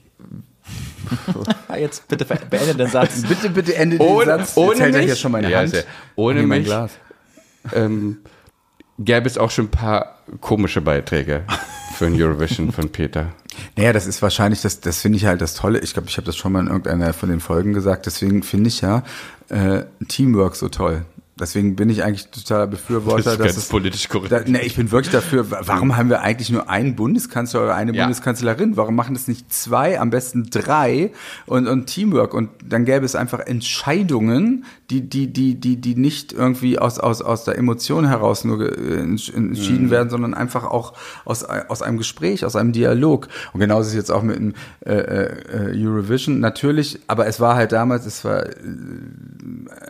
Jetzt 1.78 2.07
bitte 2.07 2.26
beende 2.26 2.76
den 2.76 2.88
Satz. 2.88 3.22
bitte, 3.28 3.49
bitte 3.49 3.76
ende 3.76 3.97
den 3.97 4.07
Ohne- 4.07 4.26
Satz. 4.26 4.55
ohne 4.55 4.72
Jetzt 4.72 4.80
hält 4.82 4.93
er 4.95 4.99
mich? 4.99 5.05
hier 5.07 5.15
schon 5.15 5.32
meine 5.32 5.49
Ja, 5.49 5.59
Hand. 5.59 5.86
Ohne 6.15 6.43
mich? 6.43 6.65
Glas. 6.65 6.91
ähm, 7.74 8.19
gäbe 8.99 9.28
es 9.28 9.38
auch 9.38 9.51
schon 9.51 9.65
ein 9.65 9.72
paar 9.72 10.19
komische 10.39 10.80
Beiträge 10.82 11.43
für 11.97 12.05
ein 12.05 12.22
Eurovision 12.22 12.72
von 12.72 12.89
Peter. 12.89 13.34
Naja, 13.76 13.91
das 13.93 14.07
ist 14.07 14.22
wahrscheinlich, 14.22 14.61
das, 14.61 14.80
das 14.80 15.01
finde 15.01 15.17
ich 15.17 15.26
halt 15.26 15.41
das 15.41 15.53
Tolle. 15.55 15.80
Ich 15.80 15.93
glaube, 15.93 16.07
ich 16.07 16.15
habe 16.17 16.26
das 16.26 16.38
schon 16.38 16.53
mal 16.53 16.61
in 16.61 16.67
irgendeiner 16.67 17.11
von 17.13 17.30
den 17.30 17.39
Folgen 17.41 17.74
gesagt. 17.74 18.05
Deswegen 18.05 18.43
finde 18.43 18.69
ich 18.69 18.80
ja 18.82 19.03
äh, 19.49 19.84
Teamwork 20.07 20.55
so 20.55 20.69
toll. 20.69 21.03
Deswegen 21.39 21.75
bin 21.75 21.89
ich 21.89 22.03
eigentlich 22.03 22.27
totaler 22.29 22.67
Befürworter, 22.67 23.23
Das 23.23 23.34
ist 23.34 23.39
dass 23.39 23.45
ganz 23.47 23.57
es, 23.57 23.69
politisch 23.69 24.09
korrekt. 24.09 24.32
Da, 24.32 24.41
ne, 24.41 24.61
ich 24.63 24.75
bin 24.75 24.91
wirklich 24.91 25.11
dafür. 25.11 25.49
wa- 25.49 25.61
Warum 25.65 25.95
haben 25.97 26.09
wir 26.09 26.21
eigentlich 26.21 26.49
nur 26.51 26.69
einen 26.69 26.95
Bundeskanzler 26.95 27.63
oder 27.63 27.73
eine 27.75 27.93
Ja. 27.95 28.03
Bundeskanzlerin? 28.03 28.77
Warum 28.77 28.95
machen 28.95 29.15
das 29.15 29.27
nicht 29.27 29.51
zwei, 29.51 29.99
am 29.99 30.09
besten 30.11 30.49
drei 30.51 31.11
und, 31.47 31.67
und 31.67 31.86
Teamwork? 31.88 32.34
Und 32.34 32.49
dann 32.67 32.86
gäbe 32.86 33.05
es 33.05 33.15
einfach 33.15 33.39
Entscheidungen, 33.39 34.65
die, 34.89 35.01
die, 35.09 35.32
die, 35.32 35.55
die, 35.55 35.77
die 35.77 35.95
nicht 35.95 36.34
irgendwie 36.34 36.77
aus, 36.77 36.99
aus, 36.99 37.21
aus 37.21 37.45
der 37.45 37.57
Emotion 37.57 38.05
heraus 38.07 38.43
nur 38.43 38.61
äh, 38.61 39.01
entsch- 39.01 39.34
entschieden 39.36 39.89
werden, 39.89 40.09
sondern 40.09 40.34
einfach 40.34 40.65
auch 40.65 40.93
aus, 41.25 41.43
aus 41.45 41.82
einem 41.82 41.97
Gespräch, 41.97 42.45
aus 42.45 42.55
einem 42.55 42.73
Dialog. 42.73 43.29
Und 43.53 43.61
genauso 43.61 43.84
ist 43.84 43.88
es 43.89 43.95
jetzt 43.95 44.11
auch 44.11 44.21
mit 44.21 44.36
dem 44.36 44.53
äh, 44.86 44.93
äh, 44.93 45.86
Eurovision. 45.88 46.39
Natürlich, 46.41 46.99
aber 47.07 47.25
es 47.25 47.39
war 47.39 47.55
halt 47.55 47.71
damals, 47.71 48.05
es 48.05 48.23
war 48.25 48.45
äh, 48.45 48.51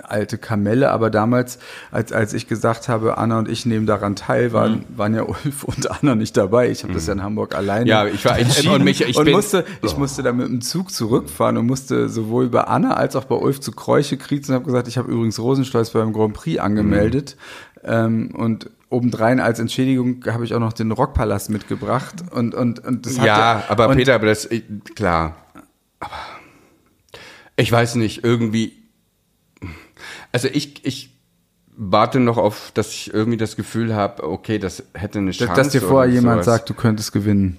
alte 0.04 0.38
Kamelle, 0.38 0.92
aber 0.92 1.10
damals, 1.10 1.31
als, 1.34 2.12
als 2.12 2.34
ich 2.34 2.48
gesagt 2.48 2.90
habe, 2.90 3.18
Anna 3.18 3.40
und 3.40 3.50
ich 3.50 3.66
nehmen 3.66 3.86
daran 3.86 4.16
teil, 4.16 4.54
waren, 4.54 4.84
waren 4.96 5.14
ja 5.16 5.24
Ulf 5.24 5.64
und 5.66 5.90
Anna 5.90 6.16
nicht 6.16 6.36
dabei. 6.38 6.70
Ich 6.70 6.84
habe 6.84 6.94
das 6.94 7.08
ja 7.08 7.14
in 7.14 7.24
Hamburg 7.24 7.56
alleine. 7.56 7.90
Ja, 7.90 8.06
ich 8.06 8.24
war- 8.26 8.38
entschieden 8.38 8.70
und 8.76 8.84
mich- 8.84 9.02
ich 9.02 9.18
und 9.18 9.30
musste, 9.32 9.66
ich 9.82 9.98
musste 9.98 10.24
da 10.24 10.32
mit 10.34 10.48
dem 10.48 10.62
Zug 10.62 10.92
zurückfahren 10.92 11.58
und 11.58 11.66
musste 11.68 12.10
sowohl 12.10 12.50
bei 12.50 12.62
Anna 12.64 12.94
als 12.96 13.16
auch 13.16 13.26
bei 13.26 13.36
Ulf 13.36 13.60
zu 13.62 13.72
Kreuche 13.72 14.18
kriechen 14.18 14.50
und 14.52 14.56
habe 14.56 14.66
gesagt, 14.66 14.88
ich 14.88 14.98
habe 14.98 15.12
übrigens 15.12 15.40
Rosenstolz 15.40 15.90
beim 15.92 16.14
Grand 16.14 16.34
Prix 16.34 16.60
angemeldet. 16.60 17.38
Ähm, 17.84 18.32
und 18.36 18.70
obendrein 18.90 19.40
als 19.40 19.60
Entschädigung 19.60 20.24
habe 20.28 20.44
ich 20.46 20.54
auch 20.54 20.60
noch 20.60 20.74
den 20.74 20.92
Rockpalast 20.92 21.50
mitgebracht 21.50 22.16
und 22.32 22.54
und 22.54 22.84
und 22.86 23.06
das 23.06 23.18
Ja, 23.18 23.56
hatte, 23.64 23.70
aber 23.72 23.96
Peter, 23.96 24.16
aber 24.16 24.28
das, 24.28 24.48
klar. 24.96 25.36
Aber 26.00 26.12
ich 27.56 27.72
weiß 27.72 27.96
nicht, 27.96 28.24
irgendwie, 28.24 28.74
also 30.32 30.48
ich, 30.52 30.86
ich 30.86 31.11
warte 31.84 32.20
noch 32.20 32.38
auf, 32.38 32.72
dass 32.76 32.92
ich 32.92 33.12
irgendwie 33.14 33.38
das 33.38 33.56
Gefühl 33.56 33.96
habe, 33.96 34.24
okay, 34.24 34.60
das 34.60 34.84
hätte 34.94 35.18
eine 35.20 35.32
Chance. 35.32 35.54
dass 35.56 35.70
dir 35.70 35.82
vorher 35.82 36.12
jemand 36.14 36.44
sowas. 36.44 36.46
sagt, 36.58 36.70
du 36.70 36.74
könntest 36.76 37.12
gewinnen. 37.12 37.58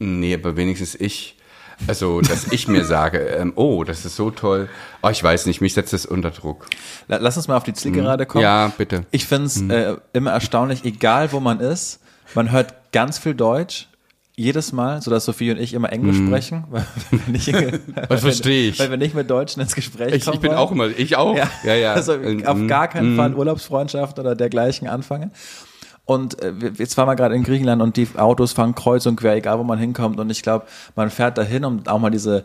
Nee, 0.00 0.34
aber 0.34 0.56
wenigstens 0.56 0.94
ich. 0.96 1.36
Also, 1.86 2.20
dass 2.20 2.52
ich 2.52 2.66
mir 2.68 2.84
sage, 2.96 3.18
ähm, 3.18 3.52
oh, 3.56 3.84
das 3.84 4.04
ist 4.04 4.16
so 4.16 4.30
toll. 4.32 4.68
Oh, 5.02 5.08
ich 5.08 5.22
weiß 5.22 5.46
nicht, 5.46 5.60
mich 5.60 5.74
setzt 5.74 5.92
das 5.92 6.04
unter 6.04 6.30
Druck. 6.30 6.66
La- 7.08 7.18
Lass 7.18 7.36
uns 7.36 7.46
mal 7.48 7.56
auf 7.56 7.62
die 7.64 7.72
Zielgerade 7.74 8.26
kommen. 8.26 8.42
Ja, 8.42 8.72
bitte. 8.76 9.06
Ich 9.12 9.26
finde 9.26 9.46
es 9.46 9.60
äh, 9.62 9.96
immer 10.12 10.32
erstaunlich, 10.32 10.84
egal 10.84 11.30
wo 11.32 11.38
man 11.40 11.60
ist, 11.60 12.00
man 12.34 12.50
hört 12.50 12.74
ganz 12.92 13.18
viel 13.18 13.34
Deutsch. 13.34 13.88
Jedes 14.36 14.72
Mal, 14.72 15.00
sodass 15.00 15.24
Sophie 15.24 15.52
und 15.52 15.58
ich 15.58 15.74
immer 15.74 15.92
Englisch 15.92 16.16
sprechen, 16.16 16.64
weil 16.70 16.84
wir 17.10 17.32
nicht, 17.32 17.52
Das 18.08 18.20
verstehe 18.20 18.70
ich. 18.70 18.78
weil 18.80 18.90
wir 18.90 18.96
nicht 18.96 19.14
mit 19.14 19.30
Deutschen 19.30 19.62
ins 19.62 19.74
Gespräch 19.76 20.12
Ich, 20.12 20.24
kommen 20.24 20.34
ich 20.34 20.40
bin 20.40 20.50
wollen. 20.50 20.58
auch 20.58 20.72
immer, 20.72 20.86
ich 20.88 21.16
auch. 21.16 21.36
Ja, 21.36 21.48
ja. 21.62 21.74
ja. 21.74 21.92
Also 21.94 22.14
Ähm, 22.14 22.44
auf 22.44 22.58
gar 22.66 22.88
keinen 22.88 23.14
mm. 23.14 23.16
Fall 23.16 23.34
Urlaubsfreundschaft 23.34 24.18
oder 24.18 24.34
dergleichen 24.34 24.88
anfangen. 24.88 25.30
Und 26.04 26.42
äh, 26.42 26.52
jetzt 26.76 26.96
waren 26.98 27.08
wir 27.08 27.16
gerade 27.16 27.34
in 27.34 27.44
Griechenland 27.44 27.80
und 27.80 27.96
die 27.96 28.08
Autos 28.16 28.52
fahren 28.52 28.74
kreuz 28.74 29.06
und 29.06 29.16
quer, 29.16 29.36
egal 29.36 29.58
wo 29.58 29.62
man 29.62 29.78
hinkommt. 29.78 30.18
Und 30.20 30.30
ich 30.30 30.42
glaube, 30.42 30.66
man 30.96 31.10
fährt 31.10 31.38
dahin, 31.38 31.64
um 31.64 31.86
auch 31.86 31.98
mal 31.98 32.10
diese 32.10 32.44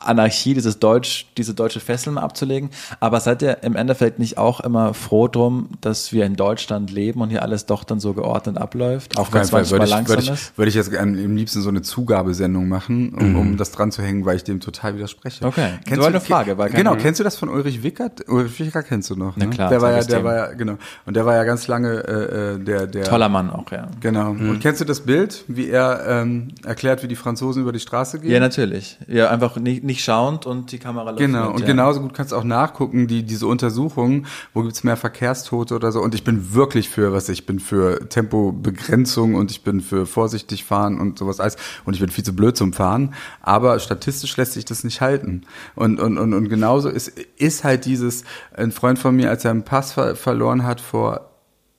Anarchie, 0.00 0.54
dieses 0.54 0.78
Deutsch, 0.78 1.26
diese 1.36 1.54
deutsche 1.54 1.80
Fessel 1.80 2.12
mal 2.12 2.22
abzulegen. 2.22 2.70
Aber 3.00 3.20
seid 3.20 3.42
ihr 3.42 3.62
im 3.62 3.76
Endeffekt 3.76 4.18
nicht 4.18 4.38
auch 4.38 4.60
immer 4.60 4.94
froh 4.94 5.28
drum, 5.28 5.68
dass 5.80 6.12
wir 6.12 6.24
in 6.24 6.36
Deutschland 6.36 6.90
leben 6.90 7.20
und 7.20 7.30
hier 7.30 7.42
alles 7.42 7.66
doch 7.66 7.84
dann 7.84 8.00
so 8.00 8.14
geordnet 8.14 8.58
abläuft? 8.58 9.18
Auch 9.18 9.32
wenn 9.32 9.42
es 9.42 9.50
Fall 9.50 9.60
manchmal 9.62 9.78
würde 9.80 10.02
ich, 10.02 10.08
würde 10.08 10.22
ich, 10.34 10.58
würde 10.58 10.68
ich 10.70 10.74
jetzt 10.74 10.94
am 10.96 11.14
liebsten 11.36 11.60
so 11.60 11.68
eine 11.68 11.82
Zugabesendung 11.82 12.68
machen, 12.68 13.14
um, 13.14 13.36
um 13.36 13.56
das 13.56 13.70
dran 13.70 13.90
zu 13.92 14.02
hängen, 14.02 14.24
weil 14.24 14.36
ich 14.36 14.44
dem 14.44 14.60
total 14.60 14.96
widerspreche. 14.96 15.44
Okay. 15.44 15.74
Kennst 15.84 15.90
War 16.02 16.10
du 16.10 16.16
eine 16.16 16.20
Frage, 16.20 16.56
kein- 16.56 16.72
Genau, 16.72 16.96
kennst 16.96 17.20
du 17.20 17.24
das 17.24 17.36
von 17.36 17.48
Ulrich 17.48 17.82
Wickert? 17.82 18.28
Ulrich 18.28 18.58
Wickert 18.60 18.86
kennst 18.88 19.10
du 19.10 19.16
noch, 19.16 19.36
ne? 19.36 19.46
Na 19.46 19.50
klar, 19.50 19.68
der 19.70 19.80
war 19.82 19.92
ja, 19.92 20.02
der 20.04 20.24
war 20.24 20.34
ja, 20.34 20.46
genau. 20.54 20.76
Und 21.06 21.14
der 21.16 21.24
war 21.26 21.34
ja 21.34 21.44
ganz 21.44 21.66
lange 21.68 21.90
äh, 22.06 22.54
äh, 22.54 22.58
der, 22.58 22.86
der 22.86 23.04
Toller 23.04 23.28
Mann 23.28 23.50
auch, 23.50 23.70
ja. 23.70 23.88
Genau. 24.00 24.30
Und 24.30 24.60
kennst 24.60 24.80
du 24.80 24.84
das 24.84 25.00
Bild, 25.00 25.44
wie 25.48 25.68
er 25.68 26.04
ähm, 26.06 26.48
erklärt, 26.64 27.02
wie 27.02 27.08
die 27.08 27.16
Franzosen 27.16 27.62
über 27.62 27.72
die 27.72 27.80
Straße 27.80 28.18
gehen? 28.20 28.30
Ja, 28.32 28.40
natürlich. 28.40 28.98
Ja, 29.06 29.30
einfach 29.30 29.56
nicht, 29.68 29.84
nicht 29.84 30.02
schauend 30.02 30.46
und 30.46 30.72
die 30.72 30.78
Kamera 30.78 31.10
läuft 31.10 31.18
Genau, 31.18 31.46
mit, 31.46 31.54
und 31.54 31.60
ja. 31.60 31.66
genauso 31.66 32.00
gut 32.00 32.14
kannst 32.14 32.32
du 32.32 32.36
auch 32.36 32.44
nachgucken, 32.44 33.06
die, 33.06 33.22
diese 33.22 33.46
Untersuchungen, 33.46 34.26
wo 34.54 34.62
gibt's 34.62 34.84
mehr 34.84 34.96
Verkehrstote 34.96 35.74
oder 35.74 35.92
so. 35.92 36.00
Und 36.00 36.14
ich 36.14 36.24
bin 36.24 36.54
wirklich 36.54 36.88
für, 36.88 37.12
was 37.12 37.28
ich 37.28 37.46
bin 37.46 37.60
für 37.60 38.08
Tempobegrenzung 38.08 39.34
und 39.34 39.50
ich 39.50 39.62
bin 39.62 39.80
für 39.80 40.06
vorsichtig 40.06 40.64
fahren 40.64 40.98
und 41.00 41.18
sowas 41.18 41.40
alles. 41.40 41.56
Und 41.84 41.94
ich 41.94 42.00
bin 42.00 42.08
viel 42.08 42.24
zu 42.24 42.34
blöd 42.34 42.56
zum 42.56 42.72
Fahren. 42.72 43.14
Aber 43.42 43.78
statistisch 43.78 44.36
lässt 44.36 44.54
sich 44.54 44.64
das 44.64 44.84
nicht 44.84 45.00
halten. 45.00 45.42
Und, 45.74 46.00
und, 46.00 46.18
und, 46.18 46.32
und 46.32 46.48
genauso 46.48 46.88
ist, 46.88 47.08
ist 47.36 47.64
halt 47.64 47.84
dieses, 47.84 48.24
ein 48.56 48.72
Freund 48.72 48.98
von 48.98 49.14
mir, 49.14 49.30
als 49.30 49.44
er 49.44 49.50
einen 49.50 49.64
Pass 49.64 49.92
ver 49.92 50.16
verloren 50.16 50.64
hat 50.64 50.80
vor 50.80 51.30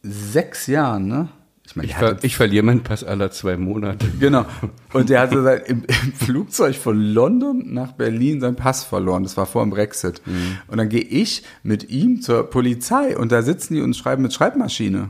sechs 0.03 0.67
Jahren, 0.67 1.07
ne? 1.07 1.29
Ich 1.69 1.75
meine, 1.75 1.87
Ich, 1.87 1.95
ver 1.95 2.17
ich 2.23 2.35
verliere 2.35 2.65
meinen 2.65 2.81
Pass 2.81 3.03
alle 3.03 3.29
zwei 3.29 3.55
Monate. 3.55 4.07
Genau. 4.19 4.45
Und 4.91 5.09
der 5.09 5.21
hatte 5.21 5.43
sein, 5.43 5.61
im, 5.67 5.83
im 5.83 6.13
Flugzeug 6.13 6.75
von 6.75 6.99
London 6.99 7.73
nach 7.73 7.91
Berlin 7.91 8.41
seinen 8.41 8.55
Pass 8.55 8.83
verloren. 8.83 9.21
Das 9.23 9.37
war 9.37 9.45
vor 9.45 9.63
dem 9.63 9.69
Brexit. 9.69 10.21
Und 10.67 10.77
dann 10.77 10.89
gehe 10.89 11.01
ich 11.03 11.43
mit 11.61 11.89
ihm 11.91 12.21
zur 12.21 12.49
Polizei 12.49 13.15
und 13.15 13.31
da 13.31 13.43
sitzen 13.43 13.75
die 13.75 13.81
und 13.81 13.95
schreiben 13.95 14.23
mit 14.23 14.33
Schreibmaschine. 14.33 15.09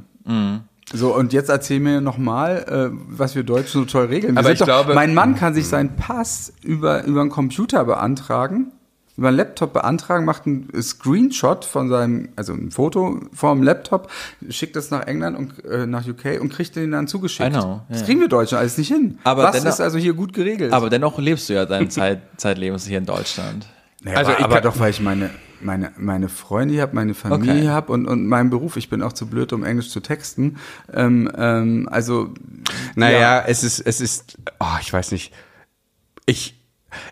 So, 0.94 1.16
und 1.16 1.34
jetzt 1.34 1.50
erzähl 1.50 1.80
mir 1.80 2.02
nochmal, 2.02 2.92
äh, 2.94 2.98
was 3.08 3.36
wir 3.36 3.44
Deutschen 3.44 3.82
so 3.82 3.86
toll 3.86 4.06
regeln. 4.08 4.36
Wir 4.36 4.40
Aber 4.40 4.52
ich 4.52 4.60
doch, 4.60 4.66
glaube- 4.66 4.94
mein 4.96 5.14
Mann 5.14 5.36
kann 5.36 5.54
sich 5.54 5.68
seinen 5.68 5.96
Pass 5.96 6.52
über, 6.64 7.04
über 7.06 7.22
einen 7.22 7.30
Computer 7.30 7.86
beantragen, 7.86 8.72
über 9.20 9.28
einen 9.28 9.38
Laptop 9.38 9.74
beantragen, 9.74 10.26
macht 10.26 10.48
einen 10.48 10.70
Screenshot 10.82 11.66
von 11.66 11.90
seinem, 11.90 12.30
also 12.36 12.54
ein 12.54 12.72
Foto 12.72 13.20
vom 13.34 13.62
Laptop, 13.62 14.10
schickt 14.50 14.76
das 14.76 14.90
nach 14.92 15.06
England 15.08 15.38
und 15.38 15.66
äh, 15.66 15.86
nach 15.86 16.08
UK 16.08 16.40
und 16.42 16.50
kriegt 16.54 16.76
den 16.76 16.92
dann 16.92 17.08
zugeschickt. 17.08 17.52
Know, 17.52 17.82
Das 17.90 18.06
kriegen 18.06 18.22
wir 18.22 18.30
Deutschen 18.30 18.58
alles 18.58 18.78
nicht 18.78 18.88
hin. 18.88 19.20
Aber 19.26 19.44
Was 19.44 19.58
dennoch- 19.58 19.70
ist 19.70 19.82
also 19.82 19.98
hier 19.98 20.14
gut 20.14 20.34
geregelt? 20.34 20.72
Aber 20.74 20.90
dennoch 20.90 21.20
lebst 21.20 21.50
du 21.50 21.54
ja 21.54 21.66
dein 21.66 21.90
Zeit, 21.92 22.22
Zeitlebens 22.38 22.86
hier 22.88 22.98
in 22.98 23.06
Deutschland. 23.06 23.68
naja, 24.04 24.18
also 24.18 24.32
aber, 24.32 24.40
ich 24.40 24.46
aber 24.46 24.62
doch, 24.62 24.80
weil 24.80 24.92
ich 24.92 25.02
meine, 25.02 25.30
meine, 25.62 25.92
meine 25.98 26.30
Freunde 26.30 26.74
hier 26.76 26.84
habe, 26.84 26.96
meine 26.96 27.14
Familie 27.14 27.54
Okay. 27.54 27.68
habe 27.68 27.92
und, 27.92 28.06
und 28.08 28.26
meinen 28.26 28.50
Beruf. 28.50 28.78
Ich 28.78 28.90
bin 28.90 29.02
auch 29.04 29.12
zu 29.12 29.28
blöd, 29.28 29.52
um 29.52 29.66
Englisch 29.66 29.90
zu 29.90 30.00
texten. 30.00 30.56
Ähm, 30.94 31.30
ähm, 31.38 31.90
also, 31.92 32.34
Naja, 32.96 33.20
Ja. 33.20 33.44
es 33.46 33.64
ist, 33.66 33.80
es 33.82 34.00
ist, 34.00 34.38
oh, 34.62 34.78
ich 34.82 34.94
weiß 34.94 35.12
nicht. 35.12 35.34
Ich, 36.26 36.59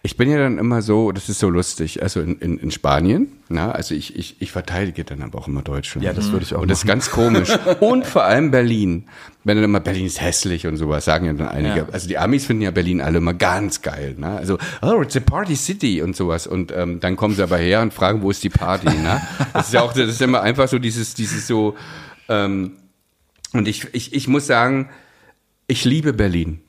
ich 0.03 0.17
bin 0.17 0.29
ja 0.29 0.37
dann 0.37 0.57
immer 0.57 0.81
so, 0.81 1.11
das 1.11 1.29
ist 1.29 1.39
so 1.39 1.49
lustig, 1.49 2.01
also 2.01 2.21
in, 2.21 2.37
in, 2.39 2.57
in 2.57 2.71
Spanien, 2.71 3.27
na, 3.49 3.71
also 3.71 3.95
ich, 3.95 4.15
ich, 4.15 4.41
ich 4.41 4.51
verteidige 4.51 5.03
dann 5.03 5.21
aber 5.21 5.39
auch 5.39 5.47
immer 5.47 5.61
Deutschland. 5.61 6.03
Ja, 6.03 6.13
das 6.13 6.31
würde 6.31 6.43
ich 6.45 6.53
auch 6.53 6.61
Und 6.61 6.69
das 6.69 6.79
ist 6.79 6.85
ganz 6.85 7.11
komisch. 7.11 7.49
und 7.79 8.05
vor 8.05 8.23
allem 8.23 8.51
Berlin. 8.51 9.05
Wenn 9.43 9.55
dann 9.55 9.63
immer 9.63 9.79
Berlin 9.79 10.05
ist 10.05 10.19
hässlich 10.19 10.67
und 10.67 10.75
sowas, 10.75 11.05
sagen 11.05 11.25
ja 11.25 11.33
dann 11.33 11.47
einige. 11.47 11.77
Ja. 11.77 11.87
Also 11.91 12.07
die 12.09 12.17
Amis 12.17 12.45
finden 12.45 12.63
ja 12.63 12.71
Berlin 12.71 12.99
alle 12.99 13.19
immer 13.19 13.33
ganz 13.33 13.81
geil, 13.81 14.15
ne? 14.17 14.31
Also, 14.31 14.57
oh, 14.81 15.01
it's 15.01 15.15
a 15.15 15.21
party 15.21 15.55
city 15.55 16.01
und 16.01 16.15
sowas. 16.15 16.47
Und 16.47 16.73
ähm, 16.75 16.99
dann 16.99 17.15
kommen 17.15 17.35
sie 17.35 17.43
aber 17.43 17.57
her 17.57 17.81
und 17.81 17.93
fragen, 17.93 18.21
wo 18.21 18.31
ist 18.31 18.43
die 18.43 18.49
Party, 18.49 18.87
ne? 18.87 19.21
Das 19.53 19.67
ist 19.67 19.73
ja 19.73 19.81
auch, 19.81 19.93
das 19.93 20.09
ist 20.09 20.21
immer 20.21 20.41
einfach 20.41 20.67
so 20.67 20.79
dieses, 20.79 21.13
dieses 21.13 21.47
so, 21.47 21.75
ähm, 22.27 22.73
und 23.53 23.67
ich, 23.67 23.87
ich, 23.93 24.13
ich 24.13 24.27
muss 24.27 24.47
sagen, 24.47 24.89
ich 25.67 25.85
liebe 25.85 26.13
Berlin. 26.13 26.61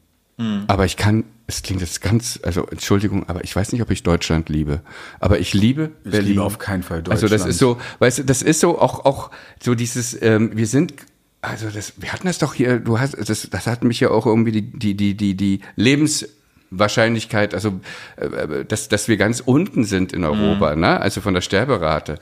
Aber 0.68 0.84
ich 0.84 0.96
kann, 0.96 1.24
es 1.48 1.62
klingt 1.62 1.80
jetzt 1.80 2.00
ganz, 2.00 2.38
also 2.44 2.64
Entschuldigung, 2.66 3.28
aber 3.28 3.42
ich 3.42 3.54
weiß 3.56 3.72
nicht, 3.72 3.82
ob 3.82 3.90
ich 3.90 4.04
Deutschland 4.04 4.48
liebe. 4.48 4.82
Aber 5.18 5.40
ich 5.40 5.52
liebe 5.52 5.90
ich 6.04 6.12
Berlin. 6.12 6.28
liebe 6.28 6.44
auf 6.44 6.60
keinen 6.60 6.84
Fall 6.84 7.02
Deutschland. 7.02 7.24
Also 7.24 7.28
das 7.28 7.44
ist 7.44 7.58
so, 7.58 7.78
weißt 7.98 8.20
du, 8.20 8.24
das 8.24 8.42
ist 8.42 8.60
so 8.60 8.78
auch, 8.78 9.04
auch 9.04 9.32
so 9.60 9.74
dieses, 9.74 10.20
ähm, 10.22 10.56
wir 10.56 10.68
sind, 10.68 10.94
also 11.40 11.68
das, 11.70 11.94
wir 11.96 12.12
hatten 12.12 12.28
das 12.28 12.38
doch 12.38 12.54
hier, 12.54 12.78
du 12.78 13.00
hast, 13.00 13.16
das, 13.18 13.48
das 13.50 13.66
hat 13.66 13.82
mich 13.82 13.98
ja 13.98 14.10
auch 14.10 14.26
irgendwie 14.26 14.52
die, 14.52 14.62
die, 14.62 14.94
die, 14.94 15.16
die, 15.16 15.34
die 15.34 15.60
Lebenswahrscheinlichkeit, 15.74 17.52
also, 17.52 17.80
äh, 18.16 18.64
dass, 18.64 18.88
dass 18.88 19.08
wir 19.08 19.16
ganz 19.16 19.40
unten 19.40 19.82
sind 19.82 20.12
in 20.12 20.22
Europa, 20.22 20.76
ne? 20.76 21.00
Also 21.00 21.20
von 21.20 21.34
der 21.34 21.40
Sterberate. 21.40 22.20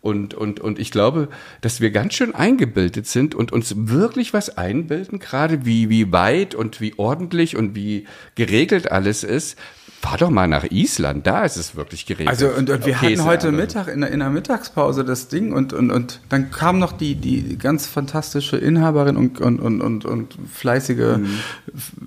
Und, 0.00 0.34
und, 0.34 0.60
und 0.60 0.78
ich 0.78 0.92
glaube, 0.92 1.28
dass 1.60 1.80
wir 1.80 1.90
ganz 1.90 2.14
schön 2.14 2.34
eingebildet 2.34 3.06
sind 3.06 3.34
und 3.34 3.52
uns 3.52 3.74
wirklich 3.76 4.32
was 4.32 4.56
einbilden, 4.56 5.18
gerade 5.18 5.64
wie, 5.64 5.88
wie 5.88 6.12
weit 6.12 6.54
und 6.54 6.80
wie 6.80 6.94
ordentlich 6.96 7.56
und 7.56 7.74
wie 7.74 8.06
geregelt 8.36 8.92
alles 8.92 9.24
ist, 9.24 9.58
Fahr 10.00 10.16
doch 10.16 10.30
mal 10.30 10.46
nach 10.46 10.64
Island, 10.70 11.26
da 11.26 11.42
ist 11.44 11.56
es 11.56 11.74
wirklich 11.74 12.06
geregelt. 12.06 12.28
Also 12.28 12.46
und, 12.48 12.70
und 12.70 12.86
wir 12.86 12.94
Okay, 12.96 13.12
ist 13.14 13.20
hatten 13.20 13.28
heute 13.28 13.50
Mittag 13.52 13.88
in 13.88 14.00
der, 14.02 14.10
in 14.12 14.20
der 14.20 14.30
Mittagspause 14.30 15.04
das 15.04 15.26
Ding 15.28 15.52
und, 15.52 15.72
und, 15.72 15.90
und 15.90 16.20
dann 16.28 16.50
kam 16.52 16.78
noch 16.78 16.92
die, 16.92 17.16
die 17.16 17.58
ganz 17.58 17.86
fantastische 17.86 18.56
Inhaberin 18.56 19.16
und, 19.16 19.40
und, 19.40 19.58
und, 19.60 19.80
und, 19.80 20.04
und 20.04 20.36
fleißige 20.54 21.18
Mhm. 21.18 21.28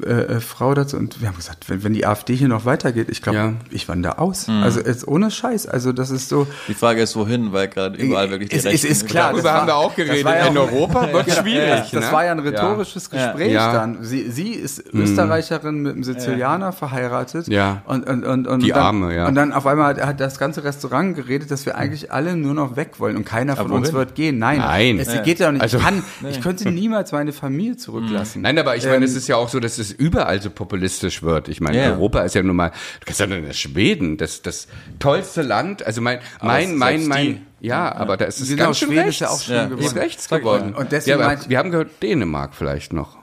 äh, 0.06 0.10
äh, 0.10 0.40
Frau 0.40 0.74
dazu 0.74 0.96
und 0.98 1.20
wir 1.22 1.28
haben 1.28 1.36
gesagt, 1.36 1.70
wenn, 1.70 1.84
wenn 1.84 1.94
die 1.94 2.06
AfD 2.06 2.34
hier 2.36 2.48
noch 2.48 2.64
weitergeht, 2.66 3.08
ich 3.10 3.22
glaube, 3.22 3.38
Ja. 3.38 3.54
ich 3.72 3.88
wandere 3.90 4.20
aus. 4.20 4.48
Mhm. 4.48 4.64
Also 4.64 4.80
jetzt 4.80 5.06
ohne 5.08 5.30
Scheiß, 5.30 5.68
also 5.68 5.92
das 5.92 6.12
ist 6.12 6.30
so. 6.30 6.48
Die 6.70 6.74
Frage 6.74 7.02
ist, 7.02 7.16
wohin, 7.18 7.52
weil 7.52 7.68
gerade 7.68 7.98
überall 7.98 8.30
wirklich 8.30 8.50
die 8.50 8.56
Es- 8.56 8.66
es 8.66 8.72
Rechten 8.72 8.88
ist 8.88 9.08
klar, 9.08 9.32
Darüber 9.32 9.52
haben 9.54 9.68
wir 9.68 9.76
auch 9.76 9.96
geredet. 9.96 10.24
war 10.24 10.38
ja 10.38 10.48
In 10.48 10.58
auch- 10.58 10.72
Europa 10.72 11.12
wird 11.14 11.32
schwierig. 11.34 11.92
Das 11.92 12.06
ne? 12.06 12.12
war 12.12 12.24
ja 12.26 12.32
ein 12.32 12.40
rhetorisches 12.40 13.10
Gespräch 13.10 13.52
Ja. 13.52 13.74
dann. 13.74 14.04
Sie, 14.04 14.32
sie 14.32 14.52
ist 14.54 14.82
Österreicherin 14.94 15.82
mit 15.82 15.94
einem 15.94 16.04
Sizilianer 16.04 16.72
verheiratet. 16.72 17.48
Ja. 17.50 17.81
Und, 17.86 18.08
und, 18.08 18.24
und, 18.26 18.48
und 18.48 18.64
Die 18.64 18.70
dann, 18.70 18.78
Arme, 18.80 19.16
ja. 19.16 19.28
Und 19.28 19.36
dann 19.36 19.54
auf 19.54 19.66
einmal 19.66 19.96
hat, 19.96 20.06
hat 20.06 20.20
das 20.20 20.38
ganze 20.40 20.64
Restaurant 20.64 21.16
geredet, 21.16 21.52
dass 21.52 21.66
wir 21.66 21.76
eigentlich 21.76 22.12
alle 22.12 22.36
nur 22.36 22.54
noch 22.54 22.76
weg 22.76 23.00
wollen 23.00 23.18
und 23.18 23.26
keiner 23.26 23.56
von 23.56 23.72
uns 23.72 23.92
wird 23.94 24.16
gehen. 24.16 24.38
Nein, 24.40 24.60
Nein. 24.60 25.00
es 25.00 25.24
geht 25.24 25.40
ja 25.40 25.48
auch 25.48 25.52
nicht. 25.52 25.62
Also- 25.62 25.78
ich, 25.78 25.84
kann, 25.84 26.04
ich 26.30 26.42
könnte 26.42 26.70
niemals 26.72 27.12
meine 27.12 27.34
Familie 27.34 27.78
zurücklassen. 27.78 28.42
Nein, 28.44 28.58
aber 28.60 28.76
ich 28.76 28.84
Ähm, 28.86 28.92
meine, 28.92 29.06
es 29.06 29.16
ist 29.16 29.28
ja 29.28 29.36
auch 29.38 29.50
so, 29.50 29.60
dass 29.60 29.78
es 29.78 29.92
überall 29.92 30.42
so 30.42 30.50
populistisch 30.50 31.24
wird. 31.24 31.48
Ich 31.48 31.62
meine, 31.62 31.78
Ja, 31.78 31.84
ja. 31.84 31.92
Europa 31.92 32.22
ist 32.22 32.36
ja 32.36 32.44
nun 32.44 32.56
mal, 32.56 32.70
du 32.70 33.06
kannst 33.06 33.20
ja 33.20 33.28
nur 33.28 33.38
in 33.38 33.54
Schweden, 33.54 34.18
das, 34.18 34.42
das 34.42 34.68
tollste 35.00 35.42
Land, 35.42 35.86
also 35.86 36.02
mein, 36.02 36.20
mein, 36.42 36.76
mein, 36.78 37.08
mein, 37.08 37.46
ja, 37.60 37.94
aber 37.94 38.18
da 38.18 38.26
ist 38.26 38.40
es 38.42 38.50
Genau, 38.50 38.66
ganz 38.66 38.78
schön 38.80 38.90
Schweden 38.90 39.00
rechts. 39.06 39.16
ist 39.16 39.20
ja 39.22 39.30
auch 39.30 39.42
schön 39.42 39.56
Ja. 39.56 39.66
geworden. 39.66 39.86
Ist 39.86 39.96
rechts 39.96 40.30
geworden. 40.30 40.74
Und 40.76 40.92
deswegen 40.92 41.20
ja, 41.20 41.38
wir 41.48 41.58
haben 41.60 41.72
gehört, 41.72 42.02
Dänemark 42.02 42.56
vielleicht 42.56 42.94
noch. 42.94 43.21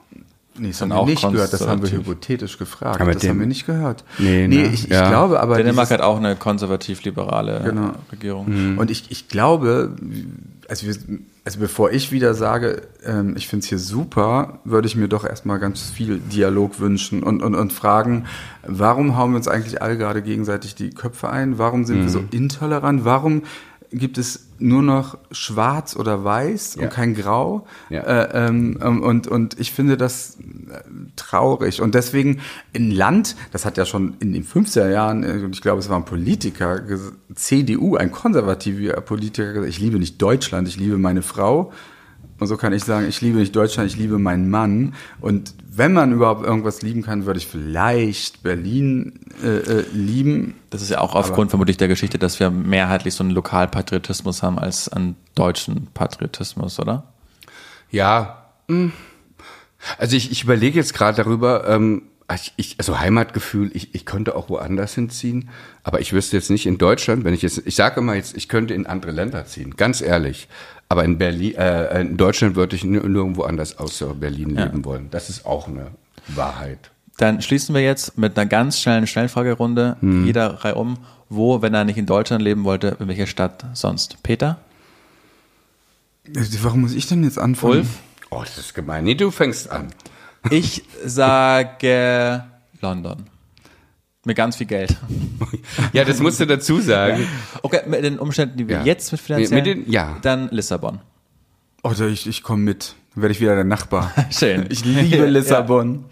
Nee, 0.57 0.69
das 0.69 0.81
haben 0.81 0.89
wir 0.89 1.05
nicht 1.05 1.21
gehört, 1.21 1.53
das 1.53 1.67
haben 1.67 1.81
wir 1.81 1.91
hypothetisch 1.91 2.57
gefragt. 2.57 2.99
Aber 2.99 3.13
das 3.13 3.21
dem- 3.21 3.29
haben 3.31 3.39
wir 3.39 3.47
nicht 3.47 3.65
gehört. 3.65 4.03
Nee, 4.17 4.47
nee 4.47 4.63
ne? 4.63 4.67
ich, 4.67 4.85
ich 4.85 4.89
Ja. 4.89 5.07
glaube 5.09 5.39
aber. 5.39 5.55
Dänemark 5.57 5.87
dieses- 5.87 5.99
hat 5.99 6.05
auch 6.05 6.17
eine 6.17 6.35
konservativ-liberale 6.35 7.61
Genau. 7.63 7.91
Regierung. 8.11 8.77
Und 8.77 8.91
ich, 8.91 9.09
ich 9.09 9.27
glaube, 9.29 9.95
also, 10.67 10.87
wir, 10.87 10.95
also 11.45 11.59
bevor 11.59 11.91
ich 11.91 12.11
wieder 12.11 12.33
sage, 12.33 12.81
ähm, 13.05 13.35
ich 13.37 13.47
finde 13.47 13.63
es 13.63 13.69
hier 13.69 13.79
super, 13.79 14.59
würde 14.65 14.87
ich 14.87 14.95
mir 14.95 15.07
doch 15.07 15.25
erstmal 15.25 15.59
ganz 15.59 15.89
viel 15.89 16.19
Dialog 16.19 16.79
wünschen 16.79 17.23
und, 17.23 17.41
und, 17.41 17.55
und 17.55 17.71
fragen, 17.71 18.25
warum 18.67 19.17
hauen 19.17 19.31
wir 19.31 19.37
uns 19.37 19.47
eigentlich 19.47 19.81
alle 19.81 19.97
gerade 19.97 20.21
gegenseitig 20.21 20.75
die 20.75 20.89
Köpfe 20.89 21.29
ein? 21.29 21.57
Warum 21.57 21.85
sind 21.85 22.01
wir 22.01 22.09
so 22.09 22.23
intolerant? 22.31 23.05
Warum 23.05 23.43
gibt 23.91 24.17
es 24.17 24.47
nur 24.59 24.81
noch 24.81 25.17
schwarz 25.31 25.95
oder 25.95 26.23
weiß 26.23 26.75
Ja. 26.75 26.83
und 26.83 26.89
kein 26.91 27.15
grau? 27.15 27.65
Ja. 27.89 28.01
Äh, 28.01 28.47
ähm, 28.47 28.77
ähm, 28.81 29.01
und, 29.01 29.27
und 29.27 29.59
ich 29.59 29.71
finde 29.71 29.97
das 29.97 30.37
äh, 30.69 30.81
traurig. 31.15 31.81
Und 31.81 31.95
deswegen 31.95 32.41
ein 32.75 32.91
Land, 32.91 33.35
das 33.51 33.65
hat 33.65 33.77
ja 33.77 33.85
schon 33.85 34.15
in 34.19 34.33
den 34.33 34.45
50er 34.45 34.89
Jahren, 34.89 35.23
äh, 35.23 35.43
und 35.43 35.55
ich 35.55 35.61
glaube, 35.61 35.79
es 35.79 35.89
war 35.89 35.97
ein 35.97 36.05
Politiker, 36.05 36.81
CDU, 37.33 37.95
ein 37.95 38.11
konservativer 38.11 38.99
Politiker, 39.01 39.53
gesagt, 39.53 39.69
ich 39.69 39.79
liebe 39.79 39.97
nicht 39.97 40.21
Deutschland, 40.21 40.67
ich 40.67 40.77
liebe 40.77 40.97
meine 40.97 41.21
Frau. 41.21 41.71
Und 42.39 42.47
so 42.47 42.57
kann 42.57 42.73
ich 42.73 42.83
sagen, 42.83 43.07
ich 43.07 43.21
liebe 43.21 43.37
nicht 43.37 43.55
Deutschland, 43.55 43.89
ich 43.91 43.97
liebe 43.97 44.17
meinen 44.17 44.49
Mann. 44.49 44.93
Und 45.19 45.53
wenn 45.69 45.93
man 45.93 46.13
überhaupt 46.13 46.45
irgendwas 46.45 46.81
lieben 46.81 47.01
kann, 47.01 47.25
würde 47.25 47.39
ich 47.39 47.47
vielleicht 47.47 48.43
Berlin 48.43 49.19
äh, 49.43 49.47
äh, 49.47 49.85
lieben. 49.93 50.55
Das 50.69 50.81
ist 50.81 50.89
ja 50.89 50.99
auch 50.99 51.15
aufgrund 51.15 51.49
vermutlich 51.49 51.77
der 51.77 51.87
Geschichte, 51.87 52.17
dass 52.17 52.39
wir 52.39 52.49
mehrheitlich 52.49 53.13
so 53.13 53.23
einen 53.23 53.31
Lokalpatriotismus 53.31 54.41
haben 54.41 54.57
als 54.57 54.89
einen 54.89 55.15
deutschen 55.35 55.87
Patriotismus, 55.93 56.79
oder? 56.79 57.03
Ja. 57.91 58.45
hm. 58.67 58.93
Also 59.97 60.15
ich, 60.17 60.31
ich 60.31 60.43
überlege 60.43 60.77
jetzt 60.77 60.93
gerade 60.93 61.23
darüber, 61.23 61.67
ähm, 61.67 62.03
ich, 62.35 62.53
ich, 62.57 62.75
also 62.77 62.99
Heimatgefühl, 62.99 63.71
ich, 63.73 63.95
ich 63.95 64.05
könnte 64.05 64.35
auch 64.35 64.49
woanders 64.49 64.93
hinziehen, 64.95 65.49
aber 65.83 65.99
ich 66.01 66.13
wüsste 66.13 66.37
jetzt 66.37 66.49
nicht 66.49 66.65
in 66.65 66.77
Deutschland, 66.77 67.23
wenn 67.23 67.33
ich 67.33 67.41
jetzt, 67.41 67.61
ich 67.65 67.75
sage 67.75 67.99
immer 68.01 68.13
jetzt, 68.15 68.35
ich 68.37 68.47
könnte 68.49 68.73
in 68.73 68.85
andere 68.85 69.11
Länder 69.11 69.45
ziehen, 69.45 69.75
ganz 69.77 70.01
ehrlich. 70.01 70.47
Aber 70.89 71.03
in 71.03 71.17
Berlin, 71.17 71.55
äh, 71.55 72.01
in 72.01 72.17
Deutschland 72.17 72.55
würde 72.55 72.75
ich 72.75 72.83
nir- 72.83 73.07
nirgendwo 73.07 73.43
anders 73.43 73.77
außer 73.77 74.15
Berlin 74.15 74.55
leben 74.55 74.85
wollen. 74.85 75.09
Das 75.11 75.29
ist 75.29 75.45
auch 75.45 75.67
eine 75.67 75.87
Wahrheit. 76.27 76.91
Dann 77.17 77.41
schließen 77.41 77.75
wir 77.75 77.81
jetzt 77.81 78.17
mit 78.17 78.37
einer 78.37 78.47
ganz 78.49 78.79
schnellen 78.79 79.05
Schnellfragerunde, 79.05 79.97
jeder 80.01 80.63
Reihe 80.63 80.75
um. 80.75 80.97
Wo, 81.31 81.61
wenn 81.61 81.73
er 81.75 81.83
nicht 81.83 81.97
in 81.97 82.07
Deutschland 82.07 82.41
leben 82.41 82.63
wollte, 82.63 82.97
in 82.99 83.07
welcher 83.07 83.27
Stadt 83.27 83.63
sonst? 83.73 84.23
Peter? 84.23 84.57
Äh, 86.25 86.41
Warum 86.61 86.81
muss 86.81 86.93
ich 86.93 87.07
denn 87.07 87.23
jetzt 87.23 87.37
anfangen? 87.37 87.73
Ulf? 87.73 87.87
Oh, 88.31 88.41
das 88.41 88.57
ist 88.57 88.73
gemein. 88.73 89.03
Nee, 89.03 89.15
du 89.15 89.29
fängst 89.31 89.69
an. 89.71 89.87
Ich 90.49 90.83
sage 91.05 92.43
London. 92.81 93.25
Mit 94.25 94.37
ganz 94.37 94.55
viel 94.57 94.67
Geld. 94.67 94.95
Ja, 95.93 96.03
das 96.03 96.19
musst 96.19 96.39
du 96.39 96.45
dazu 96.45 96.79
sagen. 96.81 97.25
Okay, 97.63 97.81
mit 97.87 98.03
den 98.03 98.19
Umständen, 98.19 98.57
die 98.57 98.67
wir 98.67 98.77
Ja. 98.77 98.83
jetzt 98.83 99.11
mit 99.11 99.21
finanziellen, 99.21 99.63
Mit 99.63 99.65
den- 99.87 99.91
ja. 99.91 100.17
dann 100.21 100.49
Lissabon. 100.51 100.99
Oder 101.83 102.07
ich, 102.07 102.27
ich 102.27 102.43
komme 102.43 102.63
mit. 102.63 102.95
Dann 103.13 103.23
werde 103.23 103.31
ich 103.31 103.39
wieder 103.41 103.55
der 103.55 103.63
Nachbar. 103.63 104.13
Schön. 104.29 104.67
Ich 104.69 104.83
liebe 104.85 105.25
Lissabon. 105.27 106.05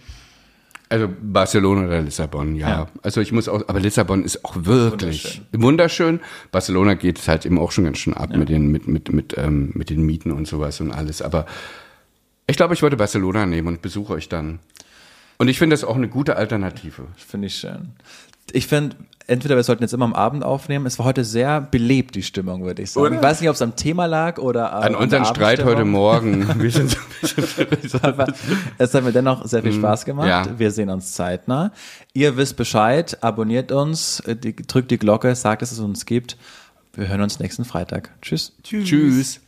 Also 0.89 1.09
Barcelona 1.21 1.86
oder 1.86 2.01
Lissabon, 2.01 2.55
ja. 2.55 2.69
Ja. 2.69 2.88
Also 3.03 3.19
ich 3.19 3.34
muss 3.34 3.49
auch, 3.49 3.67
aber 3.67 3.80
Lissabon 3.82 4.23
ist 4.23 4.45
auch 4.45 4.55
wirklich 4.63 5.41
wunderschön. 5.51 6.21
Barcelona 6.51 6.93
geht 6.93 7.19
es 7.19 7.28
halt 7.28 7.45
eben 7.45 7.59
auch 7.59 7.71
schon 7.73 7.84
ganz 7.84 7.97
schön 7.97 8.13
ab 8.13 8.30
mit 8.36 8.47
den 8.47 8.71
mit 8.71 8.88
mit 8.88 9.11
mit 9.11 9.38
ähm, 9.38 9.71
mit 9.73 9.89
den 9.89 10.01
Mieten 10.03 10.32
und 10.32 10.47
sowas 10.47 10.80
und 10.80 10.91
alles. 10.93 11.21
Aber 11.21 11.45
ich 12.48 12.58
glaube, 12.58 12.74
ich 12.74 12.82
würde 12.82 12.98
Barcelona 12.98 13.45
nehmen 13.45 13.68
und 13.68 13.82
besuche 13.82 14.14
euch 14.14 14.30
dann. 14.30 14.60
Und 15.38 15.50
ich 15.50 15.60
finde 15.60 15.76
das 15.76 15.84
auch 15.84 15.95
eine 15.95 16.08
gute 16.08 16.36
Alternative. 16.36 17.08
Finde 17.16 17.48
ich 17.48 17.56
schön. 17.56 17.89
Ich 18.54 18.68
finde, 18.68 18.95
entweder 19.28 19.56
wir 19.56 19.64
sollten 19.64 19.84
jetzt 19.84 19.93
immer 19.93 20.06
am 20.06 20.14
Abend 20.14 20.43
aufnehmen. 20.43 20.86
Es 20.86 20.98
war 20.98 21.06
heute 21.06 21.24
sehr 21.24 21.62
belebt, 21.62 22.16
die 22.16 22.24
Stimmung, 22.24 22.64
würde 22.64 22.82
ich 22.82 22.91
sagen. 22.91 23.16
Ich 23.16 23.22
weiß 23.22 23.41
nicht, 23.41 23.50
ob 23.50 23.56
es 23.56 23.62
am 23.62 23.76
Thema 23.76 24.06
lag 24.06 24.39
oder 24.39 24.74
An 24.74 24.95
unseren 24.95 25.26
Streit 25.26 25.64
heute. 25.64 25.86
Morgen. 25.86 26.48
Wir 26.62 26.72
sind 26.72 26.98
so 27.84 28.00
Aber 28.02 28.28
es 28.78 28.93
hat 28.93 29.04
mir 29.04 29.12
dennoch 29.12 29.45
sehr 29.45 29.62
viel 29.62 29.74
Spaß 29.74 30.06
gemacht. 30.06 30.28
ja. 30.28 30.48
Wir 30.58 30.72
sehen 30.72 30.89
uns 30.89 31.14
zeitnah. 31.14 31.72
Ihr 32.14 32.38
wisst 32.38 32.56
Bescheid, 32.56 33.18
abonniert 33.22 33.72
uns, 33.72 34.22
äh, 34.22 34.36
drückt 34.36 34.91
die 34.91 34.98
Glocke, 34.98 35.36
sagt, 35.36 35.62
dass 35.62 35.72
es 35.72 35.80
uns 35.80 36.06
gibt. 36.06 36.38
Wir 36.93 37.10
hören 37.10 37.22
uns 37.22 37.39
nächsten 37.39 37.66
Freitag. 37.66 38.10
Tschüss. 38.22 38.54
Tschüss. 38.64 39.41